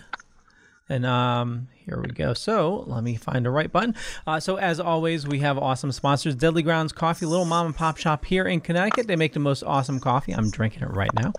And 0.89 1.05
um, 1.05 1.67
here 1.85 2.01
we 2.01 2.09
go. 2.09 2.33
So 2.33 2.85
let 2.87 3.03
me 3.03 3.15
find 3.15 3.45
the 3.45 3.49
right 3.49 3.71
button. 3.71 3.95
Uh, 4.25 4.39
so 4.39 4.57
as 4.57 4.79
always, 4.79 5.27
we 5.27 5.39
have 5.39 5.57
awesome 5.57 5.91
sponsors: 5.91 6.35
Deadly 6.35 6.63
Grounds 6.63 6.93
Coffee, 6.93 7.25
little 7.25 7.45
mom 7.45 7.67
and 7.67 7.75
pop 7.75 7.97
shop 7.97 8.25
here 8.25 8.45
in 8.45 8.61
Connecticut. 8.61 9.07
They 9.07 9.15
make 9.15 9.33
the 9.33 9.39
most 9.39 9.63
awesome 9.63 9.99
coffee. 9.99 10.33
I'm 10.33 10.49
drinking 10.49 10.83
it 10.83 10.89
right 10.91 11.13
now. 11.13 11.33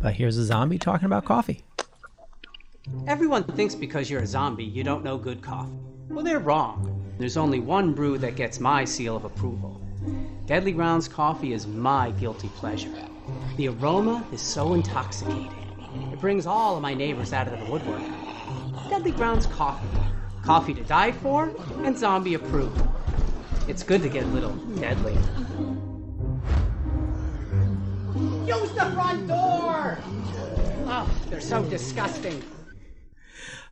But 0.00 0.14
here's 0.14 0.36
a 0.36 0.44
zombie 0.44 0.78
talking 0.78 1.06
about 1.06 1.24
coffee. 1.24 1.64
Everyone 3.06 3.44
thinks 3.44 3.74
because 3.74 4.10
you're 4.10 4.22
a 4.22 4.26
zombie, 4.26 4.64
you 4.64 4.82
don't 4.82 5.04
know 5.04 5.16
good 5.16 5.40
coffee. 5.40 5.72
Well, 6.08 6.24
they're 6.24 6.40
wrong. 6.40 7.14
There's 7.18 7.36
only 7.36 7.60
one 7.60 7.94
brew 7.94 8.18
that 8.18 8.34
gets 8.34 8.58
my 8.58 8.84
seal 8.84 9.16
of 9.16 9.24
approval. 9.24 9.80
Deadly 10.46 10.72
Grounds 10.72 11.06
coffee 11.06 11.52
is 11.52 11.66
my 11.66 12.10
guilty 12.12 12.48
pleasure. 12.56 12.90
The 13.56 13.68
aroma 13.68 14.26
is 14.32 14.40
so 14.40 14.74
intoxicating. 14.74 15.52
It 16.12 16.20
brings 16.20 16.46
all 16.46 16.76
of 16.76 16.82
my 16.82 16.94
neighbors 16.94 17.32
out 17.32 17.46
of 17.46 17.58
the 17.58 17.70
woodwork. 17.70 18.02
Deadly 18.92 19.12
Grounds 19.12 19.46
coffee. 19.46 19.88
Coffee 20.44 20.74
to 20.74 20.82
die 20.84 21.12
for 21.12 21.50
and 21.82 21.96
zombie 21.96 22.34
approved. 22.34 22.78
It's 23.66 23.82
good 23.82 24.02
to 24.02 24.10
get 24.10 24.24
a 24.24 24.26
little 24.26 24.52
deadly. 24.78 25.14
Use 28.46 28.70
the 28.72 28.90
front 28.92 29.28
door! 29.28 29.98
Oh, 30.84 31.10
they're 31.30 31.40
so 31.40 31.64
disgusting. 31.70 32.42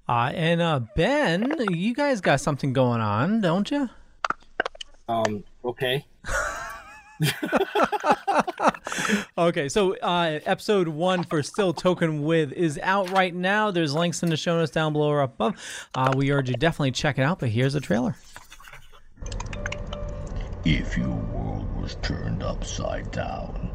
Uh, 0.09 0.33
and 0.35 0.63
uh, 0.63 0.81
Ben, 0.97 1.53
you 1.71 1.95
guys 1.95 2.23
got 2.23 2.41
something 2.41 2.73
going 2.73 3.03
on, 3.03 3.43
don't 3.43 3.71
you? 3.71 3.91
Um. 5.07 5.45
Okay. 5.63 6.07
Okay, 9.39 9.69
so 9.69 9.97
uh, 9.97 10.41
episode 10.45 10.87
one 10.89 11.25
for 11.25 11.43
Still 11.43 11.73
Talking 11.73 12.25
With 12.25 12.53
is 12.53 12.79
out 12.83 13.11
right 13.11 13.35
now. 13.35 13.71
There's 13.71 13.95
links 13.95 14.23
in 14.23 14.29
the 14.29 14.37
show 14.37 14.57
notes 14.59 14.71
down 14.71 14.93
below 14.93 15.09
or 15.09 15.23
up 15.23 15.35
above. 15.35 15.55
Uh, 15.95 16.13
we 16.15 16.31
urge 16.31 16.49
you 16.49 16.55
definitely 16.57 16.93
check 16.93 17.19
it 17.19 17.23
out, 17.23 17.39
but 17.39 17.49
here's 17.49 17.75
a 17.75 17.81
trailer. 17.81 18.17
If 20.65 20.97
your 20.97 21.09
world 21.09 21.75
was 21.81 21.97
turned 22.03 22.43
upside 22.43 23.11
down, 23.11 23.71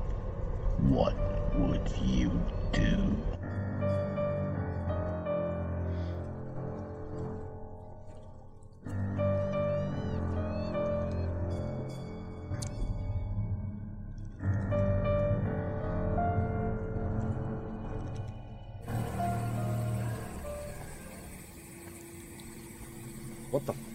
what 0.77 1.15
would 1.55 1.91
you 2.03 2.29
do? 2.71 3.17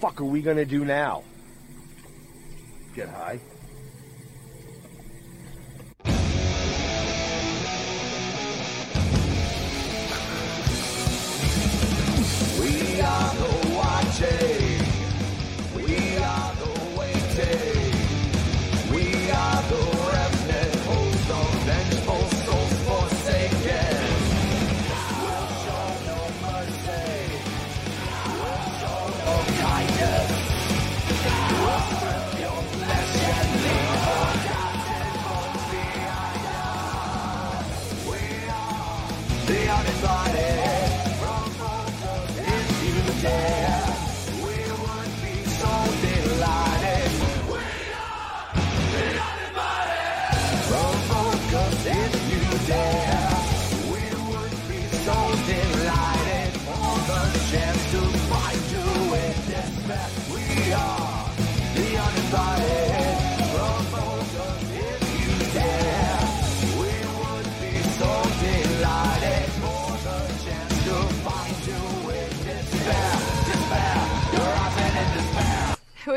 fuck 0.01 0.19
are 0.19 0.25
we 0.25 0.41
gonna 0.41 0.65
do 0.65 0.83
now? 0.83 1.23
Get 2.97 3.09
high. 3.11 3.39
We 12.59 13.01
are 13.03 13.35
the 13.35 13.60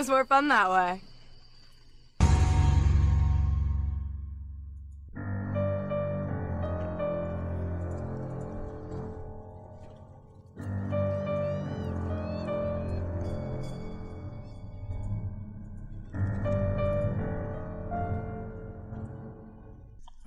was 0.04 0.10
more 0.10 0.26
fun 0.26 0.50
that 0.50 0.70
way. 0.70 1.02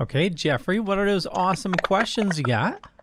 Okay, 0.00 0.30
Jeffrey, 0.30 0.80
what 0.80 0.96
are 0.96 1.04
those 1.04 1.26
awesome 1.26 1.74
questions 1.74 2.38
you 2.38 2.44
got? 2.44 2.95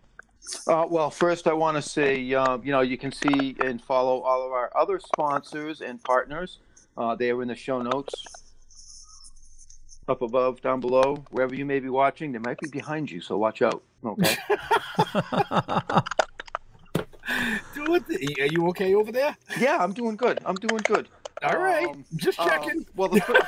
Uh, 0.66 0.86
well, 0.88 1.10
first, 1.10 1.46
I 1.46 1.52
want 1.52 1.76
to 1.76 1.82
say, 1.82 2.32
uh, 2.34 2.58
you 2.62 2.72
know, 2.72 2.80
you 2.80 2.96
can 2.98 3.12
see 3.12 3.56
and 3.60 3.82
follow 3.82 4.20
all 4.20 4.44
of 4.46 4.52
our 4.52 4.70
other 4.76 4.98
sponsors 5.00 5.80
and 5.80 6.02
partners. 6.04 6.58
Uh, 6.96 7.14
they 7.14 7.30
are 7.30 7.42
in 7.42 7.48
the 7.48 7.54
show 7.56 7.82
notes, 7.82 8.14
up 10.08 10.22
above, 10.22 10.60
down 10.62 10.80
below, 10.80 11.24
wherever 11.30 11.54
you 11.54 11.64
may 11.64 11.80
be 11.80 11.88
watching. 11.88 12.32
They 12.32 12.38
might 12.38 12.58
be 12.60 12.68
behind 12.68 13.10
you, 13.10 13.20
so 13.20 13.36
watch 13.38 13.62
out. 13.62 13.82
Okay. 14.04 14.36
Do. 17.74 17.94
Are 18.40 18.46
you 18.46 18.68
okay 18.68 18.94
over 18.94 19.10
there? 19.12 19.36
yeah, 19.58 19.78
I'm 19.80 19.92
doing 19.92 20.16
good. 20.16 20.38
I'm 20.44 20.54
doing 20.54 20.80
good. 20.84 21.08
All 21.42 21.58
right, 21.58 21.86
Um, 21.88 22.04
just 22.16 22.38
um, 22.38 22.48
checking. 22.48 22.86
well, 22.96 23.08
the, 23.08 23.20
fir- 23.20 23.46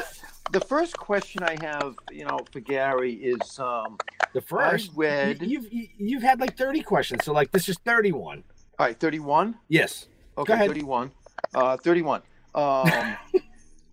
the 0.53 0.61
first 0.61 0.97
question 0.97 1.42
I 1.42 1.57
have, 1.61 1.97
you 2.11 2.24
know, 2.24 2.38
for 2.53 2.61
Gary 2.61 3.14
is 3.14 3.59
um, 3.59 3.99
the 4.32 4.40
first. 4.40 4.90
I 4.90 4.97
read. 4.97 5.42
You, 5.42 5.62
have 5.62 5.72
you've 5.72 6.22
had 6.22 6.40
like 6.40 6.57
thirty 6.57 6.82
questions, 6.82 7.24
so 7.24 7.32
like 7.32 7.51
this 7.53 7.68
is 7.68 7.76
thirty-one. 7.84 8.44
All 8.78 8.86
right, 8.86 8.99
31? 8.99 9.57
Yes. 9.68 10.07
Okay, 10.36 10.49
Go 10.49 10.55
ahead. 10.55 10.68
31. 10.68 11.11
Uh, 11.55 11.76
31. 11.78 12.20
Um, 12.55 12.62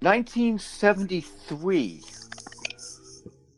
1973, 0.02 2.04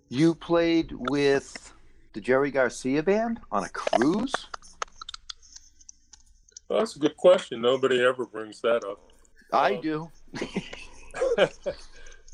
you 0.09 0.35
played 0.35 0.91
with 1.09 1.73
the 2.13 2.21
Jerry 2.21 2.51
Garcia 2.51 3.01
Band 3.01 3.39
on 3.51 3.63
a 3.63 3.69
cruise? 3.69 4.31
Well, 6.69 6.77
that's 6.79 6.95
a 6.95 6.99
good 6.99 7.17
question. 7.17 7.59
Nobody 7.61 8.03
ever 8.03 8.27
brings 8.27 8.61
that 8.61 8.83
up. 8.83 8.99
I 9.51 9.77
do. 9.77 10.11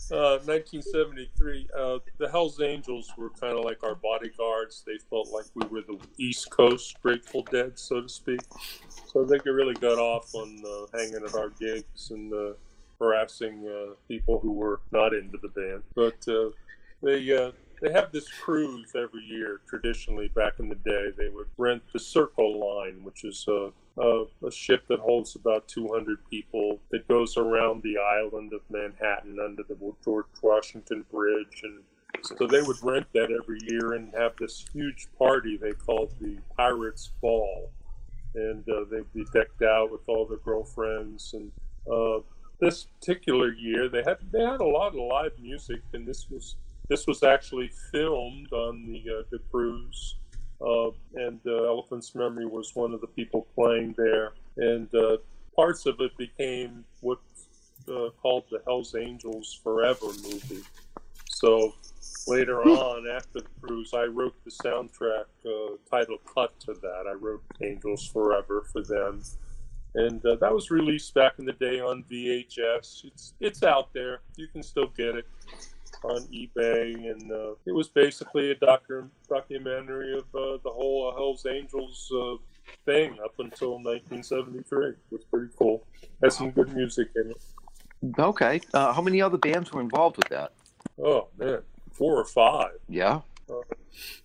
Uh, 0.09 0.39
1973, 0.43 1.67
uh, 1.77 1.99
the 2.17 2.29
Hells 2.29 2.59
Angels 2.61 3.11
were 3.17 3.29
kind 3.29 3.57
of 3.57 3.63
like 3.63 3.83
our 3.83 3.95
bodyguards. 3.95 4.83
They 4.85 4.97
felt 5.09 5.29
like 5.29 5.45
we 5.53 5.65
were 5.67 5.81
the 5.81 5.99
East 6.17 6.49
Coast 6.49 7.01
Grateful 7.01 7.43
Dead, 7.43 7.77
so 7.77 8.01
to 8.01 8.09
speak. 8.09 8.41
So 9.05 9.23
they 9.23 9.39
really 9.45 9.75
got 9.75 9.99
off 9.99 10.33
on 10.33 10.61
uh, 10.65 10.97
hanging 10.97 11.23
at 11.25 11.35
our 11.35 11.49
gigs 11.49 12.11
and 12.11 12.33
uh, 12.33 12.53
harassing 12.99 13.67
uh, 13.67 13.93
people 14.07 14.39
who 14.39 14.51
were 14.51 14.81
not 14.91 15.13
into 15.13 15.37
the 15.41 15.49
band. 15.49 15.83
But 15.95 16.27
uh, 16.27 16.49
they 17.01 17.53
they 17.81 17.91
have 17.91 18.11
this 18.11 18.29
cruise 18.29 18.91
every 18.95 19.23
year. 19.23 19.59
Traditionally, 19.67 20.27
back 20.29 20.53
in 20.59 20.69
the 20.69 20.75
day, 20.75 21.07
they 21.17 21.29
would 21.29 21.47
rent 21.57 21.81
the 21.91 21.99
Circle 21.99 22.59
Line, 22.59 23.03
which 23.03 23.23
is 23.23 23.45
uh, 23.47 23.71
uh, 23.99 24.25
a 24.45 24.51
ship 24.51 24.83
that 24.87 24.99
holds 24.99 25.35
about 25.35 25.67
200 25.67 26.19
people 26.29 26.79
that 26.91 27.07
goes 27.07 27.37
around 27.37 27.81
the 27.81 27.97
island 27.97 28.53
of 28.53 28.61
Manhattan 28.69 29.39
under 29.43 29.63
the 29.63 29.75
George 30.03 30.27
Washington 30.43 31.05
Bridge. 31.11 31.63
And 31.63 31.81
so 32.37 32.45
they 32.45 32.61
would 32.61 32.77
rent 32.83 33.07
that 33.13 33.31
every 33.31 33.59
year 33.67 33.93
and 33.93 34.13
have 34.15 34.33
this 34.37 34.63
huge 34.71 35.07
party 35.17 35.57
they 35.57 35.71
called 35.71 36.13
the 36.21 36.37
Pirates 36.55 37.11
Ball. 37.19 37.71
And 38.35 38.63
uh, 38.69 38.85
they'd 38.91 39.11
be 39.11 39.25
decked 39.33 39.63
out 39.63 39.91
with 39.91 40.01
all 40.07 40.27
their 40.27 40.37
girlfriends. 40.37 41.33
And 41.33 41.51
uh, 41.91 42.19
this 42.59 42.85
particular 42.99 43.51
year, 43.51 43.89
they 43.89 44.03
had 44.05 44.17
they 44.31 44.41
had 44.41 44.61
a 44.61 44.65
lot 44.65 44.89
of 44.89 45.01
live 45.01 45.33
music, 45.39 45.81
and 45.93 46.07
this 46.07 46.29
was 46.29 46.55
this 46.91 47.07
was 47.07 47.23
actually 47.23 47.71
filmed 47.89 48.51
on 48.51 48.85
the 48.85 49.19
uh, 49.19 49.23
the 49.31 49.39
cruise. 49.49 50.17
Uh, 50.59 50.91
and 51.15 51.39
uh, 51.47 51.63
Elephant's 51.63 52.13
Memory 52.13 52.45
was 52.45 52.75
one 52.75 52.93
of 52.93 52.99
the 52.99 53.07
people 53.07 53.47
playing 53.55 53.95
there, 53.97 54.33
and 54.57 54.93
uh, 54.93 55.17
parts 55.55 55.85
of 55.85 55.95
it 56.01 56.15
became 56.17 56.83
what's 56.99 57.47
uh, 57.87 58.09
called 58.21 58.43
the 58.51 58.61
Hell's 58.67 58.93
Angels 58.93 59.59
Forever 59.63 60.07
movie. 60.21 60.63
So 61.29 61.73
later 62.27 62.61
on, 62.61 63.07
after 63.07 63.39
the 63.39 63.47
cruise, 63.61 63.93
I 63.95 64.03
wrote 64.03 64.35
the 64.43 64.51
soundtrack 64.51 65.25
uh, 65.45 65.77
title 65.89 66.17
cut 66.31 66.59
to 66.59 66.73
that. 66.73 67.05
I 67.07 67.13
wrote 67.13 67.41
Angels 67.63 68.05
Forever 68.05 68.65
for 68.71 68.83
them, 68.83 69.23
and 69.95 70.23
uh, 70.25 70.35
that 70.41 70.53
was 70.53 70.69
released 70.69 71.13
back 71.13 71.39
in 71.39 71.45
the 71.45 71.53
day 71.53 71.79
on 71.79 72.03
VHS. 72.11 73.05
It's 73.05 73.33
it's 73.39 73.63
out 73.63 73.93
there. 73.93 74.19
You 74.35 74.47
can 74.47 74.61
still 74.61 74.87
get 74.87 75.15
it 75.15 75.25
on 76.03 76.21
eBay, 76.27 77.11
and 77.11 77.31
uh, 77.31 77.51
it 77.65 77.73
was 77.73 77.87
basically 77.87 78.51
a 78.51 78.55
docu- 78.55 79.09
documentary 79.29 80.13
of 80.17 80.23
uh, 80.35 80.57
the 80.63 80.69
whole 80.69 81.11
uh, 81.11 81.15
Hell's 81.15 81.45
Angels 81.45 82.11
uh, 82.15 82.35
thing 82.85 83.17
up 83.23 83.33
until 83.39 83.81
1973. 83.83 84.89
It 84.89 84.97
was 85.11 85.23
pretty 85.25 85.51
cool. 85.57 85.85
Had 86.21 86.33
some 86.33 86.51
good 86.51 86.73
music 86.73 87.09
in 87.15 87.31
it. 87.31 88.17
Okay. 88.17 88.61
Uh, 88.73 88.93
how 88.93 89.01
many 89.01 89.21
other 89.21 89.37
bands 89.37 89.71
were 89.71 89.81
involved 89.81 90.17
with 90.17 90.29
that? 90.29 90.53
Oh 91.03 91.27
man, 91.37 91.61
four 91.91 92.19
or 92.19 92.25
five. 92.25 92.71
Yeah. 92.89 93.21
Uh, 93.51 93.61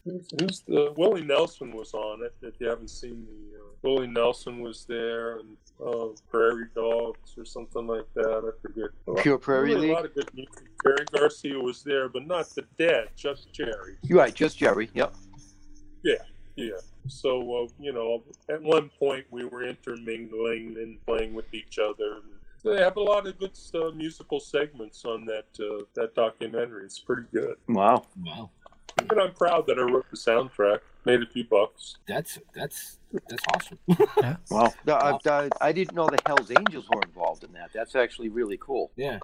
who's, 0.05 0.29
who's 0.39 0.61
the 0.61 0.93
Willie 0.97 1.25
Nelson 1.25 1.73
was 1.73 1.95
on 1.95 2.25
it? 2.25 2.35
If 2.43 2.55
you 2.61 2.69
haven't 2.69 2.91
seen 2.91 3.27
the 3.27 3.59
uh, 3.59 3.63
Willie 3.83 4.07
Nelson 4.07 4.61
was 4.61 4.85
there, 4.87 5.39
and 5.39 5.57
uh, 5.85 6.09
Prairie 6.31 6.69
Dogs 6.75 7.35
or 7.37 7.45
something 7.45 7.87
like 7.87 8.07
that. 8.15 8.43
I 8.45 8.61
forget. 8.63 8.91
Pure 9.23 9.39
Prairie 9.39 9.75
really 9.75 9.81
League? 9.89 9.91
A 9.91 9.95
lot 9.95 10.05
of 10.05 10.15
good 10.15 10.33
music. 10.35 10.65
Jerry 10.83 11.05
Garcia 11.13 11.59
was 11.59 11.83
there, 11.83 12.09
but 12.09 12.27
not 12.27 12.49
the 12.51 12.65
Dead, 12.79 13.09
just 13.17 13.53
Jerry. 13.53 13.97
You're 14.03 14.19
right, 14.19 14.35
just 14.35 14.59
Jerry. 14.59 14.91
Yep. 14.95 15.15
Yeah, 16.05 16.15
yeah. 16.57 16.79
So 17.09 17.65
uh, 17.65 17.69
you 17.81 17.93
know, 17.93 18.23
at 18.49 18.63
one 18.63 18.91
point 18.99 19.27
we 19.31 19.45
were 19.45 19.65
intermingling 19.65 20.77
and 20.79 21.05
playing 21.07 21.35
with 21.35 21.53
each 21.53 21.79
other. 21.79 22.21
They 22.65 22.83
have 22.83 22.97
a 22.97 23.01
lot 23.01 23.27
of 23.29 23.39
good 23.39 23.57
uh, 23.75 23.91
musical 23.93 24.41
segments 24.41 25.05
on 25.05 25.25
that 25.27 25.47
uh, 25.61 25.85
that 25.95 26.15
documentary. 26.15 26.85
It's 26.85 26.99
pretty 26.99 27.27
good. 27.33 27.57
Wow. 27.69 28.07
Wow. 28.25 28.51
And 28.99 29.21
I'm 29.21 29.33
proud 29.33 29.67
that 29.67 29.79
I 29.79 29.83
wrote 29.83 30.07
the 30.11 30.17
soundtrack. 30.17 30.81
Made 31.05 31.23
a 31.23 31.27
few 31.27 31.45
bucks. 31.45 31.97
That's 32.09 32.39
that's 32.55 32.99
that's 33.29 33.43
awesome. 33.55 33.79
Wow. 34.51 34.73
No, 34.87 34.95
I, 34.95 35.19
I, 35.29 35.49
I 35.61 35.73
didn't 35.73 35.95
know 35.95 36.07
the 36.09 36.19
Hells 36.27 36.51
Angels 36.51 36.87
were 36.93 37.03
involved 37.03 37.45
in 37.45 37.53
that. 37.53 37.71
That's 37.73 37.95
actually 37.95 38.29
really 38.29 38.59
cool. 38.61 38.91
Yeah. 38.97 39.19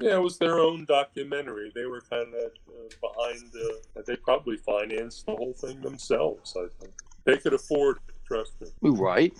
Yeah, 0.00 0.16
it 0.16 0.22
was 0.22 0.38
their 0.38 0.58
own 0.58 0.84
documentary. 0.86 1.70
They 1.74 1.86
were 1.86 2.00
kind 2.00 2.34
of 2.34 2.50
uh, 2.68 2.88
behind. 3.00 3.52
Uh, 3.54 4.02
they 4.06 4.16
probably 4.16 4.56
financed 4.56 5.26
the 5.26 5.36
whole 5.36 5.52
thing 5.52 5.80
themselves. 5.80 6.56
I 6.56 6.66
think 6.80 6.92
they 7.24 7.38
could 7.38 7.54
afford 7.54 7.98
it. 8.08 8.14
Trust 8.26 8.52
me. 8.60 8.68
Right. 8.82 9.34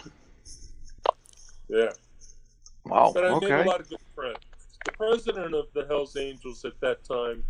Yeah. 1.69 1.91
Wow. 2.85 3.13
But 3.15 3.25
I 3.25 3.39
made 3.41 3.51
a 3.51 3.65
lot 3.65 3.81
of 3.81 3.89
good 3.89 3.99
friends. 4.15 4.39
The 4.85 4.93
president 4.93 5.55
of 5.55 5.67
the 5.75 5.87
Hells 5.87 6.17
Angels 6.17 6.65
at 6.65 6.79
that 6.81 7.03
time, 7.05 7.43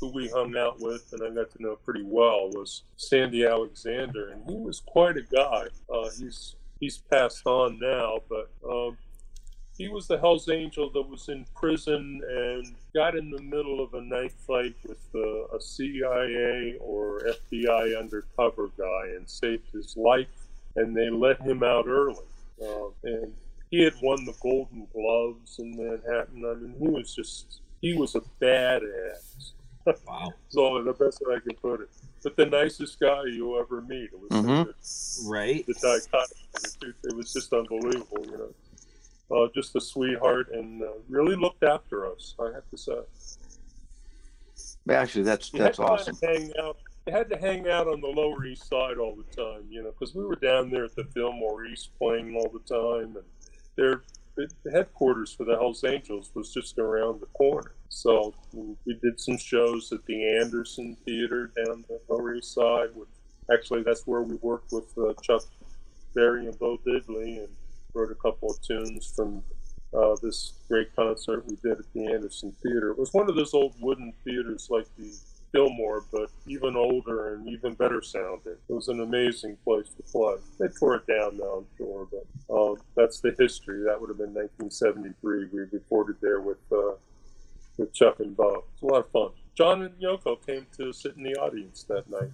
who 0.00 0.12
we 0.12 0.28
hung 0.28 0.56
out 0.56 0.80
with 0.80 1.12
and 1.12 1.22
I 1.22 1.34
got 1.34 1.50
to 1.52 1.62
know 1.62 1.76
pretty 1.84 2.02
well, 2.02 2.48
was 2.50 2.82
Sandy 2.96 3.44
Alexander, 3.44 4.30
and 4.30 4.42
he 4.48 4.56
was 4.56 4.80
quite 4.80 5.16
a 5.16 5.22
guy. 5.22 5.66
Uh, 5.92 6.10
he's 6.18 6.56
he's 6.80 6.98
passed 6.98 7.46
on 7.46 7.78
now, 7.80 8.20
but 8.28 8.50
um, 8.68 8.96
he 9.80 9.88
was 9.88 10.06
the 10.06 10.18
Hells 10.18 10.48
Angel 10.50 10.90
that 10.90 11.08
was 11.08 11.30
in 11.30 11.46
prison 11.54 12.20
and 12.28 12.74
got 12.94 13.16
in 13.16 13.30
the 13.30 13.40
middle 13.40 13.82
of 13.82 13.94
a 13.94 14.00
knife 14.02 14.34
fight 14.46 14.74
with 14.86 14.98
a 15.14 15.58
CIA 15.58 16.76
or 16.80 17.22
FBI 17.50 17.98
undercover 17.98 18.68
guy 18.76 19.14
and 19.16 19.28
saved 19.28 19.70
his 19.72 19.96
life, 19.96 20.28
and 20.76 20.94
they 20.94 21.08
let 21.08 21.40
him 21.40 21.62
out 21.62 21.86
early. 21.88 22.26
Uh, 22.62 22.88
and 23.04 23.32
he 23.70 23.82
had 23.82 23.94
won 24.02 24.24
the 24.26 24.34
Golden 24.42 24.86
Gloves 24.92 25.58
in 25.58 25.70
Manhattan. 25.76 26.44
I 26.44 26.54
mean, 26.54 26.74
he 26.78 26.88
was 26.88 27.14
just, 27.14 27.60
he 27.80 27.94
was 27.94 28.14
a 28.14 28.22
badass. 28.38 29.52
Wow. 30.06 30.32
All 30.56 30.82
the 30.82 30.92
best 30.92 31.22
way 31.26 31.36
I 31.36 31.40
can 31.40 31.56
put 31.56 31.80
it. 31.80 31.88
But 32.22 32.36
the 32.36 32.46
nicest 32.46 33.00
guy 33.00 33.22
you 33.24 33.58
ever 33.58 33.80
meet. 33.80 34.10
It 34.12 34.20
was 34.20 34.30
Mhm. 34.30 34.74
right. 35.30 35.64
the 35.66 35.72
dichotomy. 35.74 36.40
of 36.54 36.62
the 36.62 36.76
two. 36.80 36.94
It 37.04 37.16
was 37.16 37.32
just 37.32 37.52
unbelievable, 37.52 38.24
you 38.26 38.36
know. 38.38 38.54
Uh, 39.44 39.48
just 39.54 39.74
a 39.76 39.80
sweetheart 39.80 40.50
and 40.52 40.82
uh, 40.82 40.88
really 41.08 41.36
looked 41.36 41.62
after 41.62 42.10
us, 42.10 42.34
I 42.40 42.52
have 42.52 42.68
to 42.70 42.76
say. 42.76 42.98
Actually, 44.88 45.24
that's 45.24 45.50
that's 45.50 45.78
awesome. 45.78 46.16
Hang 46.22 46.52
out. 46.60 46.76
You 47.06 47.12
had 47.12 47.30
to 47.30 47.36
hang 47.38 47.68
out 47.68 47.86
on 47.86 48.00
the 48.00 48.08
Lower 48.08 48.44
East 48.44 48.68
Side 48.68 48.98
all 48.98 49.14
the 49.16 49.22
time, 49.36 49.64
you 49.70 49.82
know, 49.82 49.92
because 49.92 50.14
we 50.14 50.24
were 50.24 50.36
down 50.36 50.70
there 50.70 50.84
at 50.84 50.94
the 50.96 51.04
Fillmore 51.04 51.64
East 51.64 51.90
playing 51.98 52.34
all 52.36 52.48
the 52.52 52.58
time, 52.68 53.16
and 53.16 53.24
their 53.76 54.02
the 54.36 54.70
headquarters 54.70 55.32
for 55.32 55.44
the 55.44 55.52
Hells 55.56 55.84
Angels 55.84 56.30
was 56.34 56.52
just 56.52 56.78
around 56.78 57.20
the 57.20 57.26
corner. 57.26 57.72
So 57.90 58.32
we 58.54 58.94
did 59.02 59.20
some 59.20 59.36
shows 59.36 59.92
at 59.92 60.04
the 60.06 60.38
Anderson 60.38 60.96
Theater 61.04 61.50
down 61.56 61.84
the 61.88 62.00
Lower 62.08 62.34
East 62.36 62.54
Side. 62.54 62.88
Which 62.94 63.08
actually, 63.52 63.82
that's 63.82 64.06
where 64.06 64.22
we 64.22 64.36
worked 64.36 64.72
with 64.72 64.96
uh, 64.96 65.12
Chuck 65.22 65.42
Berry 66.14 66.46
and 66.46 66.58
Bo 66.58 66.78
Diddley, 66.86 67.38
and 67.38 67.48
wrote 67.92 68.10
a 68.10 68.14
couple 68.14 68.50
of 68.50 68.62
tunes 68.62 69.12
from 69.14 69.42
uh, 69.92 70.14
this 70.22 70.54
great 70.68 70.94
concert 70.94 71.44
we 71.46 71.56
did 71.56 71.78
at 71.78 71.92
the 71.92 72.06
Anderson 72.06 72.52
Theater. 72.62 72.90
It 72.90 72.98
was 72.98 73.12
one 73.12 73.28
of 73.28 73.34
those 73.34 73.52
old 73.54 73.74
wooden 73.80 74.12
theaters 74.24 74.68
like 74.70 74.86
the 74.96 75.12
Fillmore, 75.52 76.04
but 76.12 76.30
even 76.46 76.76
older 76.76 77.34
and 77.34 77.48
even 77.48 77.74
better 77.74 78.00
sounding. 78.00 78.54
It 78.68 78.72
was 78.72 78.86
an 78.86 79.00
amazing 79.00 79.56
place 79.64 79.88
to 79.96 80.02
play. 80.04 80.36
They 80.60 80.68
tore 80.78 80.94
it 80.94 81.06
down 81.08 81.38
now, 81.38 81.64
I'm 81.64 81.66
sure, 81.76 82.06
but 82.08 82.54
uh, 82.54 82.74
that's 82.96 83.20
the 83.20 83.34
history. 83.36 83.82
That 83.82 84.00
would 84.00 84.10
have 84.10 84.18
been 84.18 84.32
1973. 84.32 85.48
We 85.52 85.60
recorded 85.72 86.16
there 86.22 86.40
with 86.40 86.58
uh, 86.70 86.92
with 87.80 87.92
Chuck 87.92 88.20
and 88.20 88.36
Bo. 88.36 88.64
It's 88.74 88.82
a 88.82 88.86
lot 88.86 89.00
of 89.00 89.10
fun. 89.10 89.30
John 89.56 89.82
and 89.82 89.94
Yoko 90.00 90.44
came 90.46 90.66
to 90.76 90.92
sit 90.92 91.16
in 91.16 91.24
the 91.24 91.34
audience 91.34 91.84
that 91.88 92.08
night. 92.08 92.30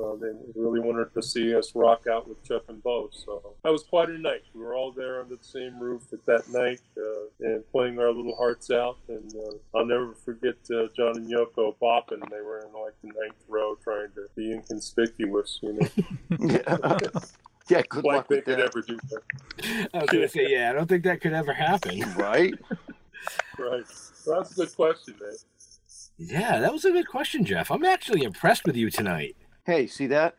Uh, 0.00 0.14
they 0.16 0.28
really 0.54 0.78
wanted 0.78 1.12
to 1.12 1.22
see 1.22 1.54
us 1.54 1.74
rock 1.74 2.06
out 2.06 2.28
with 2.28 2.42
Chuck 2.44 2.62
and 2.68 2.80
Bo. 2.82 3.08
So 3.12 3.54
that 3.64 3.72
was 3.72 3.82
quite 3.82 4.08
a 4.08 4.18
night. 4.18 4.42
We 4.54 4.60
were 4.60 4.74
all 4.74 4.92
there 4.92 5.20
under 5.20 5.36
the 5.36 5.44
same 5.44 5.80
roof 5.80 6.12
at 6.12 6.24
that 6.26 6.48
night 6.48 6.80
uh, 6.96 7.26
and 7.40 7.68
playing 7.72 7.98
our 7.98 8.12
little 8.12 8.36
hearts 8.36 8.70
out. 8.70 8.98
And 9.08 9.34
uh, 9.34 9.78
I'll 9.78 9.86
never 9.86 10.14
forget 10.14 10.54
uh, 10.72 10.86
John 10.96 11.16
and 11.16 11.28
Yoko 11.28 11.74
bopping. 11.82 12.20
They 12.30 12.40
were 12.40 12.60
in 12.60 12.72
like 12.72 12.94
the 13.02 13.08
ninth 13.08 13.42
row 13.48 13.76
trying 13.82 14.10
to 14.14 14.28
be 14.36 14.52
inconspicuous, 14.52 15.58
you 15.60 15.72
know. 15.72 15.88
yeah. 16.38 16.98
yeah, 17.68 17.82
good 17.88 18.04
like 18.04 18.16
luck 18.16 18.28
they 18.28 18.36
with 18.36 18.44
could 18.44 18.58
that. 18.58 18.66
ever 18.66 18.82
do 18.82 18.98
that. 19.10 19.88
I 19.92 19.98
was 19.98 20.10
gonna 20.10 20.28
say, 20.28 20.50
yeah, 20.50 20.70
I 20.70 20.72
don't 20.72 20.88
think 20.88 21.02
that 21.02 21.20
could 21.20 21.32
ever 21.32 21.52
happen. 21.52 22.00
Right? 22.14 22.54
Right. 23.58 23.86
So 23.88 24.34
that's 24.36 24.52
a 24.52 24.54
good 24.54 24.74
question, 24.74 25.14
man. 25.20 25.32
Yeah, 26.18 26.60
that 26.60 26.72
was 26.72 26.84
a 26.84 26.90
good 26.90 27.08
question, 27.08 27.44
Jeff. 27.44 27.70
I'm 27.70 27.84
actually 27.84 28.22
impressed 28.22 28.64
with 28.64 28.76
you 28.76 28.90
tonight. 28.90 29.36
Hey, 29.64 29.86
see 29.86 30.06
that? 30.08 30.36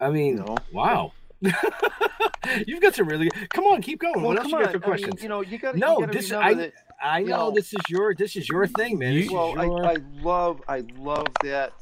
I 0.00 0.10
mean, 0.10 0.36
No. 0.36 0.56
wow. 0.72 1.12
You've 2.66 2.80
got 2.82 2.94
some 2.94 3.06
really 3.08 3.30
come 3.50 3.64
on, 3.64 3.80
keep 3.82 4.00
going. 4.00 4.14
Well, 4.16 4.26
what 4.26 4.38
else 4.38 4.46
you 4.48 4.52
got 4.52 4.62
on. 4.62 4.66
for 4.66 4.70
I 4.70 4.72
mean, 4.74 4.82
questions? 4.82 5.22
you 5.22 5.28
know, 5.28 5.40
you 5.40 5.58
gotta- 5.58 5.78
no, 5.78 5.94
you 6.00 6.06
gotta 6.06 6.18
this 6.18 6.30
remember 6.30 6.48
I 6.50 6.54
that, 6.64 6.72
I 7.02 7.22
know, 7.22 7.48
know- 7.48 7.50
this 7.52 7.72
is 7.72 7.80
your 7.88 8.14
this 8.14 8.36
is 8.36 8.48
your 8.48 8.66
thing, 8.66 8.98
man. 8.98 9.14
This 9.14 9.26
is 9.26 9.30
well, 9.32 9.50
your- 9.50 9.84
I, 9.86 9.92
I 9.92 9.96
love 10.22 10.62
I 10.68 10.84
love 10.98 11.26
that 11.42 11.72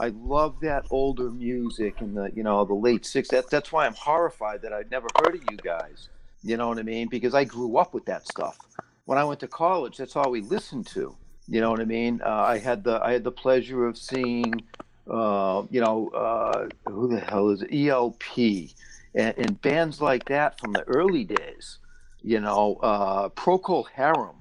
I 0.00 0.08
love 0.08 0.56
that 0.62 0.86
older 0.90 1.30
music 1.30 2.00
in 2.00 2.14
the 2.14 2.30
you 2.34 2.42
know 2.42 2.64
the 2.64 2.74
late 2.74 3.02
'60s. 3.02 3.28
That, 3.28 3.50
that's 3.50 3.72
why 3.72 3.86
I'm 3.86 3.94
horrified 3.94 4.62
that 4.62 4.72
I'd 4.72 4.90
never 4.90 5.08
heard 5.24 5.34
of 5.34 5.42
you 5.50 5.56
guys. 5.56 6.08
You 6.44 6.56
know 6.56 6.68
what 6.68 6.78
I 6.78 6.82
mean? 6.82 7.08
Because 7.08 7.34
I 7.34 7.44
grew 7.44 7.76
up 7.76 7.94
with 7.94 8.04
that 8.06 8.26
stuff. 8.26 8.58
When 9.04 9.18
I 9.18 9.24
went 9.24 9.40
to 9.40 9.48
college, 9.48 9.96
that's 9.96 10.16
all 10.16 10.30
we 10.30 10.40
listened 10.40 10.86
to. 10.88 11.16
You 11.48 11.60
know 11.60 11.70
what 11.70 11.80
I 11.80 11.84
mean? 11.84 12.20
Uh, 12.24 12.28
I 12.28 12.58
had 12.58 12.84
the 12.84 13.00
I 13.02 13.12
had 13.12 13.24
the 13.24 13.32
pleasure 13.32 13.86
of 13.86 13.98
seeing, 13.98 14.62
uh, 15.10 15.64
you 15.70 15.80
know, 15.80 16.08
uh, 16.10 16.68
who 16.88 17.08
the 17.08 17.18
hell 17.20 17.50
is 17.50 17.62
it? 17.62 17.74
ELP 17.88 18.70
and, 19.14 19.34
and 19.36 19.60
bands 19.60 20.00
like 20.00 20.24
that 20.26 20.58
from 20.60 20.72
the 20.72 20.82
early 20.84 21.24
days. 21.24 21.78
You 22.22 22.40
know, 22.40 22.76
uh, 22.82 23.28
Procol 23.30 23.86
Harum. 23.92 24.36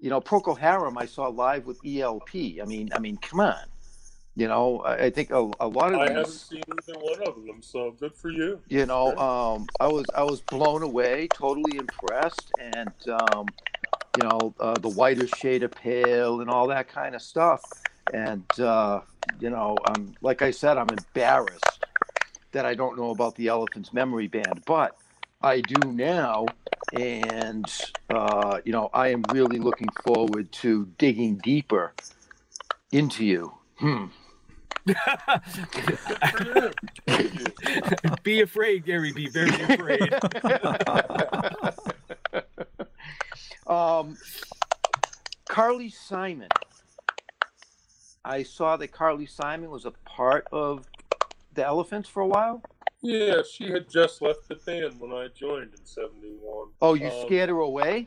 You 0.00 0.08
know, 0.10 0.20
Procol 0.20 0.58
Harum 0.58 0.96
I 0.96 1.04
saw 1.06 1.28
live 1.28 1.66
with 1.66 1.78
ELP. 1.86 2.34
I 2.34 2.64
mean, 2.66 2.90
I 2.94 2.98
mean, 2.98 3.18
come 3.18 3.40
on. 3.40 3.66
You 4.34 4.48
know, 4.48 4.80
I, 4.80 4.94
I 5.04 5.10
think 5.10 5.30
a, 5.30 5.50
a 5.60 5.68
lot 5.68 5.92
of 5.92 6.00
I 6.00 6.08
these 6.08 6.16
haven't 6.16 6.28
seen 6.30 6.62
either 6.88 6.98
one 6.98 7.28
of 7.28 7.34
them, 7.44 7.60
so 7.60 7.90
good 8.00 8.14
for 8.14 8.30
you. 8.30 8.58
you 8.68 8.86
know 8.86 9.14
um, 9.18 9.66
i 9.78 9.86
was 9.86 10.06
i 10.14 10.22
was 10.22 10.40
blown 10.40 10.82
away 10.82 11.28
totally 11.34 11.76
impressed 11.76 12.50
and 12.58 12.90
um, 13.10 13.46
you 14.16 14.28
know 14.28 14.54
uh, 14.60 14.74
the 14.74 14.88
whiter 14.88 15.26
shade 15.26 15.62
of 15.62 15.70
pale 15.70 16.40
and 16.40 16.50
all 16.50 16.66
that 16.66 16.88
kind 16.88 17.14
of 17.14 17.22
stuff 17.22 17.62
and 18.12 18.44
uh, 18.60 19.00
you 19.40 19.50
know 19.50 19.76
um, 19.86 20.14
like 20.20 20.42
i 20.42 20.50
said 20.50 20.76
i'm 20.76 20.88
embarrassed 20.90 21.84
that 22.52 22.66
i 22.66 22.74
don't 22.74 22.96
know 22.98 23.10
about 23.10 23.34
the 23.36 23.48
elephant's 23.48 23.92
memory 23.92 24.26
band 24.26 24.62
but 24.66 24.96
i 25.42 25.60
do 25.60 25.92
now 25.92 26.44
and 26.92 27.90
uh, 28.10 28.58
you 28.64 28.72
know 28.72 28.90
i 28.92 29.08
am 29.08 29.22
really 29.32 29.58
looking 29.58 29.88
forward 30.04 30.50
to 30.52 30.86
digging 30.98 31.36
deeper 31.42 31.92
into 32.90 33.24
you 33.24 33.52
hmm. 33.76 34.06
be 38.22 38.40
afraid, 38.40 38.84
Gary. 38.84 39.12
Be 39.12 39.28
very 39.28 39.48
afraid. 39.62 40.12
Um, 43.72 44.18
Carly 45.48 45.88
Simon. 45.88 46.48
I 48.24 48.42
saw 48.42 48.76
that 48.76 48.88
Carly 48.92 49.26
Simon 49.26 49.70
was 49.70 49.86
a 49.86 49.90
part 50.04 50.46
of 50.52 50.86
the 51.54 51.64
Elephants 51.64 52.08
for 52.08 52.20
a 52.20 52.26
while. 52.26 52.62
Yeah, 53.00 53.42
she 53.50 53.70
had 53.70 53.88
just 53.90 54.22
left 54.22 54.46
the 54.48 54.54
band 54.56 55.00
when 55.00 55.10
I 55.12 55.28
joined 55.34 55.72
in 55.76 55.84
'71. 55.84 56.68
Oh, 56.80 56.94
you 56.94 57.08
Um, 57.08 57.26
scared 57.26 57.48
her 57.48 57.58
away? 57.58 58.06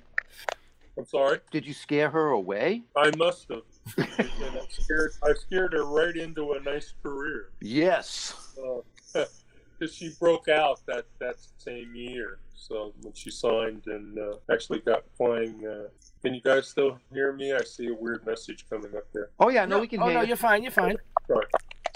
I'm 0.98 1.06
sorry. 1.06 1.40
Did 1.52 1.66
you 1.66 1.74
scare 1.74 2.10
her 2.10 2.30
away? 2.30 2.84
I 2.96 3.12
must 3.18 3.50
have. 3.50 3.64
I 3.98 4.62
scared, 4.70 5.12
I 5.24 5.34
scared 5.34 5.74
her 5.74 5.84
right 5.84 6.16
into 6.16 6.54
a 6.54 6.62
nice 6.62 6.94
career. 7.04 7.50
Yes. 7.60 8.34
Because 9.78 9.94
she 9.94 10.12
broke 10.20 10.48
out 10.48 10.80
that, 10.88 11.06
that 11.20 11.36
same 11.58 11.96
year. 11.96 12.40
So 12.56 12.94
when 13.02 13.14
she 13.14 13.30
signed 13.30 13.84
and 13.86 14.18
uh, 14.18 14.36
actually 14.52 14.80
got 14.80 15.04
playing. 15.18 15.66
Uh, 15.68 15.90
can 16.22 16.34
you 16.34 16.42
guys 16.42 16.68
still 16.68 16.98
hear 17.14 17.34
me? 17.34 17.54
I 17.54 17.62
see 17.64 17.88
a 17.88 17.94
weird 17.94 18.26
message 18.26 18.66
coming 18.70 18.96
up 18.96 19.06
there. 19.14 19.30
Oh 19.40 19.50
yeah, 19.50 19.66
no, 19.66 19.80
we 19.80 19.88
can 19.88 20.02
oh 20.02 20.06
hear 20.06 20.16
no, 20.16 20.22
you. 20.22 20.30
you're 20.30 20.38
fine. 20.38 20.64
You're 20.64 20.72
fine. 20.72 20.98
Sorry, 21.28 21.46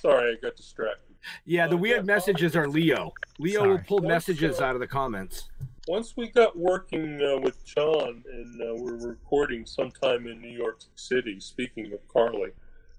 sorry, 0.01 0.31
I 0.33 0.35
got 0.41 0.55
distracted. 0.55 1.15
Yeah, 1.45 1.67
the 1.67 1.77
weird 1.77 2.05
messages 2.05 2.55
are 2.55 2.67
Leo. 2.67 3.13
Leo 3.39 3.67
will 3.67 3.79
pull 3.79 3.99
Once, 3.99 4.07
messages 4.07 4.59
uh, 4.59 4.65
out 4.65 4.75
of 4.75 4.81
the 4.81 4.87
comments. 4.87 5.49
Once 5.87 6.15
we 6.15 6.27
got 6.27 6.57
working 6.57 7.19
uh, 7.21 7.39
with 7.39 7.65
John 7.65 8.23
and 8.31 8.61
uh, 8.61 8.75
we 8.75 8.91
were 8.91 9.09
recording 9.09 9.65
sometime 9.65 10.27
in 10.27 10.39
New 10.39 10.55
York 10.55 10.81
City, 10.95 11.39
speaking 11.39 11.91
of 11.93 12.07
Carly, 12.07 12.51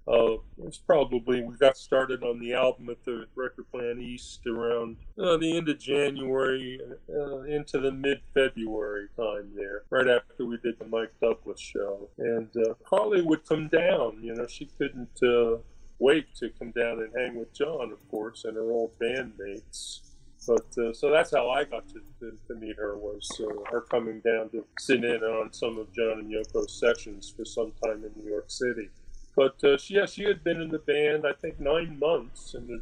uh, 0.07 0.33
it 0.33 0.41
was 0.57 0.79
probably, 0.79 1.43
we 1.43 1.55
got 1.57 1.77
started 1.77 2.23
on 2.23 2.39
the 2.39 2.53
album 2.53 2.89
at 2.89 3.03
the 3.05 3.25
Record 3.35 3.69
Plant 3.71 3.99
East 3.99 4.45
around 4.47 4.97
uh, 5.17 5.37
the 5.37 5.55
end 5.55 5.69
of 5.69 5.79
January 5.79 6.79
uh, 7.09 7.41
into 7.41 7.79
the 7.79 7.91
mid 7.91 8.19
February 8.33 9.07
time 9.15 9.51
there, 9.55 9.83
right 9.89 10.07
after 10.07 10.45
we 10.45 10.57
did 10.57 10.79
the 10.79 10.85
Mike 10.85 11.13
Douglas 11.21 11.59
show. 11.59 12.09
And 12.17 12.49
uh, 12.57 12.73
Carly 12.83 13.21
would 13.21 13.45
come 13.47 13.67
down, 13.67 14.19
you 14.23 14.33
know, 14.33 14.47
she 14.47 14.69
couldn't 14.77 15.19
uh, 15.21 15.57
wait 15.99 16.35
to 16.37 16.49
come 16.49 16.71
down 16.71 16.99
and 16.99 17.13
hang 17.15 17.35
with 17.35 17.53
John, 17.53 17.91
of 17.91 18.09
course, 18.09 18.43
and 18.45 18.57
her 18.57 18.71
old 18.71 18.97
bandmates. 18.99 19.99
But 20.47 20.75
uh, 20.83 20.91
so 20.93 21.11
that's 21.11 21.29
how 21.29 21.51
I 21.51 21.63
got 21.63 21.87
to, 21.89 22.01
to, 22.19 22.37
to 22.47 22.55
meet 22.55 22.75
her 22.77 22.97
was 22.97 23.29
uh, 23.39 23.71
her 23.71 23.81
coming 23.81 24.21
down 24.21 24.49
to 24.49 24.65
sit 24.79 25.03
in 25.03 25.21
on 25.21 25.53
some 25.53 25.77
of 25.77 25.93
John 25.93 26.17
and 26.19 26.31
Yoko's 26.31 26.79
sessions 26.79 27.31
for 27.35 27.45
some 27.45 27.71
time 27.85 28.03
in 28.03 28.11
New 28.15 28.27
York 28.27 28.49
City. 28.49 28.89
But 29.35 29.63
uh, 29.63 29.77
she, 29.77 29.95
yeah, 29.95 30.05
she 30.05 30.23
had 30.23 30.43
been 30.43 30.61
in 30.61 30.69
the 30.69 30.79
band 30.79 31.25
I 31.25 31.33
think 31.33 31.59
nine 31.59 31.97
months 31.99 32.53
and 32.53 32.69
had 32.69 32.81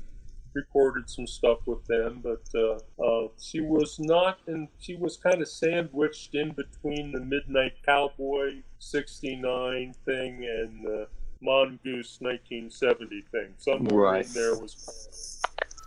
recorded 0.53 1.09
some 1.09 1.27
stuff 1.27 1.59
with 1.65 1.85
them. 1.85 2.23
But 2.23 2.43
uh, 2.55 3.03
uh, 3.03 3.27
she 3.39 3.61
was 3.61 3.97
not, 3.99 4.39
and 4.47 4.67
she 4.79 4.95
was 4.95 5.17
kind 5.17 5.41
of 5.41 5.47
sandwiched 5.47 6.33
in 6.33 6.51
between 6.53 7.11
the 7.11 7.19
Midnight 7.19 7.73
Cowboy 7.85 8.61
'69 8.79 9.93
thing 10.05 10.45
and 10.45 10.85
the 10.85 11.07
Mongoose 11.41 12.17
1970 12.19 13.23
thing. 13.31 13.53
Somewhere 13.57 13.99
Right. 13.99 14.25
in 14.25 14.33
there 14.33 14.55
was. 14.55 15.41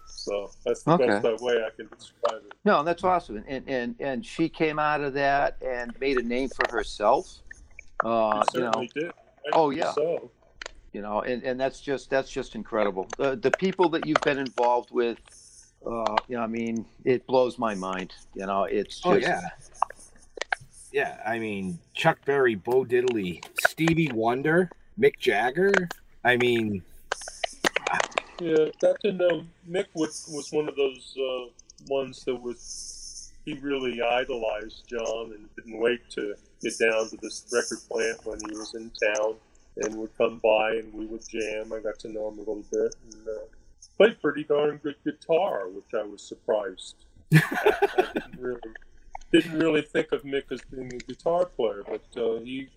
So 0.06 0.50
that's 0.64 0.84
the 0.84 0.92
Okay. 0.92 1.20
best 1.20 1.42
way 1.42 1.54
I 1.64 1.70
can 1.74 1.88
describe 1.98 2.42
it. 2.46 2.54
No, 2.64 2.84
that's 2.84 3.02
awesome. 3.02 3.42
And 3.48 3.68
and 3.68 3.96
and 3.98 4.24
she 4.24 4.48
came 4.48 4.78
out 4.78 5.00
of 5.00 5.14
that 5.14 5.56
and 5.60 5.98
made 6.00 6.16
a 6.18 6.22
name 6.22 6.48
for 6.48 6.70
herself. 6.70 7.40
Uh, 8.04 8.44
you 8.54 8.60
know. 8.60 8.86
did. 8.94 9.08
I 9.08 9.50
Oh, 9.54 9.70
yeah. 9.70 9.90
So. 9.92 10.30
You 10.93 11.01
know 11.01 11.20
and, 11.22 11.43
and 11.43 11.59
that's 11.59 11.80
just 11.80 12.11
that's 12.11 12.30
just 12.30 12.55
incredible 12.55 13.07
the, 13.18 13.36
the 13.36 13.51
people 13.53 13.88
that 13.88 14.07
you've 14.07 14.20
been 14.22 14.38
involved 14.38 14.90
with 14.90 15.18
uh 15.86 16.16
you 16.28 16.36
know 16.36 16.43
i 16.43 16.47
mean 16.47 16.84
it 17.05 17.26
blows 17.26 17.59
my 17.59 17.74
mind 17.74 18.14
you 18.34 18.47
know 18.47 18.64
it's 18.64 19.01
just 19.01 19.07
Oh 19.07 19.14
yeah. 19.16 19.40
Yeah, 20.93 21.16
I 21.26 21.38
mean 21.38 21.78
Chuck 21.95 22.18
Berry, 22.26 22.55
Bo 22.55 22.84
Diddley, 22.84 23.43
Stevie 23.66 24.12
Wonder, 24.12 24.70
Mick 25.01 25.18
Jagger. 25.18 25.72
I 26.22 26.36
mean, 26.36 26.82
Yeah, 28.38 28.66
got 28.80 29.01
to 29.01 29.12
know 29.12 29.45
Mick 29.68 29.86
was, 29.95 30.28
was 30.30 30.53
one 30.53 30.68
of 30.68 30.76
those 30.76 31.16
uh, 31.18 31.49
ones 31.88 32.24
that 32.26 32.36
was 32.36 33.32
he 33.47 33.55
really 33.55 34.01
idolized 34.03 34.86
John 34.86 35.32
and 35.34 35.49
didn't 35.57 35.80
wait 35.80 36.09
to 36.11 36.34
get 36.62 36.78
down 36.78 37.09
to 37.09 37.16
this 37.22 37.47
record 37.51 37.78
plant 37.90 38.26
when 38.26 38.38
he 38.47 38.57
was 38.57 38.74
in 38.74 38.90
town 39.14 39.34
and 39.76 39.94
would 39.96 40.16
come 40.16 40.40
by 40.42 40.72
and 40.72 40.92
we 40.92 41.06
would 41.06 41.26
jam. 41.28 41.72
I 41.72 41.80
got 41.80 41.98
to 42.00 42.08
know 42.08 42.28
him 42.28 42.34
a 42.38 42.40
little 42.40 42.64
bit 42.70 42.94
and 43.12 43.28
uh, 43.28 43.44
played 43.96 44.20
pretty 44.20 44.44
darn 44.44 44.78
good 44.82 44.96
guitar, 45.04 45.68
which 45.68 45.92
I 45.94 46.02
was 46.04 46.22
surprised. 46.22 46.96
I 47.34 48.10
didn't 48.14 48.38
really 48.38 48.60
didn't 49.32 49.58
really 49.58 49.82
think 49.82 50.12
of 50.12 50.22
Mick 50.24 50.52
as 50.52 50.60
being 50.70 50.92
a 50.92 50.98
guitar 50.98 51.46
player, 51.46 51.82
but 51.88 52.04
uh, 52.22 52.40
he 52.40 52.68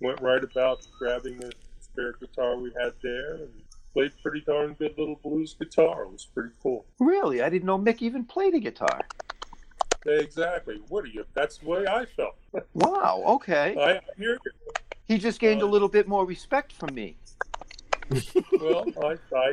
went 0.00 0.20
right 0.20 0.44
about 0.44 0.86
grabbing 0.98 1.42
a 1.42 1.50
spare 1.80 2.12
guitar 2.20 2.56
we 2.56 2.70
had 2.78 2.92
there 3.02 3.34
and 3.36 3.50
played 3.94 4.12
pretty 4.22 4.42
darn 4.42 4.74
good 4.74 4.96
little 4.98 5.18
blues 5.22 5.54
guitar. 5.58 6.02
It 6.02 6.12
was 6.12 6.26
pretty 6.26 6.50
cool. 6.62 6.84
really 6.98 7.42
i 7.42 7.48
didn't 7.48 7.64
know 7.66 7.78
mick 7.78 8.00
even 8.02 8.24
played 8.24 8.54
a 8.54 8.60
guitar 8.60 9.00
Exactly. 10.06 10.80
What 10.88 11.04
are 11.04 11.08
you? 11.08 11.24
That's 11.34 11.58
the 11.58 11.66
way 11.68 11.86
I 11.86 12.06
felt. 12.06 12.34
Wow. 12.74 13.22
Okay. 13.26 13.76
I 13.78 14.00
hear 14.18 14.38
you. 14.44 14.52
He 15.06 15.18
just 15.18 15.40
gained 15.40 15.62
a 15.62 15.66
little 15.66 15.88
bit 15.88 16.08
more 16.08 16.24
respect 16.24 16.72
from 16.72 16.94
me. 16.94 17.16
Well, 18.60 18.86
I, 19.02 19.16
I, 19.36 19.52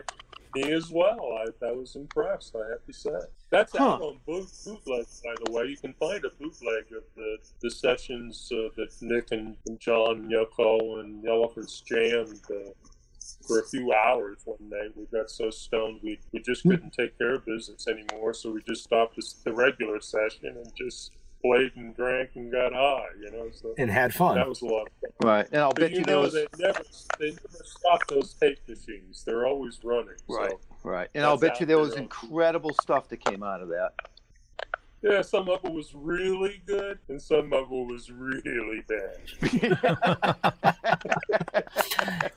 me 0.55 0.71
as 0.73 0.91
well. 0.91 1.37
I, 1.45 1.65
I 1.65 1.71
was 1.71 1.95
impressed. 1.95 2.55
I 2.55 2.69
have 2.69 2.85
to 2.85 2.93
say. 2.93 3.11
That's 3.49 3.75
Huh. 3.75 3.93
out 3.93 4.01
on 4.01 4.19
boot, 4.25 4.47
bootleg, 4.65 5.05
by 5.23 5.35
the 5.43 5.51
way. 5.51 5.65
You 5.65 5.77
can 5.77 5.93
find 5.93 6.23
a 6.23 6.29
bootleg 6.29 6.85
of 6.95 7.03
the 7.15 7.37
the 7.61 7.71
sessions 7.71 8.51
uh, 8.53 8.69
that 8.75 8.91
Mick 9.01 9.31
and, 9.31 9.55
and 9.67 9.79
John 9.79 10.29
Yoko 10.29 10.99
and 10.99 11.25
Elephants 11.27 11.81
jammed 11.81 12.41
uh, 12.51 12.71
for 13.47 13.59
a 13.59 13.67
few 13.67 13.91
hours 13.93 14.39
one 14.45 14.69
night. 14.69 14.91
We 14.95 15.05
got 15.05 15.29
so 15.29 15.49
stoned 15.49 15.99
we 16.03 16.19
we 16.31 16.39
just 16.41 16.63
couldn't 16.63 16.93
take 16.93 17.17
care 17.17 17.35
of 17.35 17.45
business 17.45 17.87
anymore, 17.87 18.33
so 18.33 18.51
we 18.51 18.61
just 18.67 18.83
stopped 18.83 19.17
the 19.43 19.53
regular 19.53 19.99
session 20.01 20.47
and 20.47 20.71
just 20.75 21.11
played 21.41 21.71
and 21.75 21.95
drank 21.95 22.31
and 22.35 22.51
got 22.51 22.73
high. 22.73 23.07
You 23.21 23.31
know, 23.31 23.49
so 23.53 23.73
And 23.77 23.89
had 23.89 24.13
fun. 24.13 24.35
That 24.35 24.47
was 24.49 24.61
a 24.61 24.65
lot 24.65 24.87
of 24.87 24.93
fun. 25.01 25.11
Right. 25.29 25.47
And 25.51 25.61
I'll 25.61 25.69
But 25.73 25.79
bet 25.81 25.91
you 25.91 25.99
you 25.99 26.05
know 26.05 26.21
was 26.21 26.33
they 26.33 26.47
never 26.57 26.81
they 27.19 27.29
never 27.31 27.63
stop 27.63 28.07
those 28.07 28.33
tape 28.33 28.59
machines. 28.67 29.23
They're 29.25 29.45
always 29.47 29.79
running. 29.83 30.15
right, 30.27 30.51
So, 30.51 30.59
right. 30.83 31.09
And 31.15 31.23
I'll 31.25 31.37
bet 31.37 31.59
you 31.59 31.65
there 31.65 31.75
there 31.77 31.83
was 31.83 31.93
on- 31.93 31.99
incredible 31.99 32.73
stuff 32.81 33.07
that 33.09 33.23
came 33.23 33.43
out 33.43 33.61
of 33.61 33.69
that. 33.69 33.91
yeah, 35.01 35.21
some 35.21 35.47
of 35.49 35.63
it 35.63 35.71
was 35.71 35.93
really 35.95 36.61
good, 36.65 36.99
and 37.07 37.21
some 37.21 37.53
of 37.53 37.71
it 37.71 37.85
was 37.87 38.11
really 38.11 38.83
bad. 38.87 39.17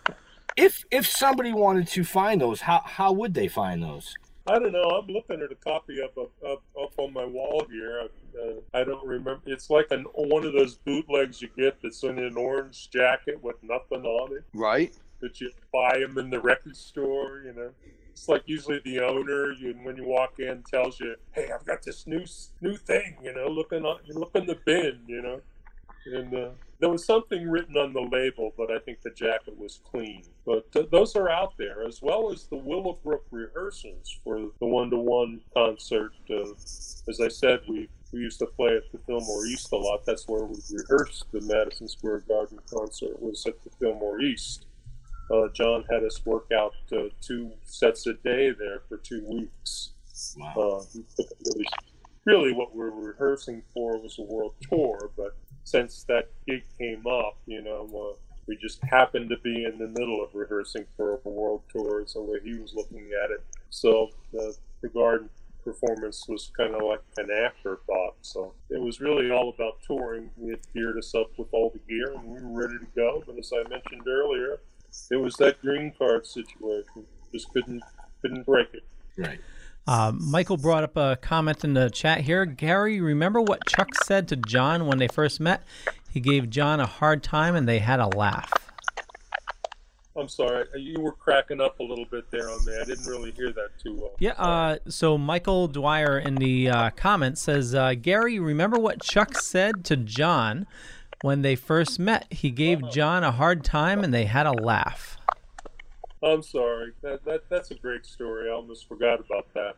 If 0.55 0.84
if 0.90 1.07
somebody 1.07 1.55
wanted 1.55 1.86
to 1.88 2.05
find 2.05 2.38
those, 2.38 2.61
how 2.61 2.82
how 2.84 3.11
would 3.12 3.32
they 3.32 3.48
find 3.48 3.82
those? 3.82 4.14
I 4.47 4.59
don't 4.59 4.72
know. 4.72 4.82
I'm 4.82 5.07
looking 5.07 5.40
at 5.40 5.53
a 5.53 5.55
copy 5.55 6.03
up 6.03 6.16
up, 6.18 6.30
up, 6.45 6.62
up 6.80 6.93
on 6.97 7.12
my 7.12 7.24
wall 7.24 7.64
here. 7.70 8.09
Uh, 8.36 8.55
I 8.74 8.82
don't 8.82 9.07
remember. 9.07 9.40
It's 9.47 9.70
like 9.70 9.86
an, 9.90 10.05
one 10.14 10.45
of 10.45 10.53
those 10.53 10.74
bootlegs 10.74 11.40
you 11.40 11.49
get 11.57 11.80
that's 11.80 12.03
in 12.03 12.18
an 12.18 12.36
orange 12.36 12.90
jacket 12.90 13.43
with 13.43 13.57
nothing 13.62 14.05
on 14.05 14.36
it. 14.36 14.45
Right. 14.53 14.93
That 15.20 15.40
you 15.40 15.53
buy 15.72 15.99
them 16.01 16.18
in 16.18 16.30
the 16.30 16.40
record 16.40 16.76
store. 16.76 17.43
You 17.45 17.53
know, 17.53 17.70
it's 18.11 18.28
like 18.28 18.43
usually 18.47 18.80
the 18.84 19.01
owner, 19.01 19.53
you, 19.53 19.74
when 19.84 19.97
you 19.97 20.05
walk 20.07 20.40
in, 20.40 20.62
tells 20.64 20.99
you, 20.99 21.14
"Hey, 21.30 21.51
I've 21.55 21.64
got 21.64 21.82
this 21.84 22.07
new 22.09 22.22
s- 22.22 22.51
new 22.61 22.76
thing." 22.76 23.18
You 23.22 23.32
know, 23.32 23.47
look 23.47 23.70
in 23.72 23.84
on- 23.86 24.01
look 24.09 24.32
in 24.34 24.47
the 24.47 24.57
bin. 24.64 25.03
You 25.07 25.22
know, 25.22 25.40
and 26.07 26.34
uh, 26.34 26.49
there 26.83 26.91
was 26.91 27.07
something 27.07 27.49
written 27.49 27.76
on 27.76 27.93
the 27.93 28.01
label, 28.01 28.53
but 28.57 28.72
I 28.72 28.80
think 28.80 29.03
the 29.03 29.11
jacket 29.11 29.57
was 29.57 29.78
clean. 29.89 30.24
But 30.45 30.66
uh, 30.74 30.83
those 30.91 31.14
are 31.14 31.30
out 31.30 31.57
there, 31.57 31.87
as 31.87 32.03
well 32.03 32.33
as 32.33 32.49
the 32.49 32.57
Willowbrook 32.57 33.24
rehearsals 33.30 34.18
for 34.24 34.51
the 34.59 34.66
one-to-one 34.66 35.43
concert. 35.55 36.11
Uh, 36.28 36.51
as 36.51 37.20
I 37.22 37.28
said, 37.28 37.61
we 37.68 37.89
we 38.12 38.18
used 38.18 38.41
to 38.41 38.47
play 38.47 38.76
at 38.76 38.91
the 38.91 38.99
Fillmore 39.07 39.47
East 39.47 39.70
a 39.72 39.76
lot. 39.76 40.05
That's 40.05 40.26
where 40.26 40.45
we 40.45 40.57
rehearsed 40.72 41.26
the 41.30 41.41
Madison 41.43 41.87
Square 41.87 42.24
Garden 42.28 42.59
concert. 42.68 43.22
Was 43.22 43.47
at 43.47 43.62
the 43.62 43.70
Fillmore 43.78 44.20
East. 44.20 44.66
Uh, 45.33 45.49
John 45.55 45.85
had 45.89 46.03
us 46.03 46.26
work 46.26 46.51
out 46.53 46.74
uh, 46.91 47.05
two 47.20 47.53
sets 47.64 48.09
a 48.09 48.14
day 48.14 48.51
there 48.51 48.83
for 48.89 48.97
two 48.97 49.24
weeks. 49.30 49.93
Uh, 50.37 50.80
really, 51.47 51.64
really, 52.26 52.53
what 52.53 52.74
we 52.74 52.80
were 52.80 52.91
rehearsing 52.91 53.62
for 53.72 53.99
was 53.99 54.18
a 54.18 54.22
world 54.22 54.55
tour, 54.68 55.12
but 55.16 55.37
since 55.64 56.04
that 56.04 56.30
gig 56.46 56.64
came 56.78 57.06
up, 57.06 57.38
you 57.46 57.62
know, 57.62 57.88
uh, 57.94 58.16
we 58.46 58.56
just 58.56 58.82
happened 58.82 59.30
to 59.30 59.38
be 59.38 59.64
in 59.64 59.78
the 59.78 59.88
middle 59.88 60.22
of 60.22 60.34
rehearsing 60.34 60.84
for 60.96 61.20
a 61.24 61.28
world 61.28 61.62
tour, 61.70 62.04
so 62.06 62.22
way 62.22 62.38
he 62.42 62.58
was 62.58 62.74
looking 62.74 63.10
at 63.24 63.30
it. 63.30 63.44
So 63.70 64.10
the, 64.32 64.54
the 64.82 64.88
garden 64.88 65.30
performance 65.64 66.26
was 66.28 66.50
kind 66.56 66.74
of 66.74 66.82
like 66.82 67.00
an 67.18 67.30
afterthought. 67.30 68.16
So 68.22 68.52
it 68.68 68.80
was 68.80 69.00
really 69.00 69.30
all 69.30 69.50
about 69.50 69.78
touring. 69.86 70.30
We 70.36 70.50
had 70.50 70.60
geared 70.74 70.98
us 70.98 71.14
up 71.14 71.30
with 71.38 71.48
all 71.52 71.70
the 71.70 71.78
gear, 71.88 72.12
and 72.14 72.24
we 72.24 72.42
were 72.42 72.62
ready 72.62 72.78
to 72.78 72.86
go. 72.96 73.22
But 73.26 73.38
as 73.38 73.52
I 73.54 73.68
mentioned 73.68 74.06
earlier, 74.08 74.58
it 75.10 75.16
was 75.16 75.34
that 75.36 75.60
green 75.62 75.92
card 75.96 76.26
situation. 76.26 77.06
Just 77.32 77.52
couldn't 77.52 77.82
couldn't 78.20 78.44
break 78.44 78.68
it. 78.74 78.84
Right. 79.16 79.40
Uh, 79.87 80.12
Michael 80.14 80.57
brought 80.57 80.85
up 80.85 80.97
a 80.97 81.16
comment 81.20 81.64
in 81.64 81.74
the 81.74 81.91
chat 81.91 82.20
here. 82.20 82.45
Gary, 82.45 83.01
remember 83.01 83.41
what 83.41 83.66
Chuck 83.66 83.95
said 84.05 84.28
to 84.28 84.37
John 84.37 84.87
when 84.87 84.99
they 84.99 85.09
first 85.09 85.41
met? 85.41 85.62
He 86.09 86.20
gave 86.20 86.51
John 86.51 86.78
a 86.78 86.87
hard 86.87 87.22
time 87.22 87.57
and 87.57 87.68
they 87.68 87.80
had 87.80 87.99
a 87.99 88.07
laugh. 88.07 88.53
I'm 90.14 90.28
sorry, 90.28 90.66
you 90.76 91.01
were 91.01 91.12
cracking 91.12 91.61
up 91.61 91.80
a 91.80 91.83
little 91.83 92.05
bit 92.05 92.30
there 92.30 92.51
on 92.51 92.64
me. 92.66 92.76
I 92.78 92.85
didn't 92.85 93.07
really 93.07 93.30
hear 93.30 93.51
that 93.53 93.70
too 93.83 93.95
well. 93.95 94.12
Yeah, 94.18 94.33
uh, 94.33 94.76
so 94.87 95.16
Michael 95.16 95.68
Dwyer 95.68 96.18
in 96.18 96.35
the 96.35 96.68
uh, 96.68 96.91
comments 96.91 97.41
says, 97.41 97.74
uh, 97.74 97.95
Gary, 97.95 98.39
remember 98.39 98.78
what 98.78 99.03
Chuck 99.03 99.39
said 99.39 99.85
to 99.87 99.97
John 99.97 100.66
when 101.22 101.41
they 101.41 101.57
first 101.57 101.99
met? 101.99 102.26
He 102.30 102.51
gave 102.51 102.91
John 102.91 103.24
a 103.24 103.33
hard 103.33 103.64
time 103.64 104.05
and 104.05 104.12
they 104.12 104.26
had 104.26 104.47
a 104.47 104.53
laugh. 104.53 105.16
I'm 106.23 106.43
sorry. 106.43 106.93
That, 107.03 107.25
that 107.25 107.49
that's 107.49 107.70
a 107.73 107.75
great 107.75 108.07
story. 108.07 108.49
I 108.49 108.53
almost 108.53 108.87
forgot 108.89 109.20
about 109.20 109.53
that. 109.55 109.75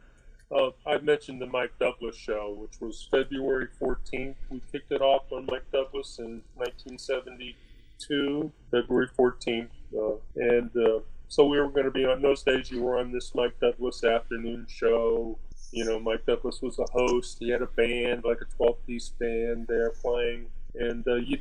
Uh, 0.55 0.71
I 0.87 0.99
mentioned 0.99 1.41
the 1.41 1.47
Mike 1.47 1.73
Douglas 1.81 2.17
show, 2.17 2.55
which 2.59 2.81
was 2.81 3.09
February 3.11 3.69
14th. 3.81 4.35
We 4.51 4.61
kicked 4.71 4.93
it 4.93 5.01
off 5.01 5.33
on 5.33 5.47
Mike 5.47 5.65
Douglas 5.73 6.19
in 6.19 6.43
1972, 6.55 8.53
February 8.71 9.09
14th, 9.19 9.69
uh, 9.97 10.17
and 10.37 10.71
uh, 10.77 11.01
so 11.29 11.47
we 11.47 11.59
were 11.59 11.71
going 11.71 11.87
to 11.87 11.91
be 11.91 12.05
on 12.05 12.21
those 12.21 12.43
days. 12.43 12.71
You 12.71 12.83
were 12.83 12.99
on 12.99 13.11
this 13.11 13.35
Mike 13.35 13.59
Douglas 13.61 14.05
afternoon 14.05 14.67
show. 14.69 15.39
You 15.73 15.87
know, 15.87 15.99
Mike 15.99 16.27
Douglas 16.27 16.61
was 16.63 16.79
a 16.79 16.85
host. 16.93 17.39
He 17.41 17.49
had 17.49 17.63
a 17.63 17.67
band, 17.67 18.23
like 18.25 18.39
a 18.43 18.63
12-piece 18.63 19.09
band, 19.19 19.67
there 19.67 19.91
playing, 19.91 20.47
and 20.75 21.09
uh, 21.09 21.15
you, 21.15 21.39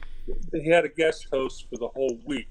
he 0.51 0.70
had 0.70 0.86
a 0.86 0.89
guest 0.89 1.28
host 1.32 1.68
for 1.70 1.78
the 1.78 1.89
whole 1.89 2.18
week. 2.26 2.47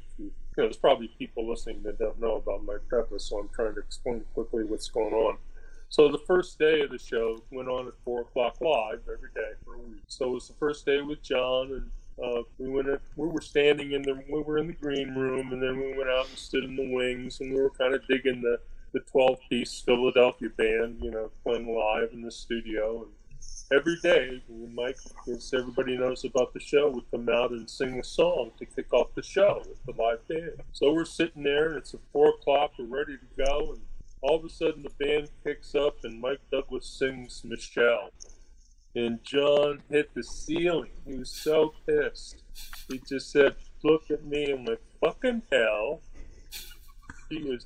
You 0.56 0.62
know, 0.62 0.68
there's 0.68 0.76
probably 0.76 1.08
people 1.18 1.48
listening 1.48 1.82
that 1.84 1.98
don't 1.98 2.20
know 2.20 2.36
about 2.36 2.64
my 2.64 2.76
preface, 2.88 3.24
so 3.24 3.38
I'm 3.38 3.48
trying 3.54 3.74
to 3.74 3.80
explain 3.80 4.22
quickly 4.34 4.64
what's 4.64 4.88
going 4.88 5.14
on. 5.14 5.38
So 5.88 6.08
the 6.08 6.18
first 6.26 6.58
day 6.58 6.80
of 6.80 6.90
the 6.90 6.98
show 6.98 7.42
went 7.50 7.68
on 7.68 7.86
at 7.86 7.94
four 8.04 8.22
o'clock 8.22 8.60
live 8.60 9.00
every 9.02 9.30
day 9.34 9.52
for 9.64 9.74
a 9.74 9.78
week. 9.78 10.04
So 10.08 10.30
it 10.30 10.32
was 10.32 10.48
the 10.48 10.54
first 10.54 10.84
day 10.84 11.00
with 11.00 11.22
John, 11.22 11.72
and 11.72 11.90
uh, 12.22 12.42
we 12.58 12.68
went. 12.68 12.88
In, 12.88 12.98
we 13.16 13.28
were 13.28 13.40
standing 13.40 13.92
in 13.92 14.02
the 14.02 14.22
we 14.30 14.40
were 14.42 14.58
in 14.58 14.66
the 14.66 14.72
green 14.74 15.14
room, 15.14 15.52
and 15.52 15.62
then 15.62 15.78
we 15.78 15.96
went 15.96 16.10
out 16.10 16.28
and 16.28 16.38
stood 16.38 16.64
in 16.64 16.76
the 16.76 16.94
wings, 16.94 17.40
and 17.40 17.52
we 17.52 17.60
were 17.60 17.70
kind 17.70 17.94
of 17.94 18.06
digging 18.08 18.42
the 18.42 18.58
the 18.92 19.00
12 19.00 19.38
piece 19.48 19.82
Philadelphia 19.84 20.50
band, 20.50 20.98
you 21.02 21.10
know, 21.10 21.30
playing 21.42 21.74
live 21.74 22.10
in 22.12 22.22
the 22.22 22.30
studio. 22.30 23.02
And 23.02 23.10
every 23.72 23.96
day, 24.02 24.42
Mike, 24.48 24.98
as 25.28 25.52
everybody 25.54 25.96
knows 25.96 26.24
about 26.24 26.52
the 26.52 26.60
show, 26.60 26.90
would 26.90 27.10
come 27.10 27.28
out 27.28 27.50
and 27.50 27.68
sing 27.68 27.98
a 27.98 28.04
song 28.04 28.50
to 28.58 28.66
kick 28.66 28.92
off 28.92 29.14
the 29.14 29.22
show 29.22 29.62
with 29.66 29.82
the 29.84 30.02
live 30.02 30.26
band. 30.28 30.62
So 30.72 30.92
we're 30.92 31.04
sitting 31.04 31.42
there, 31.42 31.68
and 31.68 31.78
it's 31.78 31.94
at 31.94 32.00
four 32.12 32.30
o'clock. 32.30 32.72
We're 32.78 32.86
ready 32.86 33.16
to 33.16 33.44
go, 33.44 33.72
and 33.72 33.82
all 34.20 34.36
of 34.36 34.44
a 34.44 34.48
sudden 34.48 34.82
the 34.82 35.04
band 35.04 35.30
picks 35.44 35.74
up, 35.74 35.96
and 36.04 36.20
Mike 36.20 36.40
Douglas 36.50 36.86
sings 36.86 37.42
Michelle. 37.44 38.10
And 38.94 39.24
John 39.24 39.82
hit 39.88 40.12
the 40.14 40.22
ceiling. 40.22 40.90
He 41.06 41.14
was 41.14 41.30
so 41.30 41.72
pissed. 41.86 42.42
He 42.88 43.00
just 43.08 43.30
said, 43.30 43.56
"Look 43.82 44.10
at 44.10 44.24
me!" 44.24 44.52
I'm 44.52 44.66
like, 44.66 44.82
"Fucking 45.00 45.42
hell!" 45.50 46.02
He 47.30 47.42
was 47.42 47.64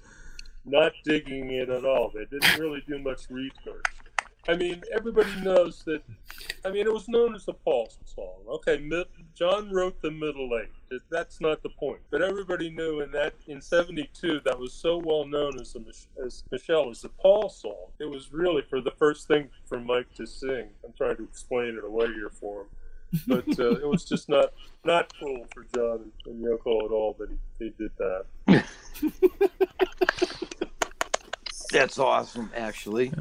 not 0.64 0.92
digging 1.04 1.50
it 1.50 1.68
at 1.68 1.84
all. 1.84 2.12
They 2.14 2.26
didn't 2.26 2.60
really 2.60 2.84
do 2.86 3.00
much 3.00 3.28
research. 3.28 3.84
I 4.48 4.56
mean, 4.56 4.82
everybody 4.94 5.30
knows 5.42 5.82
that. 5.84 6.02
I 6.64 6.70
mean, 6.70 6.86
it 6.86 6.92
was 6.92 7.08
known 7.08 7.34
as 7.34 7.44
the 7.46 7.52
Paul 7.52 7.90
song. 8.04 8.42
Okay, 8.48 8.80
John 9.34 9.72
wrote 9.72 10.00
the 10.02 10.10
middle 10.10 10.50
eight. 10.60 11.00
That's 11.10 11.40
not 11.40 11.62
the 11.62 11.68
point. 11.70 12.00
But 12.10 12.22
everybody 12.22 12.70
knew 12.70 13.00
in 13.00 13.10
that 13.12 13.34
in 13.48 13.60
'72 13.60 14.40
that 14.44 14.58
was 14.58 14.72
so 14.72 14.98
well 14.98 15.26
known 15.26 15.60
as 15.60 15.72
the 15.72 15.84
as 16.24 16.44
Michelle 16.50 16.90
as 16.90 17.02
the 17.02 17.08
Paul 17.08 17.48
song. 17.48 17.90
It 17.98 18.08
was 18.08 18.32
really 18.32 18.62
for 18.62 18.80
the 18.80 18.92
first 18.92 19.26
thing 19.26 19.48
for 19.64 19.80
Mike 19.80 20.12
to 20.14 20.26
sing. 20.26 20.68
I'm 20.84 20.92
trying 20.96 21.16
to 21.16 21.24
explain 21.24 21.76
it 21.76 21.84
away 21.84 22.06
here 22.06 22.30
for 22.30 22.62
him. 22.62 22.68
But 23.26 23.58
uh, 23.58 23.70
it 23.70 23.88
was 23.88 24.04
just 24.04 24.28
not 24.28 24.52
not 24.84 25.12
cool 25.18 25.46
for 25.52 25.64
John 25.74 26.12
and 26.26 26.44
Yoko 26.44 26.84
at 26.84 26.90
all 26.90 27.16
that 27.18 27.30
he, 27.30 27.64
he 27.64 27.70
did 27.78 27.90
that. 27.98 28.64
That's 31.70 31.98
awesome, 31.98 32.50
actually. 32.56 33.12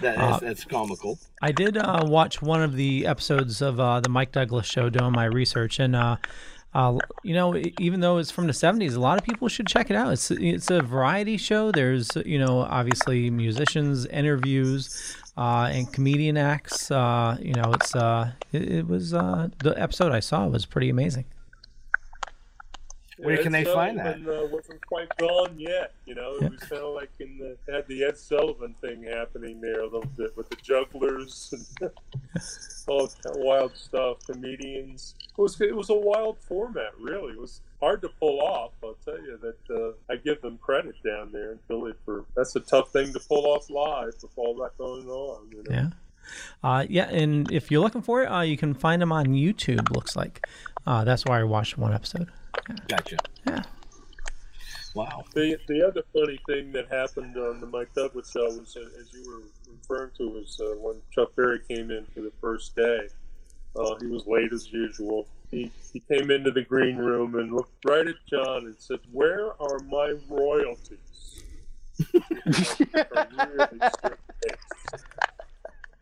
That 0.00 0.18
Uh, 0.18 0.38
that's 0.38 0.64
comical. 0.64 1.18
I 1.40 1.52
did 1.52 1.76
uh, 1.76 2.04
watch 2.06 2.42
one 2.42 2.62
of 2.62 2.74
the 2.74 3.06
episodes 3.06 3.62
of 3.62 3.80
uh, 3.80 4.00
the 4.00 4.08
Mike 4.08 4.32
Douglas 4.32 4.66
show 4.66 4.88
doing 4.88 5.12
my 5.12 5.24
research, 5.24 5.78
and 5.78 5.96
uh, 5.96 6.16
uh, 6.74 6.98
you 7.22 7.34
know, 7.34 7.54
even 7.78 8.00
though 8.00 8.18
it's 8.18 8.30
from 8.30 8.46
the 8.46 8.52
'70s, 8.52 8.96
a 8.96 9.00
lot 9.00 9.18
of 9.18 9.24
people 9.24 9.48
should 9.48 9.66
check 9.66 9.90
it 9.90 9.96
out. 9.96 10.12
It's 10.12 10.30
it's 10.30 10.70
a 10.70 10.80
variety 10.80 11.36
show. 11.36 11.70
There's 11.70 12.10
you 12.24 12.38
know 12.38 12.60
obviously 12.60 13.30
musicians, 13.30 14.06
interviews, 14.06 15.16
uh, 15.36 15.70
and 15.72 15.92
comedian 15.92 16.36
acts. 16.36 16.90
Uh, 16.90 17.36
you 17.40 17.52
know, 17.54 17.72
it's 17.74 17.94
uh, 17.94 18.32
it, 18.52 18.62
it 18.62 18.88
was 18.88 19.12
uh, 19.12 19.48
the 19.62 19.80
episode 19.80 20.12
I 20.12 20.20
saw 20.20 20.46
was 20.46 20.64
pretty 20.66 20.88
amazing. 20.88 21.26
Where 23.22 23.42
can 23.42 23.52
they 23.52 23.64
find 23.64 23.98
that? 23.98 24.18
Sullivan, 24.22 24.44
Uh, 24.44 24.46
wasn't 24.56 24.86
quite 24.86 25.16
gone 25.16 25.58
yet. 25.58 25.92
You 26.06 26.14
know, 26.14 26.36
it 26.36 26.50
was 26.50 26.60
kind 26.60 26.82
of 26.82 26.94
like 26.94 27.10
in 27.20 27.38
the 27.38 27.56
had 27.72 27.86
the 27.88 28.04
Ed 28.04 28.18
Sullivan 28.18 28.74
thing 28.80 29.04
happening 29.04 29.60
there 29.60 29.80
a 29.80 29.84
little 29.84 30.04
bit 30.16 30.36
with 30.36 30.48
the 30.50 30.56
jugglers. 30.56 31.54
And 31.80 31.90
all 32.86 33.06
that 33.06 33.38
wild 33.38 33.76
stuff. 33.76 34.18
Comedians. 34.26 35.14
It 35.20 35.40
was 35.40 35.60
it 35.60 35.74
was 35.74 35.90
a 35.90 35.94
wild 35.94 36.38
format. 36.38 36.92
Really, 36.98 37.32
it 37.32 37.40
was 37.40 37.60
hard 37.80 38.02
to 38.02 38.08
pull 38.08 38.40
off. 38.40 38.72
I'll 38.82 38.96
tell 39.04 39.20
you 39.20 39.38
that 39.42 39.74
uh, 39.74 39.92
I 40.12 40.16
give 40.16 40.40
them 40.42 40.58
credit 40.58 40.94
down 41.04 41.30
there 41.32 41.52
in 41.52 41.58
Philly 41.68 41.92
for 42.04 42.24
that's 42.36 42.54
a 42.56 42.60
tough 42.60 42.90
thing 42.92 43.12
to 43.12 43.20
pull 43.20 43.46
off 43.46 43.70
live 43.70 44.14
with 44.22 44.32
all 44.36 44.54
that 44.56 44.76
going 44.78 45.08
on. 45.08 45.50
You 45.50 45.64
know? 45.68 45.74
Yeah. 45.74 45.88
Uh, 46.62 46.86
yeah, 46.88 47.08
and 47.08 47.50
if 47.50 47.70
you're 47.70 47.80
looking 47.80 48.00
for 48.02 48.22
it, 48.22 48.26
uh, 48.26 48.42
you 48.42 48.56
can 48.56 48.74
find 48.74 49.02
them 49.02 49.10
on 49.10 49.26
YouTube. 49.26 49.90
Looks 49.90 50.14
like 50.14 50.46
uh, 50.86 51.04
that's 51.04 51.24
why 51.24 51.40
I 51.40 51.44
watched 51.44 51.78
one 51.78 51.92
episode. 51.92 52.28
Gotcha. 52.88 53.16
Yeah. 53.46 53.62
Wow. 54.94 55.24
The 55.34 55.58
the 55.68 55.86
other 55.86 56.02
funny 56.12 56.38
thing 56.46 56.72
that 56.72 56.88
happened 56.90 57.36
on 57.36 57.60
the 57.60 57.66
Mike 57.66 57.94
Douglas 57.94 58.30
show 58.30 58.44
was, 58.46 58.76
uh, 58.76 59.00
as 59.00 59.12
you 59.12 59.24
were 59.26 59.72
referring 59.72 60.10
to, 60.18 60.28
was 60.28 60.60
uh, 60.60 60.76
when 60.78 60.96
Chuck 61.10 61.34
Berry 61.34 61.60
came 61.68 61.90
in 61.90 62.04
for 62.14 62.20
the 62.20 62.32
first 62.40 62.76
day. 62.76 63.08
Uh, 63.74 63.94
he 64.00 64.06
was 64.06 64.26
late 64.26 64.52
as 64.52 64.70
usual. 64.70 65.26
He, 65.50 65.70
he 65.92 66.00
came 66.00 66.30
into 66.30 66.50
the 66.50 66.62
green 66.62 66.96
room 66.96 67.34
and 67.36 67.52
looked 67.54 67.72
right 67.86 68.06
at 68.06 68.16
John 68.28 68.66
and 68.66 68.76
said, 68.78 68.98
"Where 69.10 69.52
are 69.62 69.78
my 69.88 70.14
royalties?" 70.28 71.42
Really 72.14 73.80
strict 73.94 74.32
face. 74.44 75.02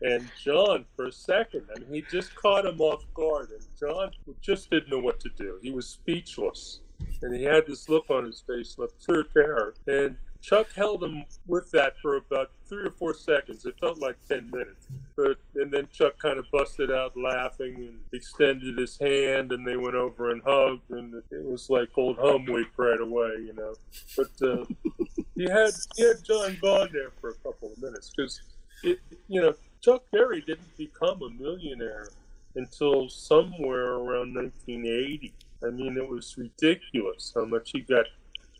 and 0.01 0.29
John, 0.43 0.85
for 0.95 1.05
a 1.05 1.11
second, 1.11 1.63
I 1.73 1.79
mean, 1.79 1.93
he 1.93 2.03
just 2.09 2.35
caught 2.35 2.65
him 2.65 2.81
off 2.81 3.03
guard, 3.13 3.49
and 3.51 3.61
John 3.79 4.11
just 4.41 4.69
didn't 4.69 4.89
know 4.89 4.99
what 4.99 5.19
to 5.21 5.29
do. 5.29 5.57
He 5.61 5.71
was 5.71 5.87
speechless, 5.87 6.79
and 7.21 7.35
he 7.35 7.43
had 7.43 7.67
this 7.67 7.89
look 7.89 8.09
on 8.09 8.25
his 8.25 8.41
face 8.41 8.75
of 8.79 8.89
pure 9.03 9.23
terror. 9.23 9.75
And 9.87 10.17
Chuck 10.41 10.73
held 10.73 11.03
him 11.03 11.25
with 11.45 11.69
that 11.71 11.93
for 12.01 12.15
about 12.15 12.51
three 12.67 12.85
or 12.85 12.91
four 12.91 13.13
seconds. 13.13 13.65
It 13.65 13.75
felt 13.79 13.99
like 13.99 14.17
ten 14.27 14.49
minutes. 14.51 14.87
But 15.15 15.37
and 15.55 15.71
then 15.71 15.87
Chuck 15.91 16.17
kind 16.19 16.39
of 16.39 16.45
busted 16.51 16.91
out 16.91 17.15
laughing 17.15 17.75
and 17.75 17.99
extended 18.11 18.77
his 18.77 18.97
hand, 18.97 19.51
and 19.51 19.65
they 19.65 19.77
went 19.77 19.95
over 19.95 20.31
and 20.31 20.41
hugged, 20.43 20.89
and 20.89 21.13
it 21.31 21.45
was 21.45 21.69
like 21.69 21.89
old 21.95 22.17
home 22.17 22.45
week 22.45 22.69
right 22.77 22.99
away, 22.99 23.35
you 23.45 23.53
know. 23.53 23.75
But 24.17 24.47
uh, 24.47 24.65
he 25.35 25.43
had 25.43 25.71
he 25.95 26.03
had 26.03 26.23
John 26.23 26.57
gone 26.61 26.89
there 26.91 27.11
for 27.19 27.29
a 27.29 27.35
couple 27.35 27.71
of 27.71 27.81
minutes 27.81 28.11
because 28.15 28.41
you 28.83 29.41
know, 29.41 29.53
Chuck 29.81 30.03
Berry 30.11 30.41
didn't 30.41 30.75
become 30.77 31.21
a 31.21 31.29
millionaire 31.29 32.09
until 32.55 33.09
somewhere 33.09 33.93
around 33.93 34.35
1980. 34.35 35.33
I 35.63 35.69
mean, 35.69 35.97
it 35.97 36.07
was 36.07 36.37
ridiculous 36.37 37.31
how 37.35 37.45
much 37.45 37.71
he 37.71 37.81
got 37.81 38.05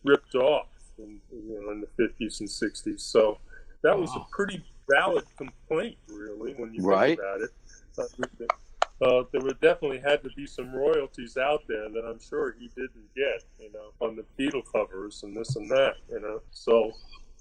ripped 0.03 0.35
off 0.35 0.67
in, 0.97 1.19
you 1.31 1.61
know, 1.61 1.71
in 1.71 1.81
the 1.81 2.03
50s 2.03 2.39
and 2.39 2.49
60s. 2.49 3.01
So 3.01 3.39
that 3.83 3.97
was 3.97 4.11
a 4.15 4.25
pretty 4.31 4.63
valid 4.89 5.25
complaint, 5.37 5.97
really, 6.07 6.53
when 6.53 6.73
you 6.73 6.83
Right. 6.83 7.17
think 7.17 7.19
about 7.19 7.41
it. 7.41 7.49
Uh, 7.97 9.05
uh, 9.05 9.23
there 9.31 9.41
would 9.41 9.59
definitely 9.61 9.99
had 9.99 10.21
to 10.23 10.29
be 10.35 10.45
some 10.45 10.71
royalties 10.73 11.35
out 11.35 11.63
there 11.67 11.89
that 11.89 12.05
I'm 12.05 12.19
sure 12.19 12.55
he 12.59 12.67
didn't 12.75 13.13
get, 13.15 13.43
you 13.59 13.71
know, 13.71 13.91
on 13.99 14.15
the 14.15 14.23
Beatle 14.37 14.63
covers 14.71 15.23
and 15.23 15.35
this 15.35 15.55
and 15.55 15.69
that, 15.71 15.95
you 16.09 16.19
know. 16.19 16.41
So, 16.51 16.91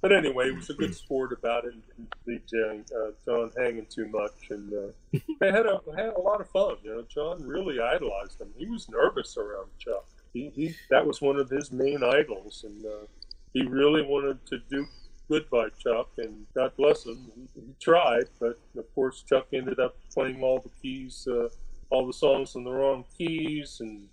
but 0.00 0.12
anyway, 0.12 0.46
he 0.46 0.52
was 0.52 0.70
a 0.70 0.74
good 0.74 0.94
sport 0.94 1.32
about 1.32 1.64
it 1.64 1.74
and 1.74 2.06
leave 2.26 2.46
John, 2.46 2.84
uh, 2.96 3.10
John 3.24 3.50
hanging 3.56 3.86
too 3.86 4.08
much, 4.08 4.50
and 4.50 4.72
uh, 4.72 5.18
they 5.40 5.50
had 5.50 5.66
a 5.66 5.80
had 5.96 6.14
a 6.14 6.20
lot 6.20 6.40
of 6.40 6.48
fun. 6.50 6.76
You 6.82 6.96
know, 6.96 7.02
John 7.02 7.42
really 7.46 7.80
idolized 7.80 8.40
him. 8.40 8.48
He 8.56 8.66
was 8.66 8.88
nervous 8.88 9.36
around 9.36 9.68
Chuck. 9.78 10.06
He, 10.32 10.50
he 10.54 10.74
that 10.90 11.06
was 11.06 11.20
one 11.20 11.36
of 11.36 11.50
his 11.50 11.70
main 11.72 12.02
idols, 12.02 12.64
and 12.66 12.84
uh, 12.84 13.06
he 13.52 13.62
really 13.62 14.02
wanted 14.02 14.44
to 14.46 14.58
do 14.70 14.86
good 15.28 15.48
by 15.50 15.68
Chuck, 15.78 16.08
and 16.18 16.46
God 16.54 16.72
bless 16.76 17.04
him. 17.04 17.30
He, 17.36 17.60
he 17.60 17.74
tried, 17.80 18.24
but 18.40 18.58
of 18.76 18.94
course, 18.94 19.22
Chuck 19.22 19.48
ended 19.52 19.78
up 19.78 19.96
playing 20.12 20.42
all 20.42 20.60
the 20.60 20.70
keys, 20.82 21.28
uh, 21.30 21.48
all 21.90 22.06
the 22.06 22.12
songs 22.12 22.54
in 22.54 22.64
the 22.64 22.72
wrong 22.72 23.04
keys, 23.16 23.78
and 23.80 24.08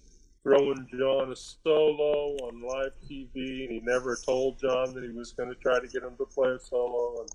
throwing 0.48 0.88
John 0.98 1.32
a 1.32 1.36
solo 1.36 2.38
on 2.43 2.62
live 2.62 2.93
TV. 3.10 3.66
And 3.66 3.72
he 3.72 3.82
never 3.84 4.16
told 4.16 4.60
John 4.60 4.93
that 4.93 5.04
he 5.04 5.10
was 5.10 5.34
going 5.34 5.50
to 5.50 5.56
try 5.56 5.80
to 5.80 5.88
get 5.88 6.04
him 6.04 6.16
to 6.18 6.26
play 6.26 6.50
a 6.50 6.60
solo, 6.60 7.22
and 7.22 7.30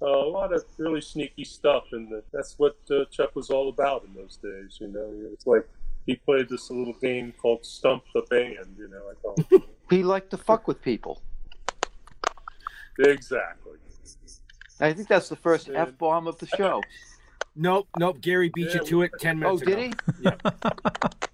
uh, 0.00 0.06
a 0.06 0.30
lot 0.30 0.52
of 0.52 0.64
really 0.78 1.02
sneaky 1.02 1.44
stuff. 1.44 1.84
And 1.92 2.22
that's 2.32 2.54
what 2.58 2.76
uh, 2.90 3.04
Chuck 3.10 3.36
was 3.36 3.50
all 3.50 3.68
about 3.68 4.04
in 4.04 4.14
those 4.14 4.38
days. 4.38 4.78
You 4.80 4.88
know, 4.88 5.12
it's 5.32 5.46
like 5.46 5.68
he 6.06 6.16
played 6.16 6.48
this 6.48 6.70
little 6.70 6.94
game 6.94 7.34
called 7.36 7.66
Stump 7.66 8.04
the 8.14 8.22
Band. 8.30 8.76
You 8.78 8.88
know, 8.88 9.10
I 9.10 9.14
call 9.20 9.34
it. 9.38 9.62
He 9.90 10.02
liked 10.02 10.30
to 10.30 10.38
fuck 10.38 10.66
with 10.66 10.80
people. 10.80 11.20
exactly. 12.98 13.72
I 14.80 14.94
think 14.94 15.08
that's 15.08 15.28
the 15.28 15.36
first 15.36 15.68
f 15.68 15.96
bomb 15.98 16.26
of 16.26 16.38
the 16.38 16.46
show. 16.46 16.80
Nope, 17.54 17.86
nope. 17.98 18.18
Gary 18.22 18.50
beat 18.54 18.72
you 18.72 18.82
to 18.82 19.02
it 19.02 19.12
ten 19.20 19.38
minutes 19.38 19.60
did 19.60 19.78
ago. 19.78 19.92
Did 20.22 20.34
he? 20.42 21.28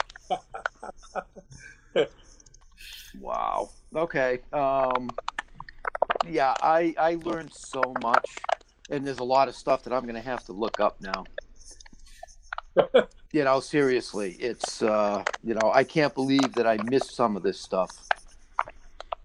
Wow. 3.18 3.70
Okay. 3.94 4.40
Um, 4.52 5.10
yeah, 6.28 6.54
I 6.62 6.94
I 6.98 7.18
learned 7.24 7.52
so 7.52 7.82
much, 8.02 8.38
and 8.90 9.06
there's 9.06 9.18
a 9.18 9.24
lot 9.24 9.48
of 9.48 9.54
stuff 9.54 9.82
that 9.84 9.92
I'm 9.92 10.02
going 10.02 10.14
to 10.14 10.20
have 10.20 10.44
to 10.46 10.52
look 10.52 10.80
up 10.80 11.00
now. 11.00 11.24
you 13.32 13.44
know, 13.44 13.60
seriously, 13.60 14.36
it's 14.38 14.82
uh, 14.82 15.24
you 15.42 15.54
know, 15.54 15.70
I 15.72 15.84
can't 15.84 16.14
believe 16.14 16.52
that 16.54 16.66
I 16.66 16.78
missed 16.84 17.14
some 17.14 17.36
of 17.36 17.42
this 17.42 17.60
stuff. 17.60 17.90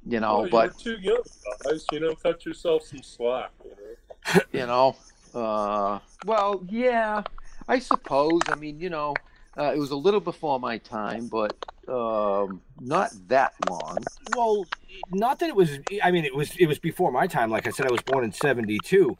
You 0.08 0.20
know, 0.20 0.41
Well, 0.41 0.49
but 0.49 0.86
you're 0.86 0.97
too 0.97 1.01
young, 1.01 1.24
guys. 1.64 1.86
You 1.91 1.99
know, 1.99 2.16
cut 2.16 2.45
yourself 2.45 2.84
some 2.84 3.03
slack. 3.03 3.51
You 3.64 3.72
know. 3.72 4.41
you 4.51 4.66
know, 4.68 4.95
uh, 5.34 5.99
well, 6.26 6.64
yeah, 6.70 7.24
I 7.68 7.80
suppose. 7.80 8.41
I 8.47 8.56
mean, 8.56 8.80
you 8.80 8.89
know, 8.89 9.16
uh, 9.58 9.72
it 9.74 9.78
was 9.78 9.91
a 9.91 9.95
little 9.95 10.20
before 10.20 10.60
my 10.60 10.78
time, 10.78 11.28
but 11.28 11.56
um, 11.88 12.62
not 12.80 13.12
that 13.28 13.53
long. 13.70 13.97
Well, 14.36 14.66
not 15.12 15.39
that 15.39 15.49
it 15.49 15.56
was. 15.56 15.80
I 16.03 16.12
mean, 16.12 16.26
it 16.26 16.36
was. 16.36 16.56
It 16.58 16.68
was 16.68 16.80
before 16.80 17.12
my 17.12 17.28
time. 17.28 17.49
Like 17.49 17.68
I 17.68 17.72
said, 17.72 17.88
I 17.88 17.91
was 17.91 18.01
born 18.01 18.24
in 18.24 18.32
'72, 18.32 19.18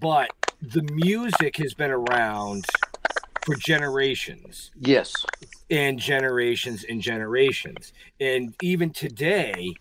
but 0.00 0.30
the 0.60 0.82
music 0.82 1.56
has 1.58 1.74
been 1.74 1.90
around 1.90 2.64
for 3.44 3.54
generations. 3.54 4.70
Yes. 4.80 5.14
And 5.70 5.98
generations 5.98 6.84
and 6.84 7.00
generations, 7.00 7.92
and 8.20 8.54
even 8.62 8.90
today, 8.90 9.74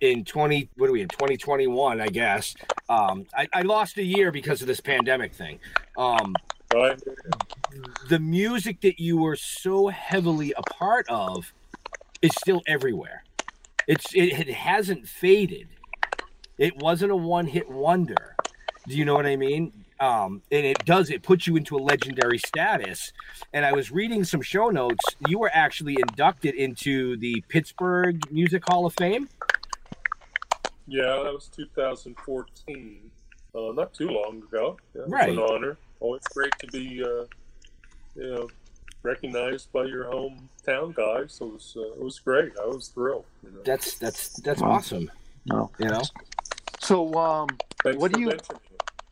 in 0.00 0.24
20 0.24 0.68
what 0.76 0.90
are 0.90 0.92
we 0.92 1.00
in 1.00 1.08
2021 1.08 2.00
i 2.00 2.08
guess 2.08 2.56
um 2.88 3.24
i, 3.36 3.46
I 3.52 3.62
lost 3.62 3.96
a 3.98 4.02
year 4.02 4.32
because 4.32 4.60
of 4.60 4.66
this 4.66 4.80
pandemic 4.80 5.32
thing 5.32 5.60
um 5.96 6.34
the 8.08 8.18
music 8.18 8.80
that 8.80 9.00
you 9.00 9.18
were 9.18 9.36
so 9.36 9.88
heavily 9.88 10.52
a 10.56 10.62
part 10.62 11.06
of 11.08 11.52
is 12.20 12.32
still 12.34 12.62
everywhere 12.66 13.24
it's 13.86 14.14
it, 14.14 14.48
it 14.48 14.48
hasn't 14.48 15.08
faded 15.08 15.68
it 16.58 16.76
wasn't 16.76 17.10
a 17.10 17.16
one-hit 17.16 17.68
wonder 17.70 18.36
do 18.86 18.96
you 18.96 19.04
know 19.04 19.14
what 19.14 19.26
i 19.26 19.36
mean 19.36 19.72
um 20.00 20.42
and 20.50 20.66
it 20.66 20.84
does 20.84 21.10
it 21.10 21.22
puts 21.22 21.46
you 21.46 21.56
into 21.56 21.76
a 21.76 21.82
legendary 21.82 22.38
status 22.38 23.12
and 23.52 23.64
i 23.64 23.72
was 23.72 23.90
reading 23.90 24.24
some 24.24 24.40
show 24.42 24.68
notes 24.68 25.04
you 25.28 25.38
were 25.38 25.50
actually 25.52 25.96
inducted 26.08 26.54
into 26.54 27.16
the 27.18 27.42
pittsburgh 27.48 28.30
music 28.30 28.62
hall 28.68 28.86
of 28.86 28.94
fame 28.94 29.28
Yeah, 30.86 31.22
that 31.24 31.32
was 31.32 31.48
2014. 31.48 33.10
Uh, 33.54 33.72
not 33.72 33.94
too 33.94 34.08
long 34.08 34.42
ago. 34.42 34.76
Yeah, 34.94 35.02
Right. 35.06 35.28
It's 35.30 35.38
an 35.38 35.44
honor. 35.44 35.76
Always 36.02 36.22
great 36.34 36.52
to 36.58 36.66
be, 36.66 37.00
uh, 37.04 37.26
you 38.16 38.34
know, 38.34 38.48
recognized 39.04 39.72
by 39.72 39.84
your 39.84 40.06
hometown 40.06 40.92
guys. 40.92 41.34
So 41.34 41.46
it 41.46 41.52
was, 41.52 41.74
uh, 41.76 41.92
it 41.92 42.02
was 42.02 42.18
great. 42.18 42.52
I 42.60 42.66
was 42.66 42.88
thrilled. 42.88 43.24
You 43.44 43.50
know. 43.52 43.60
that's 43.64 43.98
that's 43.98 44.30
that's 44.40 44.60
Wow. 44.60 44.72
awesome 44.72 45.10
No. 45.46 45.70
you 45.78 45.86
know 45.86 46.02
So, 46.80 47.14
um, 47.14 47.46
Thanks 47.84 48.00
what 48.00 48.12
do 48.12 48.20
you 48.20 48.32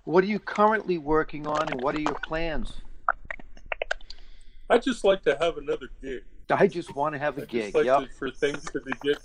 what 0.04 0.24
are 0.24 0.26
you 0.26 0.40
currently 0.40 0.98
working 0.98 1.46
on, 1.46 1.70
and 1.70 1.80
what 1.80 1.94
are 1.94 2.00
your 2.00 2.18
plans? 2.26 2.72
I 4.68 4.78
just 4.78 5.04
like 5.04 5.22
to 5.22 5.36
have 5.40 5.58
another 5.58 5.90
gig. 6.02 6.24
I 6.50 6.66
just 6.66 6.96
want 6.96 7.14
to 7.14 7.20
have 7.20 7.38
a 7.38 7.42
I 7.42 7.44
gig. 7.44 7.62
just 7.66 7.74
like 7.76 7.86
Yep. 7.86 8.00
to, 8.08 8.14
for 8.18 8.30
things 8.32 8.64
to 8.72 8.80
be 8.80 8.90
get. 9.04 9.18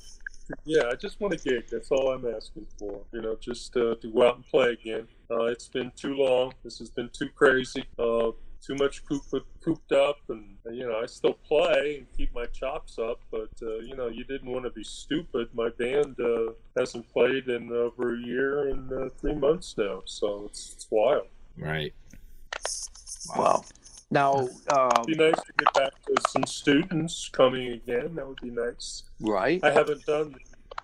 Yeah, 0.65 0.83
I 0.91 0.95
just 0.95 1.19
want 1.19 1.33
a 1.33 1.37
gig. 1.37 1.65
That's 1.71 1.91
all 1.91 2.11
I'm 2.11 2.25
asking 2.25 2.67
for. 2.77 3.01
You 3.11 3.21
know, 3.21 3.35
just 3.39 3.75
uh, 3.75 3.95
to 3.95 4.11
go 4.11 4.27
out 4.27 4.35
and 4.35 4.47
play 4.47 4.71
again. 4.71 5.07
Uh, 5.29 5.45
it's 5.45 5.67
been 5.67 5.91
too 5.95 6.15
long. 6.15 6.53
This 6.63 6.79
has 6.79 6.89
been 6.89 7.09
too 7.09 7.29
crazy. 7.35 7.85
Uh, 7.97 8.31
too 8.61 8.75
much 8.75 9.05
coop, 9.05 9.21
cooped 9.63 9.91
up, 9.91 10.17
and 10.29 10.57
you 10.71 10.87
know, 10.87 10.99
I 11.01 11.05
still 11.05 11.33
play 11.33 11.97
and 11.97 12.07
keep 12.17 12.33
my 12.33 12.45
chops 12.47 12.97
up. 12.97 13.19
But 13.31 13.51
uh, 13.61 13.77
you 13.79 13.95
know, 13.95 14.07
you 14.07 14.23
didn't 14.23 14.51
want 14.51 14.65
to 14.65 14.71
be 14.71 14.83
stupid. 14.83 15.49
My 15.53 15.69
band 15.69 16.19
uh, 16.19 16.53
hasn't 16.77 17.11
played 17.11 17.47
in 17.47 17.71
over 17.71 18.15
a 18.15 18.19
year 18.19 18.69
and 18.69 18.91
uh, 18.91 19.09
three 19.19 19.35
months 19.35 19.75
now, 19.77 20.01
so 20.05 20.45
it's, 20.45 20.73
it's 20.73 20.87
wild. 20.89 21.27
right 21.57 21.93
Wow. 23.35 23.63
Now, 24.11 24.33
um, 24.69 24.91
It'd 25.07 25.17
be 25.17 25.23
nice 25.23 25.41
to 25.43 25.53
get 25.57 25.73
back 25.73 25.91
to 26.05 26.15
some 26.29 26.43
students 26.45 27.29
coming 27.29 27.73
again. 27.73 28.15
That 28.15 28.27
would 28.27 28.39
be 28.41 28.51
nice. 28.51 29.03
right? 29.19 29.59
I 29.63 29.71
haven't 29.71 30.05
done. 30.05 30.35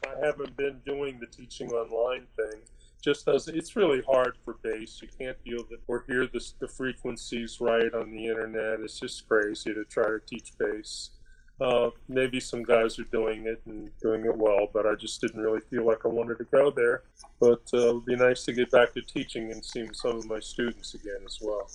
I 0.05 0.26
haven't 0.26 0.57
been 0.57 0.82
doing 0.86 1.19
the 1.19 1.28
teaching 1.28 1.69
online 1.72 2.26
thing. 2.36 2.61
just 3.03 3.26
doesn't. 3.26 3.55
It's 3.55 3.76
really 3.76 4.01
hard 4.01 4.38
for 4.43 4.55
bass. 4.63 4.99
You 5.01 5.07
can't 5.19 5.38
feel 5.43 5.63
the 5.69 5.78
or 5.88 6.03
hear 6.07 6.26
the 6.26 6.43
the 6.59 6.67
frequencies 6.67 7.57
right 7.61 7.93
on 7.93 8.11
the 8.11 8.26
internet. 8.28 8.80
It's 8.80 8.99
just 8.99 9.28
crazy 9.28 9.74
to 9.74 9.86
try 9.86 10.05
to 10.05 10.19
teach 10.26 10.53
bass. 10.57 11.11
Uh, 11.59 11.91
maybe 12.09 12.39
some 12.39 12.63
guys 12.63 12.97
are 12.97 13.03
doing 13.11 13.45
it 13.45 13.61
and 13.67 13.91
doing 14.01 14.26
it 14.26 14.36
well, 14.36 14.67
but 14.74 14.88
I 14.88 14.95
just 14.95 15.22
didn't 15.22 15.41
really 15.41 15.61
feel 15.69 15.86
like 15.86 16.05
I 16.05 16.07
wanted 16.07 16.39
to 16.39 16.45
go 16.45 16.72
there. 16.72 17.03
But 17.39 17.61
uh, 17.72 17.89
it 17.89 17.93
would 17.93 18.05
be 18.05 18.15
nice 18.15 18.43
to 18.45 18.53
get 18.53 18.72
back 18.72 18.93
to 18.95 19.01
teaching 19.03 19.51
and 19.51 19.63
seeing 19.63 19.93
some 19.93 20.17
of 20.17 20.26
my 20.26 20.39
students 20.39 20.95
again 20.95 21.22
as 21.24 21.38
well. 21.39 21.69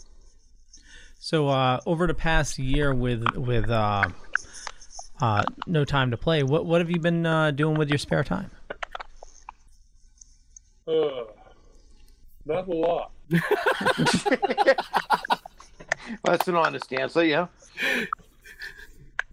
So 1.26 1.48
uh, 1.48 1.80
over 1.86 2.06
the 2.06 2.14
past 2.14 2.56
year 2.56 2.94
with 2.94 3.36
with 3.36 3.68
uh, 3.68 4.10
uh, 5.20 5.42
no 5.66 5.84
time 5.84 6.12
to 6.12 6.16
play, 6.16 6.44
what 6.44 6.66
what 6.66 6.80
have 6.80 6.88
you 6.88 7.00
been 7.00 7.26
uh, 7.26 7.50
doing 7.50 7.76
with 7.76 7.88
your 7.88 7.98
spare 7.98 8.22
time? 8.22 8.48
Uh, 10.86 11.24
not 12.44 12.68
a 12.68 12.72
lot. 12.72 13.10
That's 16.22 16.46
an 16.46 16.54
honest 16.54 16.92
answer, 16.92 17.24
yeah. 17.24 17.48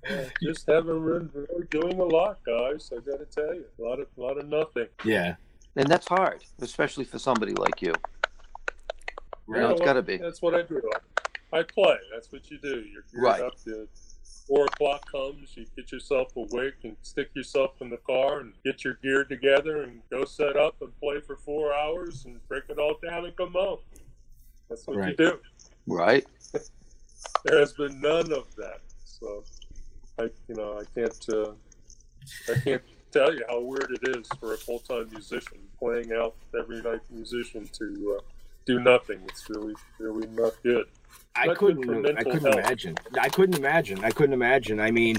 Uh, 0.10 0.24
just 0.42 0.66
haven't 0.66 1.06
been 1.06 1.30
really 1.32 1.68
doing 1.70 2.00
a 2.00 2.06
lot, 2.06 2.40
guys. 2.44 2.92
I 2.92 3.02
got 3.08 3.20
to 3.20 3.26
tell 3.26 3.54
you, 3.54 3.66
a 3.78 3.82
lot 3.84 4.00
of, 4.00 4.08
a 4.18 4.20
lot 4.20 4.40
of 4.40 4.50
nothing. 4.50 4.88
Yeah. 5.04 5.36
And 5.76 5.88
that's 5.88 6.08
hard, 6.08 6.44
especially 6.60 7.06
for 7.06 7.20
somebody 7.20 7.54
like 7.54 7.84
you. 7.84 7.94
You 9.48 9.54
know, 9.54 9.60
Yeah, 9.60 9.72
it's 9.74 9.80
well, 9.80 9.86
got 9.86 9.94
to 9.94 10.02
be. 10.02 10.18
That's 10.18 10.42
what 10.42 10.56
I 10.56 10.64
do. 10.64 10.82
I, 10.92 10.98
I 11.54 11.64
play. 11.64 11.98
That's 12.12 12.32
what 12.32 12.50
you 12.52 12.58
do. 12.58 12.84
You're 12.92 13.04
geared 13.12 13.24
Right. 13.24 13.42
up 13.42 13.56
to 13.66 13.88
four 14.48 14.66
o'clock 14.66 15.10
comes, 15.10 15.56
you 15.56 15.66
get 15.76 15.92
yourself 15.92 16.36
awake 16.36 16.74
and 16.84 16.98
stick 17.02 17.30
yourself 17.34 17.82
in 17.82 17.90
the 17.90 17.98
car 17.98 18.40
and 18.42 18.54
get 18.66 18.84
your 18.84 18.96
gear 18.96 19.24
together 19.24 19.84
and 19.84 20.02
go 20.10 20.26
set 20.26 20.58
up 20.58 20.82
and 20.82 20.92
play 21.00 21.22
for 21.22 21.38
four 21.38 21.74
hours 21.74 22.26
and 22.26 22.46
break 22.50 22.64
it 22.68 22.78
all 22.78 22.96
down 23.02 23.24
and 23.24 23.36
come 23.38 23.54
home. 23.54 23.80
That's 24.68 24.86
what 24.86 24.98
Right. 24.98 25.10
you 25.12 25.16
do. 25.16 25.40
Right. 25.88 26.26
There 27.46 27.60
has 27.60 27.72
been 27.74 28.00
none 28.02 28.32
of 28.34 28.54
that. 28.56 28.82
So 29.06 29.44
I 30.20 30.24
you 30.50 30.56
know, 30.56 30.80
I 30.80 30.84
can't 30.94 31.30
uh, 31.30 31.52
I 32.50 32.60
can't 32.60 32.82
tell 33.12 33.34
you 33.34 33.44
how 33.50 33.60
weird 33.62 33.92
it 34.02 34.18
is 34.18 34.28
for 34.40 34.54
a 34.54 34.58
full 34.58 34.80
time 34.80 35.10
musician 35.12 35.58
playing 35.80 36.12
out 36.14 36.36
every 36.58 36.82
night 36.82 37.00
musician 37.10 37.66
to 37.74 38.18
uh, 38.20 38.22
do 38.66 38.80
nothing. 38.80 39.22
It's 39.30 39.50
really 39.50 39.74
really 40.00 40.28
not 40.28 40.54
good. 40.64 40.88
I 41.36 41.54
couldn't. 41.54 42.06
I 42.18 42.24
couldn't 42.24 42.42
health. 42.42 42.56
imagine. 42.56 42.96
I 43.20 43.30
couldn't 43.30 43.58
imagine. 43.58 44.04
I 44.04 44.12
couldn't 44.12 44.34
imagine. 44.34 44.80
I 44.80 44.92
mean, 44.92 45.18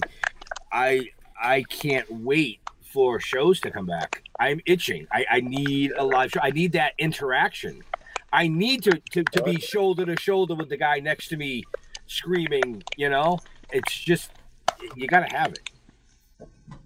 I 0.72 1.10
I 1.40 1.62
can't 1.62 2.10
wait 2.10 2.60
for 2.82 3.18
shows 3.18 3.60
to 3.60 3.70
come 3.70 3.86
back. 3.86 4.22
I'm 4.38 4.60
itching. 4.66 5.06
I, 5.12 5.26
I 5.30 5.40
need 5.40 5.92
a 5.96 6.04
live 6.04 6.30
show. 6.30 6.40
I 6.42 6.50
need 6.50 6.72
that 6.72 6.92
interaction. 6.98 7.82
I 8.32 8.48
need 8.48 8.82
to, 8.84 9.00
to, 9.12 9.22
to 9.24 9.42
be 9.44 9.60
shoulder 9.60 10.04
to 10.06 10.16
shoulder 10.20 10.54
with 10.54 10.68
the 10.68 10.76
guy 10.76 10.98
next 10.98 11.28
to 11.28 11.36
me 11.36 11.62
screaming, 12.06 12.82
you 12.96 13.08
know? 13.08 13.38
It's 13.70 13.96
just 13.96 14.30
you 14.96 15.06
gotta 15.06 15.32
have 15.34 15.52
it. 15.52 15.70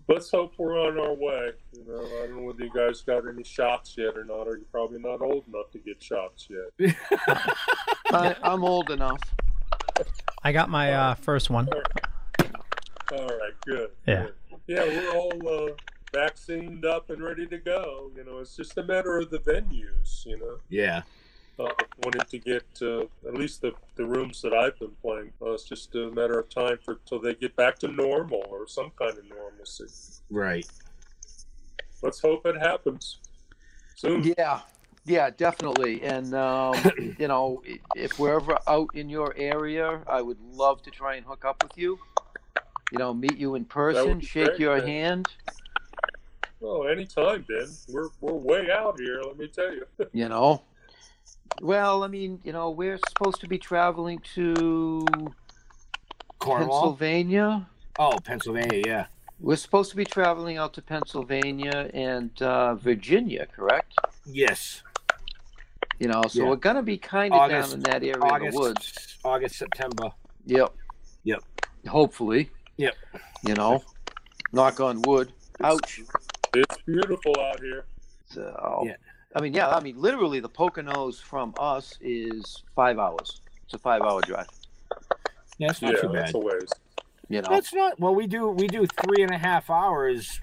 Let's 0.09 0.31
hope 0.31 0.55
we're 0.57 0.79
on 0.81 0.99
our 0.99 1.13
way. 1.13 1.53
You 1.73 1.85
know, 1.87 2.01
I 2.01 2.27
don't 2.27 2.37
know 2.37 2.43
whether 2.45 2.65
you 2.65 2.73
guys 2.75 3.03
got 3.03 3.29
any 3.29 3.45
shots 3.45 3.95
yet 3.99 4.17
or 4.17 4.25
not. 4.25 4.49
Or 4.49 4.57
you're 4.57 4.67
probably 4.73 4.99
not 4.99 5.21
old 5.21 5.45
enough 5.49 5.71
to 5.73 5.79
get 5.79 6.03
shots 6.03 6.49
yet. 6.49 6.97
I, 8.11 8.35
I'm 8.43 8.65
old 8.65 8.91
enough. 8.91 9.21
I 10.43 10.53
got 10.53 10.71
my 10.71 10.93
uh, 10.93 11.15
first 11.15 11.51
one. 11.51 11.69
All 13.13 13.27
right, 13.27 13.53
good. 13.67 13.91
Yeah. 14.07 14.23
good. 14.23 14.35
Yeah, 14.67 14.85
we're 14.85 15.11
all 15.15 15.49
uh, 15.49 15.73
vaccinated 16.13 16.85
up 16.85 17.11
and 17.11 17.23
ready 17.23 17.47
to 17.47 17.59
go. 17.59 18.11
You 18.17 18.25
know, 18.25 18.39
it's 18.39 18.57
just 18.57 18.79
a 18.79 18.83
matter 18.83 19.19
of 19.19 19.31
the 19.31 19.39
venues. 19.41 20.25
You 20.25 20.39
know, 20.39 20.59
Yeah. 20.69 21.03
Uh, 21.59 21.69
wanting 22.05 22.23
to 22.31 22.39
get 22.39 22.65
uh, 22.83 23.01
at 23.27 23.35
least 23.35 23.63
the, 23.63 23.73
the 23.97 24.05
rooms 24.05 24.41
that 24.43 24.53
I've 24.53 24.79
been 24.79 24.93
playing. 25.03 25.33
Uh, 25.43 25.53
it's 25.53 25.65
just 25.65 25.95
a 25.95 26.11
matter 26.11 26.39
of 26.39 26.49
time 26.49 26.79
for 26.85 26.99
till 27.07 27.21
they 27.21 27.35
get 27.35 27.57
back 27.57 27.79
to 27.81 27.89
normal 27.89 28.45
or 28.51 28.67
some 28.69 28.91
kind 28.99 29.17
of 29.19 29.25
normalcy. 29.29 29.87
Right. 30.31 30.67
Let's 32.03 32.21
hope 32.21 32.47
it 32.47 32.57
happens 32.57 33.19
soon. 33.97 34.33
Yeah, 34.39 34.61
yeah, 35.05 35.31
definitely. 35.31 36.03
And 36.03 36.35
um, 36.35 36.75
you 37.19 37.29
know, 37.29 37.63
if 37.97 38.19
we're 38.19 38.37
ever 38.37 38.59
out 38.69 38.89
in 38.95 39.09
your 39.09 39.35
area, 39.37 40.01
I 40.07 40.23
would 40.23 40.41
love 40.53 40.83
to 40.83 40.91
try 40.91 41.17
and 41.17 41.27
hook 41.27 41.45
up 41.45 41.63
with 41.63 41.77
you. 41.77 41.99
You 42.93 42.99
know, 42.99 43.13
meet 43.13 43.37
you 43.37 43.55
in 43.55 43.65
person, 43.65 44.21
shake 44.21 44.47
great, 44.47 44.61
your 44.61 44.77
man. 44.79 44.87
hand. 44.87 45.29
Oh, 46.63 46.85
anytime, 46.85 47.45
Ben. 47.49 47.69
We're 47.89 48.09
we're 48.21 48.33
way 48.33 48.69
out 48.71 48.99
here. 48.99 49.21
Let 49.23 49.39
me 49.39 49.49
tell 49.49 49.73
you. 49.73 49.85
You 50.13 50.29
know. 50.29 50.63
Well, 51.61 52.05
I 52.05 52.09
mean, 52.09 52.41
you 52.45 52.53
know, 52.53 52.71
we're 52.71 52.99
supposed 53.09 53.41
to 53.41 53.49
be 53.49 53.59
traveling 53.59 54.21
to 54.35 55.05
Cornwall? 56.39 56.81
Pennsylvania. 56.83 57.67
Oh, 57.99 58.19
Pennsylvania, 58.25 58.83
yeah. 58.87 59.07
We're 59.41 59.57
supposed 59.57 59.91
to 59.91 59.97
be 59.97 60.05
traveling 60.05 60.57
out 60.57 60.75
to 60.75 60.83
Pennsylvania 60.83 61.91
and 61.95 62.31
uh, 62.43 62.75
Virginia, 62.77 63.47
correct? 63.55 63.95
Yes. 64.27 64.83
You 65.99 66.09
know, 66.09 66.23
so 66.29 66.43
Yeah. 66.43 66.49
we're 66.51 66.57
gonna 66.57 66.83
be 66.83 66.97
kind 66.99 67.35
of 67.35 67.51
down 67.51 67.73
in 67.73 67.81
that 67.81 68.03
area 68.03 68.17
of 68.17 68.23
August, 68.23 68.53
the 68.53 68.59
woods. 68.61 69.19
August, 69.25 69.57
September. 69.57 70.11
Yep. 70.47 70.73
Yep. 71.25 71.43
Hopefully. 71.89 72.51
Yep. 72.77 72.95
You 73.47 73.55
know, 73.55 73.83
knock 74.53 74.81
on 74.81 75.03
wood. 75.03 75.33
Ouch. 75.63 76.01
It's 76.55 76.77
beautiful 76.87 77.35
out 77.41 77.61
here. 77.61 77.85
So, 78.29 78.83
Yeah. 78.87 78.97
I 79.35 79.41
mean, 79.41 79.53
yeah, 79.53 79.69
I 79.69 79.81
mean, 79.81 80.01
literally, 80.01 80.41
the 80.41 80.49
Poconos 80.49 81.21
from 81.21 81.55
us 81.59 81.99
is 82.01 82.63
five 82.75 82.99
hours. 82.99 83.41
It's 83.65 83.75
a 83.75 83.79
five-hour 83.79 84.23
drive. 84.23 84.47
Yeah, 85.59 85.71
it's 85.71 85.83
not 85.83 85.95
yeah, 85.95 86.01
too 86.01 86.09
that's 86.13 86.33
bad. 86.33 86.35
a 86.35 86.45
ways. 86.45 86.69
You 87.29 87.43
know, 87.43 87.49
That's 87.51 87.75
not 87.75 88.01
well. 88.01 88.15
We 88.15 88.27
do 88.27 88.49
we 88.49 88.67
do 88.69 88.87
three 89.05 89.23
and 89.23 89.31
a 89.31 89.37
half 89.37 89.69
hours 89.69 90.41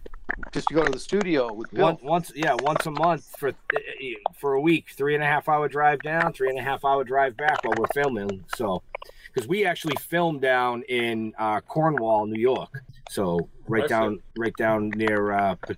just 0.51 0.67
to 0.67 0.75
go 0.75 0.83
to 0.85 0.91
the 0.91 0.99
studio 0.99 1.51
with 1.51 1.71
Bill. 1.71 1.85
once 1.85 2.01
once 2.03 2.31
yeah 2.35 2.53
once 2.59 2.85
a 2.85 2.91
month 2.91 3.25
for 3.39 3.53
for 4.35 4.53
a 4.53 4.61
week. 4.61 4.85
Three 4.95 5.15
and 5.15 5.23
a 5.23 5.25
half 5.25 5.49
hour 5.49 5.67
drive 5.67 6.03
down, 6.03 6.31
three 6.33 6.49
and 6.49 6.59
a 6.59 6.61
half 6.61 6.85
hour 6.85 7.03
drive 7.03 7.35
back 7.35 7.63
while 7.63 7.73
we're 7.75 7.87
filming. 7.87 8.43
So 8.55 8.83
because 9.33 9.47
we 9.47 9.65
actually 9.65 9.95
filmed 9.95 10.41
down 10.41 10.83
in 10.83 11.33
uh, 11.39 11.61
Cornwall, 11.61 12.27
New 12.27 12.39
York. 12.39 12.83
So 13.09 13.49
right 13.67 13.85
I 13.85 13.87
see. 13.87 13.89
down 13.89 14.19
right 14.37 14.55
down 14.55 14.89
near 14.95 15.31
uh, 15.31 15.55
P- 15.55 15.73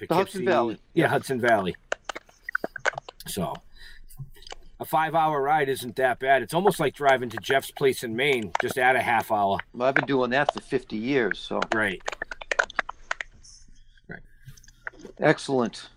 The 0.00 0.14
Hudson 0.14 0.42
Poughkeepsie- 0.42 0.44
Valley. 0.44 0.78
Yeah, 0.92 1.06
Hudson 1.06 1.40
Valley. 1.40 1.74
So 3.26 3.54
a 4.80 4.84
five 4.84 5.14
hour 5.14 5.40
ride 5.42 5.68
isn't 5.68 5.96
that 5.96 6.18
bad. 6.18 6.42
It's 6.42 6.54
almost 6.54 6.80
like 6.80 6.94
driving 6.94 7.28
to 7.30 7.36
Jeff's 7.36 7.70
place 7.70 8.02
in 8.02 8.16
Maine, 8.16 8.52
just 8.60 8.78
add 8.78 8.96
a 8.96 9.02
half 9.02 9.30
hour. 9.30 9.58
Well, 9.74 9.88
I've 9.88 9.94
been 9.94 10.06
doing 10.06 10.30
that 10.30 10.52
for 10.52 10.60
50 10.60 10.96
years, 10.96 11.38
so 11.38 11.60
great. 11.70 12.02
Right. 14.08 14.22
excellent. 15.18 15.90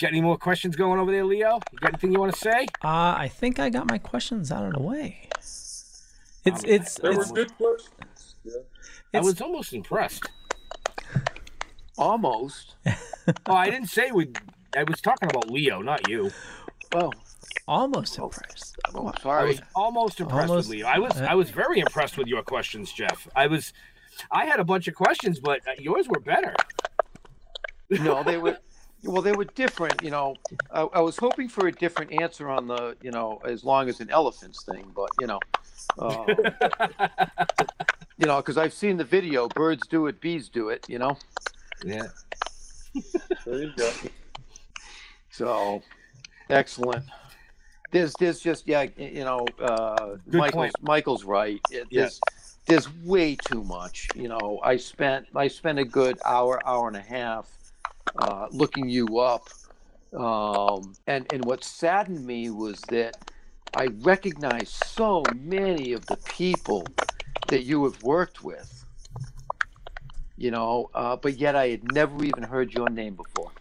Got 0.00 0.08
any 0.08 0.20
more 0.20 0.36
questions 0.36 0.74
going 0.74 0.98
over 0.98 1.12
there, 1.12 1.24
Leo? 1.24 1.60
You 1.70 1.78
got 1.78 1.90
anything 1.90 2.12
you 2.12 2.18
want 2.18 2.32
to 2.32 2.40
say? 2.40 2.66
Uh, 2.82 3.14
I 3.16 3.30
think 3.32 3.60
I 3.60 3.70
got 3.70 3.88
my 3.88 3.98
questions 3.98 4.50
out 4.50 4.64
of 4.64 4.72
the 4.72 4.82
way. 4.82 5.28
It's 6.44 6.64
it's 6.64 6.94
There 6.96 7.12
were 7.12 7.22
it's, 7.22 7.30
good 7.30 7.56
questions. 7.56 8.34
Yeah. 8.42 8.54
I 9.14 9.20
was 9.20 9.40
almost 9.40 9.72
impressed. 9.72 10.28
Almost. 11.96 12.74
Oh, 13.46 13.54
I 13.54 13.70
didn't 13.70 13.88
say 13.88 14.10
we. 14.10 14.32
I 14.76 14.84
was 14.84 15.00
talking 15.00 15.28
about 15.30 15.50
Leo, 15.50 15.80
not 15.82 16.08
you. 16.08 16.30
Oh, 16.94 17.12
almost 17.68 18.18
impressed. 18.18 18.76
oh, 18.94 19.12
I 19.16 19.20
sorry. 19.20 19.48
was 19.48 19.62
almost 19.74 20.20
impressed 20.20 20.48
Almost- 20.50 20.68
with 20.68 20.78
Leo. 20.78 20.86
I 20.86 20.98
was. 20.98 21.16
I 21.20 21.34
was 21.34 21.50
very 21.50 21.80
impressed 21.80 22.16
with 22.18 22.26
your 22.26 22.42
questions, 22.42 22.92
Jeff. 22.92 23.28
I 23.36 23.46
was. 23.46 23.72
I 24.30 24.44
had 24.44 24.60
a 24.60 24.64
bunch 24.64 24.88
of 24.88 24.94
questions, 24.94 25.40
but 25.40 25.60
uh, 25.66 25.72
yours 25.78 26.06
were 26.08 26.20
better. 26.20 26.54
no, 27.90 28.22
they 28.22 28.38
were. 28.38 28.58
Well, 29.04 29.20
they 29.20 29.32
were 29.32 29.46
different. 29.46 30.00
You 30.00 30.12
know, 30.12 30.36
I, 30.70 30.82
I 30.82 31.00
was 31.00 31.16
hoping 31.16 31.48
for 31.48 31.66
a 31.66 31.72
different 31.72 32.12
answer 32.22 32.48
on 32.48 32.68
the, 32.68 32.96
you 33.02 33.10
know, 33.10 33.40
as 33.44 33.64
long 33.64 33.88
as 33.88 33.98
an 33.98 34.08
elephants 34.10 34.62
thing, 34.62 34.92
but 34.94 35.08
you 35.20 35.26
know, 35.26 35.40
uh, 35.98 36.24
you 38.16 38.26
know, 38.26 38.36
because 38.36 38.56
I've 38.56 38.72
seen 38.72 38.96
the 38.98 39.02
video. 39.04 39.48
Birds 39.48 39.88
do 39.88 40.06
it, 40.06 40.20
bees 40.20 40.48
do 40.48 40.68
it. 40.68 40.88
You 40.88 41.00
know, 41.00 41.18
Yeah. 41.84 42.04
There 43.44 43.58
you 43.64 43.72
go. 43.76 43.90
So 45.32 45.82
excellent. 46.48 47.04
There's, 47.90 48.14
there's 48.14 48.40
just 48.40 48.66
yeah, 48.66 48.86
you 48.96 49.24
know, 49.24 49.44
uh, 49.60 50.16
Good 50.30 50.38
Michael's 50.38 50.54
point. 50.54 50.72
Michael's 50.82 51.24
right. 51.24 51.60
It. 51.70 51.88
There's, 51.90 52.20
there's 52.66 52.92
way 53.02 53.36
too 53.36 53.64
much. 53.64 54.08
You 54.14 54.28
know, 54.28 54.60
I 54.62 54.76
spent 54.76 55.26
I 55.34 55.48
spent 55.48 55.78
a 55.78 55.84
good 55.84 56.18
hour, 56.24 56.60
hour 56.66 56.88
and 56.88 56.96
a 56.96 57.02
half 57.02 57.50
uh, 58.16 58.46
looking 58.50 58.88
you 58.88 59.18
up, 59.18 59.48
um, 60.16 60.94
and 61.06 61.26
and 61.32 61.44
what 61.44 61.64
saddened 61.64 62.24
me 62.24 62.50
was 62.50 62.80
that 62.88 63.16
I 63.74 63.88
recognized 64.00 64.74
so 64.86 65.22
many 65.34 65.92
of 65.92 66.06
the 66.06 66.16
people 66.16 66.86
that 67.48 67.64
you 67.64 67.84
have 67.84 68.02
worked 68.02 68.44
with. 68.44 68.84
You 70.36 70.50
know, 70.50 70.90
uh, 70.94 71.16
but 71.16 71.38
yet 71.38 71.56
I 71.56 71.68
had 71.68 71.92
never 71.92 72.24
even 72.24 72.42
heard 72.42 72.72
your 72.72 72.88
name 72.88 73.16
before. 73.16 73.52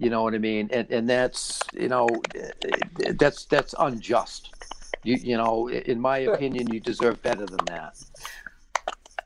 You 0.00 0.08
know 0.08 0.22
what 0.22 0.34
I 0.34 0.38
mean? 0.38 0.70
And 0.72 0.90
and 0.90 1.08
that's 1.08 1.60
you 1.74 1.88
know 1.88 2.08
that's 3.18 3.44
that's 3.44 3.74
unjust. 3.78 4.50
You 5.04 5.16
you 5.16 5.36
know, 5.36 5.68
in 5.68 6.00
my 6.00 6.18
opinion, 6.18 6.72
you 6.72 6.80
deserve 6.80 7.22
better 7.22 7.44
than 7.44 7.64
that. 7.66 8.02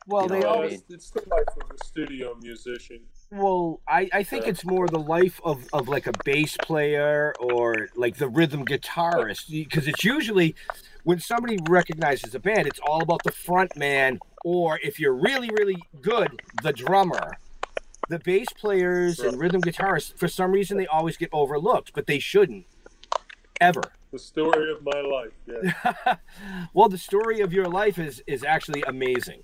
Well, 0.07 0.23
You 0.23 0.29
know 0.29 0.35
they 0.35 0.39
what 0.41 0.47
I 0.47 0.55
always. 0.55 0.71
mean? 0.71 0.81
It's 0.89 1.09
the 1.11 1.23
life 1.27 1.47
of 1.61 1.71
a 1.71 1.83
studio 1.85 2.37
musician. 2.41 2.99
Well, 3.31 3.79
I, 3.87 4.07
I 4.13 4.23
think 4.23 4.45
it's 4.47 4.63
more 4.63 4.87
the 4.87 4.99
life 4.99 5.41
of, 5.43 5.65
of 5.73 5.87
like 5.87 6.05
a 6.05 6.13
bass 6.23 6.55
player 6.61 7.33
or 7.39 7.89
like 7.95 8.17
the 8.17 8.27
rhythm 8.29 8.65
guitarist 8.65 9.49
because 9.49 9.87
it's 9.87 10.03
usually 10.03 10.55
when 11.05 11.19
somebody 11.19 11.57
recognizes 11.67 12.35
a 12.35 12.39
band, 12.39 12.67
it's 12.67 12.79
all 12.85 13.01
about 13.01 13.23
the 13.23 13.31
front 13.31 13.75
man 13.75 14.19
or 14.43 14.79
if 14.83 14.99
you're 14.99 15.15
really 15.15 15.49
really 15.57 15.81
good, 16.01 16.41
the 16.63 16.71
drummer. 16.73 17.31
The 18.07 18.19
bass 18.19 18.47
players 18.55 19.19
and 19.19 19.39
rhythm 19.39 19.61
guitarists, 19.61 20.15
for 20.17 20.27
some 20.27 20.51
reason, 20.51 20.77
they 20.77 20.87
always 20.87 21.17
get 21.17 21.29
overlooked, 21.33 21.91
but 21.93 22.05
they 22.05 22.19
shouldn't 22.19 22.65
ever. 23.59 23.81
The 24.11 24.19
story 24.19 24.71
of 24.71 24.83
my 24.83 25.01
life. 25.01 25.31
Yeah. 25.45 26.15
Well, 26.73 26.89
the 26.89 26.97
story 26.97 27.39
of 27.41 27.53
your 27.53 27.67
life 27.67 27.97
is 27.97 28.21
is 28.27 28.43
actually 28.43 28.83
amazing. 28.83 29.41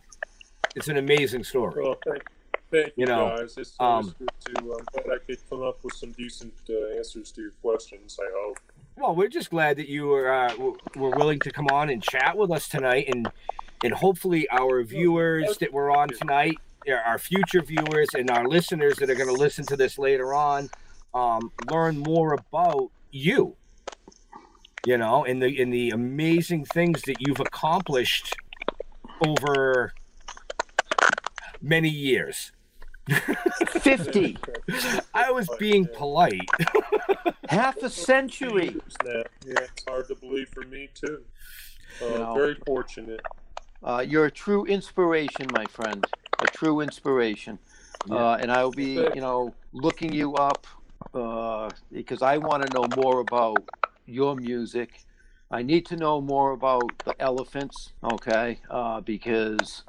It's 0.76 0.88
an 0.88 0.97
amazing 0.97 1.43
story. 1.43 1.82
Well, 1.84 1.97
thank, 2.05 2.24
thank 2.72 2.88
you, 2.88 2.93
You 2.97 3.05
know, 3.05 3.36
guys. 3.38 3.55
It's 3.57 3.76
always 3.80 4.07
um, 4.07 4.16
good 4.20 4.30
to. 4.45 4.62
I'm 4.62 4.86
glad 5.03 5.16
I 5.16 5.26
could 5.26 5.49
come 5.49 5.64
up 5.64 5.84
with 5.84 5.93
some 5.93 6.12
decent 6.12 6.53
uh, 6.70 6.97
answers 6.97 7.32
to 7.34 7.41
your 7.41 7.51
questions. 7.62 8.18
I 8.22 8.30
hope. 8.36 8.57
Well, 8.97 9.16
we're 9.16 9.30
just 9.30 9.49
glad 9.49 9.78
that 9.78 9.88
you 9.89 10.07
were 10.07 10.32
uh, 10.32 10.53
were 10.95 11.09
willing 11.12 11.39
to 11.39 11.51
come 11.51 11.68
on 11.72 11.89
and 11.89 12.03
chat 12.03 12.38
with 12.38 12.51
us 12.51 12.68
tonight, 12.68 13.05
and 13.07 13.30
and 13.84 13.93
hopefully 13.93 14.47
our 14.49 14.84
viewers 14.84 15.57
that 15.57 15.74
were 15.74 15.89
on 15.89 16.09
tonight, 16.09 16.57
uh, 16.57 16.70
our 16.88 17.17
future 17.17 17.61
viewers, 17.61 18.07
and 18.15 18.29
our 18.29 18.47
listeners 18.47 18.95
that 18.97 19.09
are 19.09 19.15
going 19.15 19.27
to 19.27 19.34
listen 19.34 19.65
to 19.67 19.77
this 19.77 19.97
later 19.97 20.34
on, 20.34 20.69
um, 21.13 21.51
learn 21.69 21.97
more 21.97 22.34
about 22.34 22.89
you. 23.11 23.55
You 24.86 24.97
know, 24.97 25.25
and 25.25 25.41
the 25.41 25.61
and 25.61 25.71
the 25.71 25.91
amazing 25.91 26.65
things 26.65 27.03
that 27.03 27.17
you've 27.19 27.39
accomplished 27.39 28.36
over 29.25 29.93
many 31.61 31.89
years. 31.89 32.51
50. 33.67 34.38
I 35.13 35.32
was 35.32 35.47
being 35.59 35.88
polite. 35.93 36.39
Half 37.49 37.77
a 37.84 37.89
century. 37.89 38.75
Yeah, 39.05 39.23
it's 39.45 39.84
hard 39.88 40.07
to 40.07 40.15
believe 40.15 40.49
for 40.49 40.61
me 40.61 40.89
too. 40.93 41.23
Uh, 42.01 42.05
You 42.05 42.17
know. 42.19 42.34
Very 42.34 42.55
fortunate. 42.65 43.21
Uh, 43.84 44.05
you're 44.07 44.25
a 44.25 44.32
true 44.32 44.65
inspiration, 44.65 45.47
my 45.53 45.65
friend. 45.65 46.05
A 46.41 46.45
true 46.47 46.81
inspiration. 46.81 47.59
Uh, 48.09 48.33
and 48.33 48.51
I 48.51 48.63
will 48.63 48.71
be, 48.71 48.95
you 49.13 49.21
know, 49.21 49.53
looking 49.73 50.11
you 50.11 50.35
up 50.35 50.65
uh, 51.13 51.69
because 51.91 52.21
I 52.21 52.37
want 52.37 52.65
to 52.65 52.73
know 52.73 52.87
more 52.95 53.19
about 53.19 53.63
your 54.05 54.35
music. 54.35 54.89
I 55.51 55.61
need 55.61 55.85
to 55.87 55.95
know 55.97 56.19
more 56.21 56.51
about 56.51 56.91
the 57.05 57.19
elephants, 57.21 57.91
okay? 58.03 58.59
Uh, 58.69 59.01
because 59.01 59.83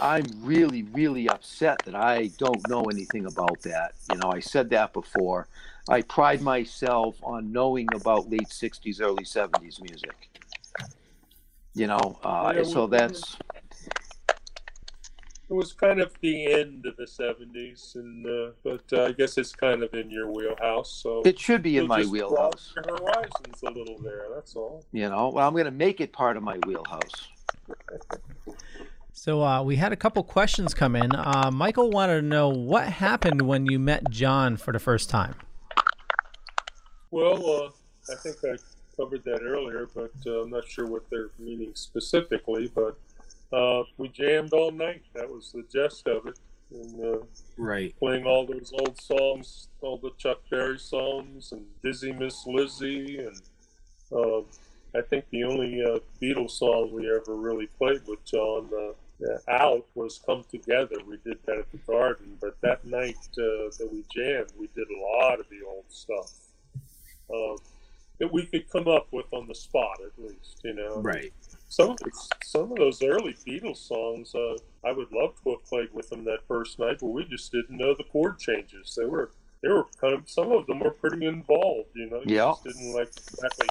I'm 0.00 0.24
really, 0.42 0.82
really 0.82 1.28
upset 1.28 1.78
that 1.84 1.94
I 1.94 2.26
don't 2.38 2.68
know 2.68 2.84
anything 2.90 3.26
about 3.26 3.62
that. 3.62 3.94
You 4.10 4.18
know, 4.18 4.30
I 4.30 4.40
said 4.40 4.70
that 4.70 4.92
before. 4.92 5.48
I 5.88 6.02
pride 6.02 6.42
myself 6.42 7.16
on 7.22 7.50
knowing 7.52 7.88
about 7.94 8.30
late 8.30 8.50
60s, 8.50 9.00
early 9.00 9.24
70s 9.24 9.80
music. 9.80 10.28
You 11.74 11.86
know, 11.86 12.18
uh, 12.22 12.52
Yeah, 12.56 12.62
so 12.64 12.86
that's 12.86 13.36
It 15.50 15.54
was 15.54 15.72
kind 15.72 16.00
of 16.00 16.12
the 16.20 16.46
end 16.46 16.84
of 16.84 16.96
the 16.96 17.04
'70s, 17.04 17.94
and 17.94 18.26
uh, 18.26 18.52
but 18.62 18.82
uh, 18.92 19.04
I 19.06 19.12
guess 19.12 19.38
it's 19.38 19.54
kind 19.54 19.82
of 19.82 19.94
in 19.94 20.10
your 20.10 20.30
wheelhouse. 20.30 20.90
So 20.90 21.22
It 21.24 21.38
should 21.38 21.62
be 21.62 21.78
in 21.78 21.86
my 21.86 22.00
just 22.00 22.12
wheelhouse. 22.12 22.74
Your 22.76 22.98
horizons 22.98 23.62
a 23.62 23.70
little 23.70 23.98
there. 23.98 24.26
That's 24.34 24.54
all. 24.56 24.84
You 24.92 25.08
know, 25.08 25.30
well, 25.30 25.48
I'm 25.48 25.54
going 25.54 25.64
to 25.64 25.70
make 25.70 26.02
it 26.02 26.12
part 26.12 26.36
of 26.36 26.42
my 26.42 26.58
wheelhouse. 26.66 27.28
So 29.12 29.42
uh, 29.42 29.62
we 29.62 29.76
had 29.76 29.92
a 29.92 29.96
couple 29.96 30.22
questions 30.22 30.74
come 30.74 30.94
in. 30.94 31.14
Uh, 31.14 31.50
Michael 31.52 31.90
wanted 31.90 32.20
to 32.20 32.26
know 32.26 32.50
what 32.50 32.84
happened 32.88 33.42
when 33.42 33.66
you 33.66 33.78
met 33.78 34.10
John 34.10 34.56
for 34.56 34.72
the 34.72 34.78
first 34.78 35.10
time. 35.10 35.34
Well, 37.10 37.44
uh, 37.44 38.12
I 38.12 38.16
think 38.16 38.36
I 38.44 38.56
covered 38.96 39.24
that 39.24 39.42
earlier, 39.42 39.88
but 39.94 40.12
uh, 40.26 40.42
I'm 40.42 40.50
not 40.50 40.68
sure 40.68 40.86
what 40.86 41.08
they're 41.10 41.30
meaning 41.38 41.72
specifically. 41.74 42.70
But 42.72 42.98
uh, 43.52 43.82
we 43.96 44.08
jammed 44.08 44.52
all 44.52 44.70
night. 44.70 45.02
That 45.14 45.28
was 45.28 45.52
the 45.52 45.64
gist 45.72 46.06
of 46.06 46.26
it. 46.26 46.38
And, 46.70 47.04
uh, 47.04 47.18
Right. 47.56 47.96
playing 47.98 48.24
all 48.26 48.46
those 48.46 48.72
old 48.72 49.00
songs, 49.00 49.68
all 49.80 49.96
the 49.98 50.12
Chuck 50.18 50.40
Berry 50.50 50.78
songs, 50.78 51.50
and 51.52 51.66
Dizzy 51.82 52.12
Miss 52.12 52.46
Lizzy, 52.46 53.18
and 53.18 53.40
uh, 54.12 54.40
I 54.94 55.02
think 55.02 55.24
the 55.30 55.44
only 55.44 55.82
uh, 55.82 55.98
Beatles 56.22 56.52
song 56.52 56.92
we 56.92 57.10
ever 57.10 57.34
really 57.34 57.66
played 57.66 58.06
with 58.06 58.24
John 58.24 58.70
uh, 58.72 58.92
uh, 59.26 59.38
out 59.48 59.86
was 59.94 60.20
"Come 60.24 60.44
Together." 60.50 60.96
We 61.06 61.16
did 61.24 61.38
that 61.46 61.58
at 61.58 61.72
the 61.72 61.78
Garden, 61.78 62.38
but 62.40 62.60
that 62.60 62.84
night 62.84 63.16
uh, 63.32 63.72
that 63.78 63.88
we 63.90 64.04
jammed, 64.14 64.52
we 64.58 64.68
did 64.76 64.86
a 64.88 65.00
lot 65.00 65.40
of 65.40 65.46
the 65.48 65.66
old 65.66 65.84
stuff 65.88 66.32
uh, 67.34 67.56
that 68.20 68.32
we 68.32 68.46
could 68.46 68.70
come 68.70 68.88
up 68.88 69.08
with 69.10 69.26
on 69.32 69.48
the 69.48 69.54
spot, 69.54 69.98
at 70.04 70.22
least. 70.22 70.60
You 70.64 70.74
know, 70.74 71.00
Right. 71.00 71.32
Some 71.68 71.90
of 71.90 71.98
it's, 72.06 72.28
some 72.44 72.72
of 72.72 72.78
those 72.78 73.02
early 73.02 73.36
Beatles 73.46 73.76
songs, 73.76 74.34
uh, 74.34 74.56
I 74.84 74.92
would 74.92 75.12
love 75.12 75.34
to 75.44 75.50
have 75.50 75.64
played 75.64 75.88
with 75.92 76.08
them 76.08 76.24
that 76.24 76.40
first 76.48 76.78
night, 76.78 76.96
but 77.00 77.08
we 77.08 77.24
just 77.24 77.52
didn't 77.52 77.76
know 77.76 77.94
the 77.94 78.04
chord 78.04 78.38
changes. 78.38 78.94
They 78.98 79.04
were 79.04 79.30
they 79.62 79.68
were 79.68 79.86
kind 80.00 80.14
of 80.14 80.28
some 80.28 80.50
of 80.52 80.66
them 80.66 80.80
were 80.80 80.92
pretty 80.92 81.26
involved. 81.26 81.90
You 81.94 82.08
know, 82.10 82.22
Yeah. 82.24 82.52
just 82.64 82.78
didn't 82.78 82.94
like 82.94 83.08
exactly 83.08 83.68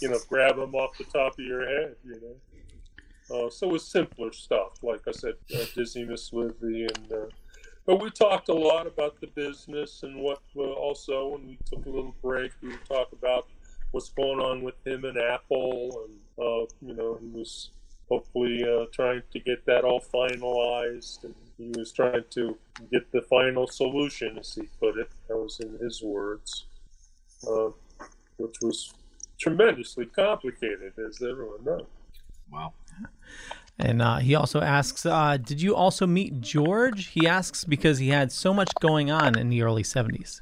you 0.00 0.08
know 0.08 0.18
grab 0.28 0.56
them 0.56 0.74
off 0.74 0.96
the 0.96 1.04
top 1.04 1.38
of 1.38 1.44
your 1.44 1.66
head. 1.66 1.96
You 2.04 2.20
know. 2.20 2.36
Uh, 3.30 3.50
so 3.50 3.68
it 3.68 3.72
was 3.72 3.86
simpler 3.86 4.32
stuff, 4.32 4.82
like 4.82 5.00
I 5.08 5.12
said, 5.12 5.34
uh, 5.54 5.64
Dizzy 5.74 6.04
Miss 6.04 6.30
Lizzy, 6.32 6.86
and 6.94 7.12
uh, 7.12 7.26
but 7.86 8.02
we 8.02 8.10
talked 8.10 8.50
a 8.50 8.54
lot 8.54 8.86
about 8.86 9.20
the 9.20 9.26
business 9.28 10.02
and 10.02 10.16
what. 10.20 10.40
Uh, 10.56 10.60
also, 10.60 11.28
when 11.28 11.46
we 11.46 11.58
took 11.64 11.84
a 11.86 11.88
little 11.90 12.14
break, 12.22 12.52
we 12.62 12.68
would 12.68 12.84
talk 12.86 13.12
about 13.12 13.48
what's 13.92 14.10
going 14.10 14.40
on 14.40 14.62
with 14.62 14.74
him 14.86 15.04
and 15.04 15.16
Apple, 15.16 16.04
and 16.06 16.18
uh, 16.38 16.66
you 16.80 16.94
know, 16.94 17.18
he 17.20 17.28
was 17.28 17.70
hopefully 18.08 18.64
uh, 18.64 18.86
trying 18.92 19.22
to 19.32 19.40
get 19.40 19.64
that 19.66 19.84
all 19.84 20.00
finalized, 20.00 21.24
and 21.24 21.34
he 21.56 21.72
was 21.78 21.92
trying 21.92 22.24
to 22.30 22.56
get 22.90 23.10
the 23.12 23.22
final 23.22 23.66
solution, 23.66 24.38
as 24.38 24.54
he 24.54 24.62
put 24.80 24.98
it. 24.98 25.08
That 25.28 25.36
was 25.36 25.60
in 25.60 25.78
his 25.78 26.02
words, 26.02 26.66
uh, 27.48 27.70
which 28.36 28.56
was 28.60 28.92
tremendously 29.38 30.06
complicated, 30.06 30.92
as 30.98 31.22
everyone 31.22 31.64
knows. 31.64 31.86
Wow. 32.50 32.72
And 33.78 34.00
uh, 34.00 34.18
he 34.18 34.34
also 34.34 34.60
asks, 34.60 35.04
uh, 35.04 35.36
did 35.36 35.60
you 35.60 35.74
also 35.74 36.06
meet 36.06 36.40
George? 36.40 37.08
He 37.08 37.26
asks 37.26 37.64
because 37.64 37.98
he 37.98 38.08
had 38.08 38.30
so 38.30 38.54
much 38.54 38.70
going 38.80 39.10
on 39.10 39.36
in 39.36 39.48
the 39.48 39.62
early 39.62 39.82
70s. 39.82 40.40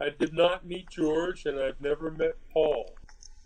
I 0.00 0.10
did 0.10 0.34
not 0.34 0.66
meet 0.66 0.90
George, 0.90 1.46
and 1.46 1.58
I've 1.58 1.80
never 1.80 2.10
met 2.10 2.34
Paul. 2.52 2.94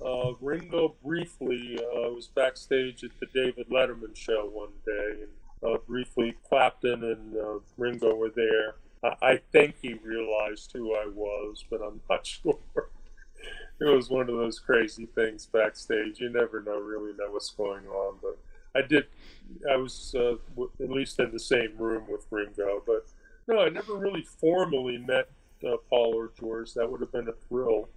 Uh, 0.05 0.33
Ringo 0.41 0.97
briefly 1.05 1.79
uh, 1.79 2.11
was 2.11 2.27
backstage 2.27 3.05
at 3.05 3.11
the 3.21 3.27
David 3.27 3.69
Letterman 3.69 4.17
show 4.17 4.49
one 4.53 4.73
day, 4.85 5.23
and 5.23 5.75
uh, 5.75 5.79
briefly 5.87 6.35
Clapton 6.49 7.05
and 7.05 7.37
uh, 7.37 7.59
Ringo 7.77 8.15
were 8.15 8.31
there. 8.31 8.75
I, 9.05 9.27
I 9.27 9.41
think 9.53 9.77
he 9.81 9.95
realized 9.95 10.73
who 10.73 10.95
I 10.95 11.07
was, 11.07 11.65
but 11.71 11.81
I'm 11.83 12.01
not 12.11 12.27
sure. 12.27 12.59
it 13.81 13.85
was 13.85 14.11
one 14.11 14.29
of 14.29 14.37
those 14.37 14.59
crazy 14.59 15.07
things 15.07 15.47
backstage. 15.47 16.19
You 16.21 16.31
never 16.31 16.61
know, 16.61 16.81
really 16.81 17.13
know 17.13 17.31
what's 17.31 17.51
going 17.51 17.87
on. 17.87 18.19
But 18.21 18.39
I 18.75 18.87
did. 18.87 19.07
I 19.71 19.77
was 19.77 20.15
uh, 20.17 20.37
w- 20.51 20.71
at 20.81 20.91
least 20.91 21.21
in 21.21 21.31
the 21.31 21.39
same 21.39 21.77
room 21.79 22.05
with 22.09 22.27
Ringo, 22.31 22.83
but 22.85 23.07
no, 23.47 23.61
I 23.61 23.69
never 23.69 23.95
really 23.95 24.23
formally 24.23 24.99
met 24.99 25.29
uh, 25.65 25.77
Paul 25.89 26.15
or 26.17 26.33
George. 26.39 26.75
That 26.75 26.91
would 26.91 27.01
have 27.01 27.13
been 27.13 27.29
a 27.29 27.33
thrill. 27.49 27.89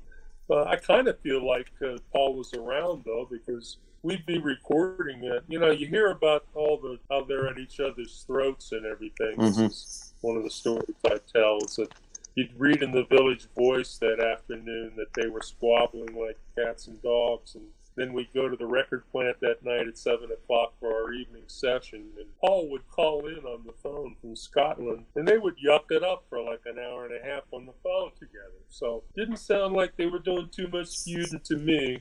Uh, 0.49 0.63
I 0.63 0.75
kind 0.75 1.07
of 1.07 1.19
feel 1.21 1.45
like 1.45 1.71
uh, 1.83 1.97
Paul 2.13 2.35
was 2.35 2.53
around 2.53 3.03
though, 3.05 3.27
because 3.29 3.77
we'd 4.03 4.25
be 4.25 4.37
recording 4.37 5.23
it. 5.23 5.43
You 5.47 5.59
know, 5.59 5.71
you 5.71 5.87
hear 5.87 6.11
about 6.11 6.45
all 6.53 6.77
the 6.77 6.99
how 7.09 7.23
they're 7.23 7.47
at 7.47 7.57
each 7.57 7.79
other's 7.79 8.23
throats 8.27 8.71
and 8.71 8.85
everything. 8.85 9.35
This 9.39 9.57
Mhm. 9.57 9.65
is 9.69 10.13
one 10.21 10.37
of 10.37 10.43
the 10.43 10.51
stories 10.51 10.95
I 11.05 11.17
tell 11.33 11.57
is 11.65 11.75
that 11.77 11.91
you'd 12.35 12.53
read 12.59 12.83
in 12.83 12.91
the 12.91 13.05
Village 13.05 13.47
Voice 13.55 13.97
that 13.99 14.19
afternoon 14.19 14.93
that 14.97 15.13
they 15.15 15.27
were 15.27 15.41
squabbling 15.41 16.15
like 16.15 16.37
cats 16.55 16.87
and 16.87 17.01
dogs, 17.01 17.55
and 17.55 17.65
then 17.95 18.13
we'd 18.13 18.33
go 18.33 18.49
to 18.49 18.55
the 18.55 18.65
record 18.65 19.03
plant 19.11 19.39
that 19.41 19.63
night 19.63 19.87
at 19.87 19.97
seven 19.97 20.29
o'clock 20.31 20.73
for 20.79 20.93
our 20.93 21.13
evening 21.13 21.43
session, 21.47 22.09
and 22.17 22.27
Paul 22.39 22.69
would 22.69 22.87
call 22.89 23.27
in 23.27 23.45
on 23.45 23.63
the 23.65 23.73
phone 23.73 24.15
from 24.19 24.35
Scotland, 24.35 25.05
and 25.15 25.27
they 25.27 25.37
would 25.37 25.55
yuck 25.57 25.91
it 25.91 26.03
up 26.03 26.25
for 26.29 26.41
like 26.41 26.61
an 26.65 26.77
hour 26.79 27.05
and 27.05 27.15
a 27.15 27.23
half 27.23 27.43
on 27.51 27.65
the 27.65 27.73
phone 27.83 28.11
together. 28.19 28.63
So 28.69 29.03
didn't 29.15 29.37
sound 29.37 29.73
like 29.75 29.95
they 29.97 30.07
were 30.07 30.19
doing 30.19 30.49
too 30.51 30.67
much 30.67 31.03
feuding 31.03 31.41
to 31.45 31.57
me. 31.57 31.99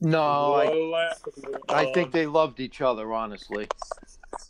No, 0.00 0.54
I, 0.54 0.64
of 0.64 0.76
laughing 0.90 1.32
going 1.44 1.58
I 1.68 1.92
think 1.92 2.06
um, 2.06 2.10
they 2.10 2.26
loved 2.26 2.58
each 2.58 2.80
other, 2.80 3.12
honestly. 3.12 3.68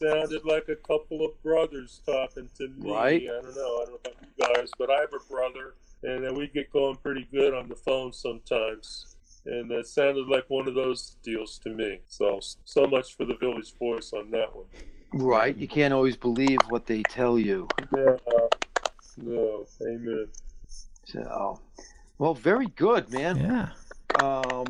sounded 0.00 0.44
like 0.46 0.68
a 0.68 0.76
couple 0.76 1.24
of 1.24 1.40
brothers 1.42 2.00
talking 2.06 2.48
to 2.56 2.68
me. 2.68 2.90
Right. 2.90 3.22
I 3.22 3.26
don't 3.26 3.54
know. 3.54 3.82
I 3.82 3.84
don't 3.84 3.90
know 3.90 3.98
about 4.02 4.14
you 4.22 4.54
guys, 4.54 4.70
but 4.78 4.90
I 4.90 5.00
have 5.00 5.12
a 5.12 5.30
brother 5.30 5.74
and 6.02 6.24
then 6.24 6.34
we 6.34 6.48
get 6.48 6.72
going 6.72 6.96
pretty 6.96 7.28
good 7.30 7.54
on 7.54 7.68
the 7.68 7.76
phone 7.76 8.12
sometimes. 8.12 9.11
And 9.44 9.70
that 9.70 9.86
sounded 9.86 10.28
like 10.28 10.44
one 10.48 10.68
of 10.68 10.74
those 10.74 11.16
deals 11.22 11.58
to 11.64 11.70
me. 11.70 12.00
So, 12.06 12.40
so 12.64 12.86
much 12.86 13.16
for 13.16 13.24
the 13.24 13.34
Village 13.34 13.74
Voice 13.78 14.12
on 14.12 14.30
that 14.30 14.54
one. 14.54 14.66
Right. 15.12 15.56
You 15.56 15.66
can't 15.68 15.92
always 15.92 16.16
believe 16.16 16.58
what 16.68 16.86
they 16.86 17.02
tell 17.02 17.38
you. 17.38 17.68
Yeah. 17.96 18.16
No. 19.18 19.66
Amen. 19.82 20.28
So, 21.04 21.60
well, 22.18 22.34
very 22.34 22.68
good, 22.76 23.10
man. 23.10 23.36
Yeah. 23.36 24.24
Um, 24.24 24.66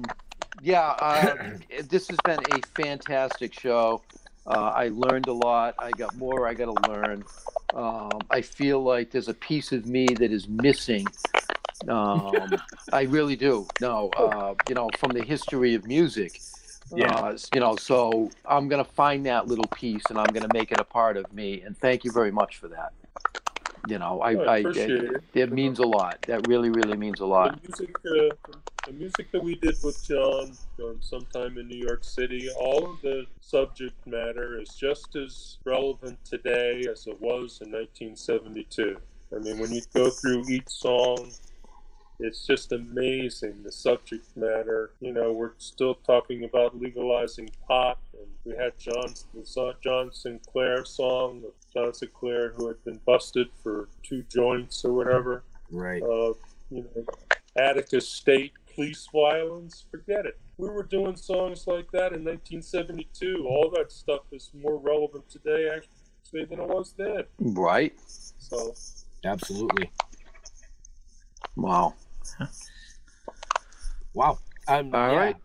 yeah. 0.62 0.96
Uh, 0.98 1.58
this 1.88 2.08
has 2.08 2.18
been 2.24 2.40
a 2.52 2.66
fantastic 2.74 3.52
show. 3.52 4.02
Uh, 4.46 4.72
I 4.74 4.88
learned 4.88 5.28
a 5.28 5.32
lot. 5.32 5.74
I 5.78 5.90
got 5.92 6.16
more 6.16 6.48
I 6.48 6.54
got 6.54 6.74
to 6.74 6.90
learn. 6.90 7.24
Um, 7.74 8.20
I 8.30 8.40
feel 8.40 8.82
like 8.82 9.10
there's 9.10 9.28
a 9.28 9.34
piece 9.34 9.70
of 9.70 9.86
me 9.86 10.06
that 10.06 10.32
is 10.32 10.48
missing. 10.48 11.06
Um, 11.88 12.32
I 12.92 13.02
really 13.02 13.36
do. 13.36 13.66
No, 13.80 14.10
uh, 14.16 14.54
you 14.68 14.74
know, 14.74 14.88
from 14.98 15.12
the 15.12 15.22
history 15.22 15.74
of 15.74 15.86
music. 15.86 16.40
Yeah. 16.94 17.14
Uh, 17.14 17.38
you 17.54 17.60
know, 17.60 17.76
so 17.76 18.30
I'm 18.44 18.68
gonna 18.68 18.84
find 18.84 19.24
that 19.26 19.46
little 19.46 19.66
piece 19.68 20.02
and 20.10 20.18
I'm 20.18 20.26
gonna 20.26 20.52
make 20.52 20.72
it 20.72 20.80
a 20.80 20.84
part 20.84 21.16
of 21.16 21.32
me. 21.32 21.62
And 21.62 21.76
thank 21.76 22.04
you 22.04 22.12
very 22.12 22.30
much 22.30 22.58
for 22.58 22.68
that. 22.68 22.92
You 23.88 23.98
know, 23.98 24.20
I, 24.20 24.34
I 24.34 24.44
I, 24.44 24.58
appreciate 24.58 24.90
it, 24.90 25.10
it. 25.34 25.40
it 25.40 25.52
means 25.52 25.78
a 25.80 25.86
lot. 25.86 26.22
That 26.28 26.46
really, 26.46 26.70
really 26.70 26.96
means 26.96 27.20
a 27.20 27.26
lot. 27.26 27.60
The 27.62 27.68
music, 27.68 27.96
uh, 28.06 28.58
the 28.86 28.92
music 28.92 29.32
that 29.32 29.42
we 29.42 29.56
did 29.56 29.76
with 29.82 30.04
John 30.06 30.52
um, 30.82 30.98
sometime 31.00 31.58
in 31.58 31.66
New 31.66 31.78
York 31.78 32.04
City, 32.04 32.48
all 32.58 32.92
of 32.92 33.00
the 33.00 33.26
subject 33.40 33.94
matter 34.06 34.60
is 34.60 34.68
just 34.74 35.16
as 35.16 35.58
relevant 35.64 36.24
today 36.24 36.84
as 36.90 37.06
it 37.06 37.20
was 37.20 37.60
in 37.60 37.72
1972. 37.72 38.96
I 39.34 39.38
mean, 39.38 39.58
when 39.58 39.72
you 39.72 39.82
go 39.94 40.10
through 40.10 40.44
each 40.48 40.68
song, 40.68 41.32
it's 42.22 42.46
just 42.46 42.72
amazing 42.72 43.62
the 43.62 43.72
subject 43.72 44.24
matter. 44.36 44.92
You 45.00 45.12
know, 45.12 45.32
we're 45.32 45.52
still 45.58 45.94
talking 45.94 46.44
about 46.44 46.80
legalizing 46.80 47.50
pot, 47.66 47.98
and 48.12 48.28
we 48.44 48.56
had 48.56 48.78
John 48.78 49.14
the 49.34 49.74
John 49.82 50.12
Sinclair 50.12 50.84
song 50.84 51.42
of 51.44 51.52
John 51.72 51.92
Sinclair 51.94 52.52
who 52.56 52.68
had 52.68 52.82
been 52.84 53.00
busted 53.06 53.48
for 53.62 53.88
two 54.02 54.22
joints 54.24 54.84
or 54.84 54.92
whatever. 54.92 55.44
Right. 55.70 56.02
Uh, 56.02 56.34
you 56.70 56.84
know, 56.94 57.04
Attica 57.56 58.00
State 58.00 58.52
police 58.74 59.08
violence. 59.12 59.84
Forget 59.90 60.26
it. 60.26 60.38
We 60.58 60.68
were 60.68 60.82
doing 60.84 61.16
songs 61.16 61.66
like 61.66 61.90
that 61.92 62.12
in 62.12 62.24
1972. 62.24 63.46
All 63.46 63.70
that 63.76 63.90
stuff 63.92 64.22
is 64.32 64.50
more 64.54 64.78
relevant 64.78 65.28
today, 65.28 65.68
actually, 65.74 66.44
than 66.44 66.60
it 66.60 66.68
was 66.68 66.94
then. 66.96 67.24
Right. 67.38 67.94
So. 68.38 68.74
Absolutely. 69.24 69.90
Wow. 71.56 71.94
Wow. 74.14 74.38
Um, 74.68 74.94
All 74.94 75.10
yeah. 75.10 75.16
right. 75.16 75.36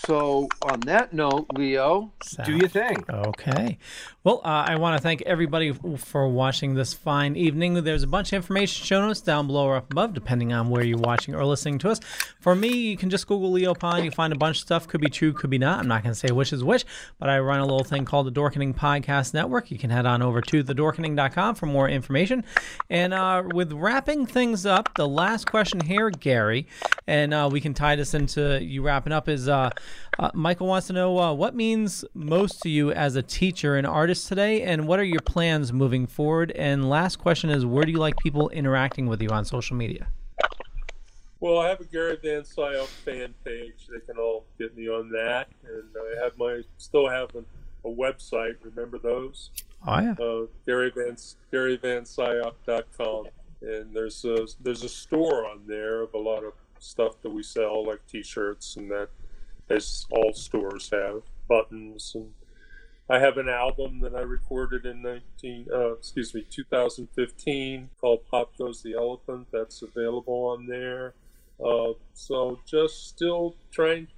So 0.00 0.48
on 0.62 0.80
that 0.80 1.12
note, 1.12 1.46
Leo, 1.54 2.12
Do 2.44 2.56
your 2.56 2.68
thing. 2.68 3.04
Okay. 3.08 3.78
Well, 4.24 4.40
uh, 4.44 4.64
I 4.68 4.76
want 4.76 4.96
to 4.96 5.02
thank 5.02 5.22
everybody 5.22 5.72
for 5.96 6.28
watching 6.28 6.74
this 6.74 6.94
fine 6.94 7.34
evening. 7.36 7.74
There's 7.82 8.02
a 8.02 8.06
bunch 8.06 8.32
of 8.32 8.36
information 8.36 8.84
shown 8.84 9.10
us 9.10 9.20
down 9.20 9.46
below 9.48 9.66
or 9.66 9.76
up 9.76 9.90
above, 9.90 10.14
depending 10.14 10.52
on 10.52 10.70
where 10.70 10.84
you're 10.84 10.98
watching 10.98 11.34
or 11.34 11.44
listening 11.44 11.78
to 11.80 11.90
us. 11.90 12.00
For 12.40 12.54
me, 12.54 12.68
you 12.68 12.96
can 12.96 13.10
just 13.10 13.26
Google 13.26 13.50
Leo 13.50 13.74
Pond. 13.74 14.04
You 14.04 14.10
find 14.10 14.32
a 14.32 14.36
bunch 14.36 14.58
of 14.58 14.62
stuff. 14.62 14.86
Could 14.86 15.00
be 15.00 15.10
true, 15.10 15.32
could 15.32 15.50
be 15.50 15.58
not. 15.58 15.80
I'm 15.80 15.88
not 15.88 16.02
going 16.02 16.14
to 16.14 16.18
say 16.18 16.32
which 16.32 16.52
is 16.52 16.62
which, 16.62 16.84
but 17.18 17.28
I 17.28 17.38
run 17.40 17.60
a 17.60 17.66
little 17.66 17.84
thing 17.84 18.04
called 18.04 18.26
the 18.26 18.40
Dorkening 18.40 18.74
Podcast 18.74 19.34
Network. 19.34 19.70
You 19.70 19.78
can 19.78 19.90
head 19.90 20.06
on 20.06 20.22
over 20.22 20.40
to 20.40 20.64
thedorkening.com 20.64 21.56
for 21.56 21.66
more 21.66 21.88
information. 21.88 22.44
And 22.88 23.12
uh, 23.12 23.42
with 23.52 23.72
wrapping 23.72 24.26
things 24.26 24.66
up, 24.66 24.94
the 24.94 25.08
last 25.08 25.50
question 25.50 25.80
here, 25.80 26.10
Gary, 26.10 26.66
and 27.06 27.34
uh, 27.34 27.48
we 27.50 27.60
can 27.60 27.74
tie 27.74 27.96
this 27.96 28.14
into 28.14 28.62
you 28.62 28.82
wrapping 28.82 29.12
up, 29.12 29.28
is 29.28 29.48
uh, 29.48 29.70
uh, 30.18 30.30
Michael 30.34 30.66
wants 30.66 30.86
to 30.88 30.92
know 30.92 31.18
uh, 31.18 31.32
what 31.32 31.54
means 31.54 32.04
most 32.14 32.60
to 32.62 32.68
you 32.68 32.92
as 32.92 33.16
a 33.16 33.22
teacher 33.22 33.76
and 33.76 33.86
artist 33.86 34.28
today, 34.28 34.62
and 34.62 34.86
what 34.86 34.98
are 34.98 35.04
your 35.04 35.20
plans 35.20 35.72
moving 35.72 36.06
forward? 36.06 36.50
And 36.52 36.88
last 36.88 37.16
question 37.16 37.50
is, 37.50 37.64
where 37.64 37.84
do 37.84 37.92
you 37.92 37.98
like 37.98 38.16
people 38.18 38.48
interacting 38.50 39.06
with 39.06 39.22
you 39.22 39.30
on 39.30 39.44
social 39.44 39.76
media? 39.76 40.08
Well, 41.40 41.58
I 41.58 41.68
have 41.70 41.80
a 41.80 41.84
Gary 41.84 42.16
Van 42.22 42.42
Scyoc 42.42 42.86
fan 42.86 43.34
page. 43.44 43.88
They 43.90 43.98
can 44.06 44.16
all 44.16 44.44
get 44.58 44.76
me 44.76 44.88
on 44.88 45.10
that, 45.10 45.48
and 45.64 45.82
I 45.96 46.22
have 46.22 46.38
my 46.38 46.62
still 46.78 47.08
have 47.08 47.30
a, 47.34 47.88
a 47.88 47.92
website. 47.92 48.54
Remember 48.62 48.98
those? 48.98 49.50
Oh 49.84 49.98
yeah. 49.98 50.12
Uh, 50.12 50.46
Gary 50.66 50.92
Van 50.94 51.16
GaryVanScyoc.com, 51.52 53.26
and 53.60 53.92
there's 53.92 54.24
a 54.24 54.46
there's 54.60 54.84
a 54.84 54.88
store 54.88 55.44
on 55.44 55.62
there 55.66 56.02
of 56.02 56.14
a 56.14 56.18
lot 56.18 56.44
of 56.44 56.52
stuff 56.78 57.20
that 57.22 57.30
we 57.30 57.42
sell, 57.42 57.86
like 57.86 58.06
T-shirts 58.06 58.76
and 58.76 58.90
that, 58.90 59.08
as 59.70 60.06
all 60.10 60.32
stores 60.32 60.90
have, 60.90 61.22
buttons, 61.48 62.12
and 62.14 62.32
I 63.08 63.18
have 63.18 63.36
an 63.36 63.48
album 63.48 64.00
that 64.00 64.14
I 64.14 64.20
recorded 64.20 64.86
in 64.86 65.02
19 65.02 65.66
uh, 65.72 65.92
excuse 65.92 66.34
me 66.34 66.46
2015 66.48 67.90
called 68.00 68.26
Pop 68.30 68.56
Goes 68.56 68.82
the 68.82 68.94
Elephant. 68.94 69.48
That's 69.52 69.82
available 69.82 70.46
on 70.46 70.66
there. 70.66 71.14
Uh, 71.62 71.92
so 72.14 72.58
just 72.66 73.08
still 73.08 73.54
trying 73.70 74.08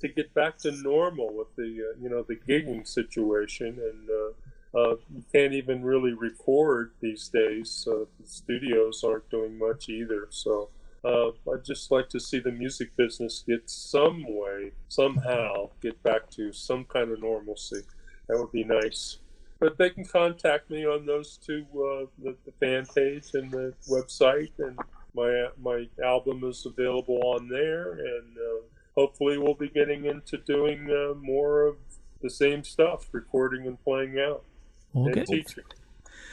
to 0.00 0.08
get 0.08 0.32
back 0.34 0.58
to 0.58 0.72
normal 0.72 1.32
with 1.34 1.54
the 1.56 1.64
uh, 1.92 2.00
you 2.00 2.08
know 2.08 2.22
the 2.22 2.36
gigging 2.36 2.86
situation 2.86 3.78
and 3.78 4.08
uh, 4.08 4.78
uh, 4.78 4.96
you 5.12 5.24
can't 5.32 5.52
even 5.52 5.84
really 5.84 6.12
record 6.12 6.92
these 7.00 7.28
days. 7.28 7.86
Uh, 7.90 8.04
the 8.20 8.26
studios 8.26 9.02
aren't 9.04 9.28
doing 9.28 9.58
much 9.58 9.88
either. 9.88 10.28
So 10.30 10.70
uh, 11.04 11.28
I'd 11.28 11.64
just 11.64 11.90
like 11.90 12.08
to 12.10 12.20
see 12.20 12.40
the 12.40 12.52
music 12.52 12.94
business 12.96 13.44
get 13.46 13.68
some 13.70 14.24
way, 14.28 14.72
somehow, 14.88 15.70
get 15.80 16.02
back 16.02 16.30
to 16.32 16.52
some 16.52 16.84
kind 16.84 17.10
of 17.10 17.20
normalcy. 17.20 17.82
That 18.28 18.38
would 18.38 18.52
be 18.52 18.64
nice. 18.64 19.18
But 19.58 19.76
they 19.76 19.90
can 19.90 20.04
contact 20.04 20.70
me 20.70 20.86
on 20.86 21.06
those 21.06 21.38
two, 21.38 21.66
uh, 21.74 22.06
the, 22.22 22.36
the 22.44 22.52
fan 22.60 22.86
page 22.94 23.34
and 23.34 23.50
the 23.50 23.74
website, 23.88 24.52
and 24.58 24.78
my 25.14 25.48
my 25.60 25.88
album 26.04 26.44
is 26.44 26.64
available 26.64 27.20
on 27.24 27.48
there, 27.48 27.92
and 27.92 28.36
uh, 28.38 28.62
hopefully 28.96 29.36
we'll 29.36 29.54
be 29.54 29.68
getting 29.68 30.06
into 30.06 30.38
doing 30.38 30.88
uh, 30.90 31.14
more 31.14 31.66
of 31.66 31.76
the 32.22 32.30
same 32.30 32.64
stuff, 32.64 33.08
recording 33.12 33.66
and 33.66 33.82
playing 33.84 34.18
out, 34.18 34.44
We'll 34.92 35.06
and 35.08 35.26
teaching. 35.26 35.64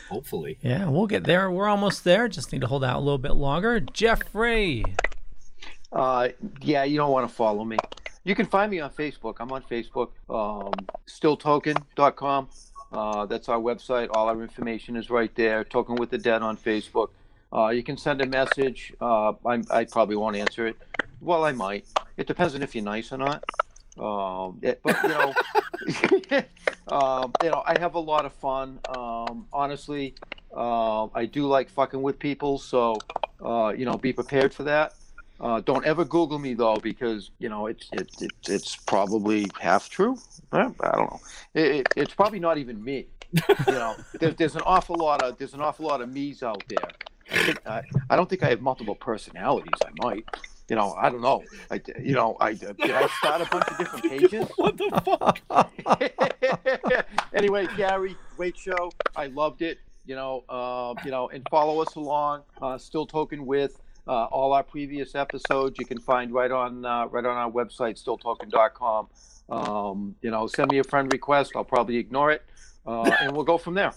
Hopefully. 0.10 0.58
Yeah, 0.62 0.88
we'll 0.88 1.08
get 1.08 1.24
there. 1.24 1.52
We're 1.52 1.68
almost 1.68 2.04
there. 2.04 2.28
Just 2.28 2.52
need 2.52 2.62
to 2.62 2.68
hold 2.68 2.84
out 2.84 2.98
a 2.98 3.00
little 3.00 3.18
bit 3.18 3.34
longer. 3.34 3.80
Jeffrey. 3.80 4.84
Uh, 5.92 6.30
yeah, 6.62 6.84
you 6.84 6.98
don't 6.98 7.12
want 7.12 7.28
to 7.28 7.34
follow 7.34 7.64
me. 7.64 7.78
You 8.24 8.36
can 8.36 8.46
find 8.46 8.70
me 8.70 8.80
on 8.80 8.90
Facebook. 8.90 9.36
I'm 9.40 9.52
on 9.52 9.64
Facebook. 9.64 10.10
Um, 10.30 10.74
stilltoken.com. 11.08 12.50
Uh, 12.92 13.26
that's 13.26 13.50
our 13.50 13.60
website. 13.60 14.10
All 14.14 14.28
our 14.28 14.42
information 14.42 14.96
is 14.96 15.10
right 15.10 15.34
there. 15.36 15.64
Token 15.64 15.96
with 15.96 16.10
the 16.10 16.18
Dead 16.18 16.42
on 16.42 16.58
Facebook. 16.58 17.10
Uh, 17.54 17.70
you 17.70 17.84
can 17.84 17.98
send 17.98 18.22
a 18.22 18.26
message. 18.26 18.94
Uh, 19.00 19.34
I, 19.46 19.62
I 19.70 19.86
probably 19.86 20.16
won't 20.16 20.36
answer 20.36 20.68
it. 20.68 20.78
Well, 21.22 21.46
I 21.46 21.52
might. 21.52 21.86
It 22.18 22.28
depends 22.28 22.56
on 22.56 22.62
if 22.62 22.76
you're 22.76 22.84
nice 22.84 23.12
or 23.12 23.18
not. 23.18 23.44
Um, 24.00 24.60
it- 24.62 24.80
but 24.84 25.02
you 25.04 25.10
know, 25.10 25.34
um, 26.96 27.32
you 27.44 27.50
know, 27.50 27.64
I 27.66 27.78
have 27.80 27.96
a 27.96 28.00
lot 28.00 28.26
of 28.26 28.34
fun. 28.34 28.80
Um, 28.96 29.48
honestly, 29.52 30.16
uh, 30.56 31.06
I 31.14 31.26
do 31.26 31.48
like 31.48 31.70
fucking 31.70 32.02
with 32.02 32.20
people, 32.20 32.58
so 32.58 32.98
uh, 33.44 33.74
you 33.78 33.86
know, 33.86 33.98
be 33.98 34.14
prepared 34.14 34.54
for 34.54 34.64
that. 34.64 34.94
Uh, 35.40 35.62
don't 35.62 35.86
ever 35.86 36.04
Google 36.04 36.40
me 36.40 36.54
though, 36.56 36.78
because 36.78 37.30
you 37.38 37.48
know 37.50 37.68
it's 37.68 37.88
it, 37.94 38.10
it, 38.22 38.32
it's 38.48 38.76
probably 38.76 39.48
half 39.60 39.88
true. 39.90 40.18
Eh, 40.54 40.58
I 40.58 40.62
don't 40.64 40.80
know. 41.12 41.20
It, 41.54 41.66
it, 41.76 41.88
it's 41.96 42.14
probably 42.16 42.40
not 42.40 42.58
even 42.58 42.84
me. 42.84 43.06
You 43.34 43.74
know, 43.74 43.96
there's, 44.20 44.36
there's 44.36 44.56
an 44.56 44.64
awful 44.66 44.96
lot 44.96 45.22
of 45.22 45.38
there's 45.38 45.54
an 45.54 45.62
awful 45.62 45.86
lot 45.86 46.02
of 46.02 46.12
me's 46.12 46.42
out 46.42 46.64
there. 46.68 46.90
I, 47.30 47.44
think, 47.44 47.68
I, 47.68 47.82
I 48.10 48.16
don't 48.16 48.30
think 48.30 48.42
I 48.42 48.50
have 48.50 48.62
multiple 48.62 48.96
personalities. 48.96 49.74
I 49.86 49.90
might. 50.04 50.26
You 50.70 50.76
know, 50.76 50.94
I 50.94 51.10
don't 51.10 51.22
know. 51.22 51.44
I, 51.72 51.82
you 52.02 52.14
know, 52.14 52.36
I 52.42 52.54
did 52.54 52.80
I 52.82 53.08
start 53.20 53.42
a 53.42 53.46
bunch 53.46 53.68
of 53.70 53.78
different 53.78 54.04
pages? 54.10 54.48
what 54.58 54.78
the 54.78 55.40
fuck? 55.48 57.06
anyway, 57.34 57.68
Gary, 57.78 58.18
great 58.36 58.58
show. 58.58 58.92
I 59.16 59.28
loved 59.28 59.62
it. 59.62 59.80
You 60.06 60.16
know, 60.16 60.44
uh, 60.50 60.94
you 61.06 61.12
know, 61.12 61.30
and 61.30 61.48
follow 61.50 61.82
us 61.82 61.96
along. 61.96 62.44
Uh, 62.62 62.78
Still 62.78 63.06
Talking 63.06 63.46
With 63.46 63.80
uh, 64.08 64.26
all 64.26 64.54
our 64.54 64.64
previous 64.64 65.16
episodes. 65.16 65.78
You 65.80 65.86
can 65.86 66.00
find 66.00 66.32
right 66.32 66.52
on 66.52 66.86
uh, 66.86 67.08
right 67.08 67.26
on 67.26 67.36
our 67.38 67.52
website, 67.52 68.02
stilltoken.com. 68.02 69.08
Um, 69.50 70.16
you 70.22 70.32
know, 70.32 70.48
send 70.48 70.72
me 70.72 70.80
a 70.80 70.84
friend 70.84 71.12
request. 71.12 71.54
I'll 71.56 71.64
probably 71.64 71.98
ignore 71.98 72.32
it, 72.32 72.44
uh, 72.86 73.10
and 73.22 73.32
we'll 73.32 73.46
go 73.46 73.58
from 73.58 73.74
there. 73.74 73.94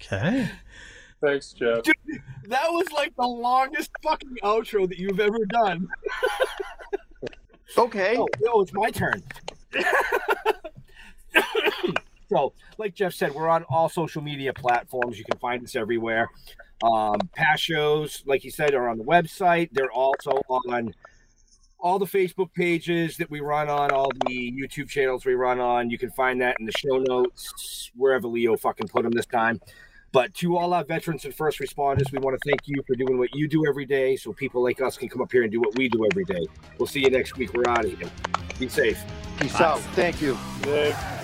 Okay. 0.00 0.50
Thanks, 1.20 1.52
Jeff. 1.52 1.82
Dude, 1.82 1.94
that 2.48 2.70
was 2.70 2.90
like 2.92 3.14
the 3.16 3.26
longest 3.26 3.90
fucking 4.02 4.36
outro 4.42 4.88
that 4.88 4.98
you've 4.98 5.20
ever 5.20 5.44
done. 5.46 5.88
Okay. 7.78 8.16
Oh, 8.18 8.28
no, 8.40 8.60
it's 8.62 8.72
my 8.72 8.90
turn. 8.90 9.22
so, 12.28 12.52
like 12.78 12.94
Jeff 12.94 13.12
said, 13.12 13.34
we're 13.34 13.48
on 13.48 13.64
all 13.68 13.88
social 13.88 14.22
media 14.22 14.52
platforms. 14.52 15.18
You 15.18 15.24
can 15.24 15.38
find 15.38 15.62
us 15.64 15.76
everywhere. 15.76 16.28
Um, 16.82 17.16
past 17.34 17.62
shows, 17.62 18.22
like 18.26 18.44
you 18.44 18.50
said, 18.50 18.74
are 18.74 18.88
on 18.88 18.98
the 18.98 19.04
website. 19.04 19.70
They're 19.72 19.90
also 19.90 20.42
on 20.48 20.94
all 21.78 21.98
the 21.98 22.06
Facebook 22.06 22.52
pages 22.54 23.16
that 23.18 23.30
we 23.30 23.40
run 23.40 23.68
on, 23.68 23.90
all 23.90 24.10
the 24.26 24.52
YouTube 24.52 24.88
channels 24.88 25.24
we 25.24 25.34
run 25.34 25.60
on. 25.60 25.90
You 25.90 25.98
can 25.98 26.10
find 26.10 26.40
that 26.40 26.56
in 26.58 26.66
the 26.66 26.72
show 26.72 26.98
notes, 26.98 27.90
wherever 27.94 28.26
Leo 28.26 28.56
fucking 28.56 28.88
put 28.88 29.02
them 29.02 29.12
this 29.12 29.26
time. 29.26 29.60
But 30.16 30.32
to 30.36 30.56
all 30.56 30.72
our 30.72 30.82
veterans 30.82 31.26
and 31.26 31.34
first 31.34 31.58
responders, 31.58 32.10
we 32.10 32.18
want 32.20 32.40
to 32.40 32.48
thank 32.48 32.62
you 32.64 32.82
for 32.86 32.96
doing 32.96 33.18
what 33.18 33.34
you 33.34 33.46
do 33.46 33.66
every 33.66 33.84
day 33.84 34.16
so 34.16 34.32
people 34.32 34.62
like 34.62 34.80
us 34.80 34.96
can 34.96 35.10
come 35.10 35.20
up 35.20 35.30
here 35.30 35.42
and 35.42 35.52
do 35.52 35.60
what 35.60 35.76
we 35.76 35.90
do 35.90 36.06
every 36.10 36.24
day. 36.24 36.46
We'll 36.78 36.86
see 36.86 37.00
you 37.00 37.10
next 37.10 37.36
week. 37.36 37.52
We're 37.52 37.68
out 37.68 37.84
of 37.84 37.98
here. 37.98 38.10
Be 38.58 38.66
safe. 38.66 38.98
Peace 39.38 39.60
out. 39.60 39.78
Thank 39.92 40.22
you. 40.22 40.38
Yeah. 40.66 41.16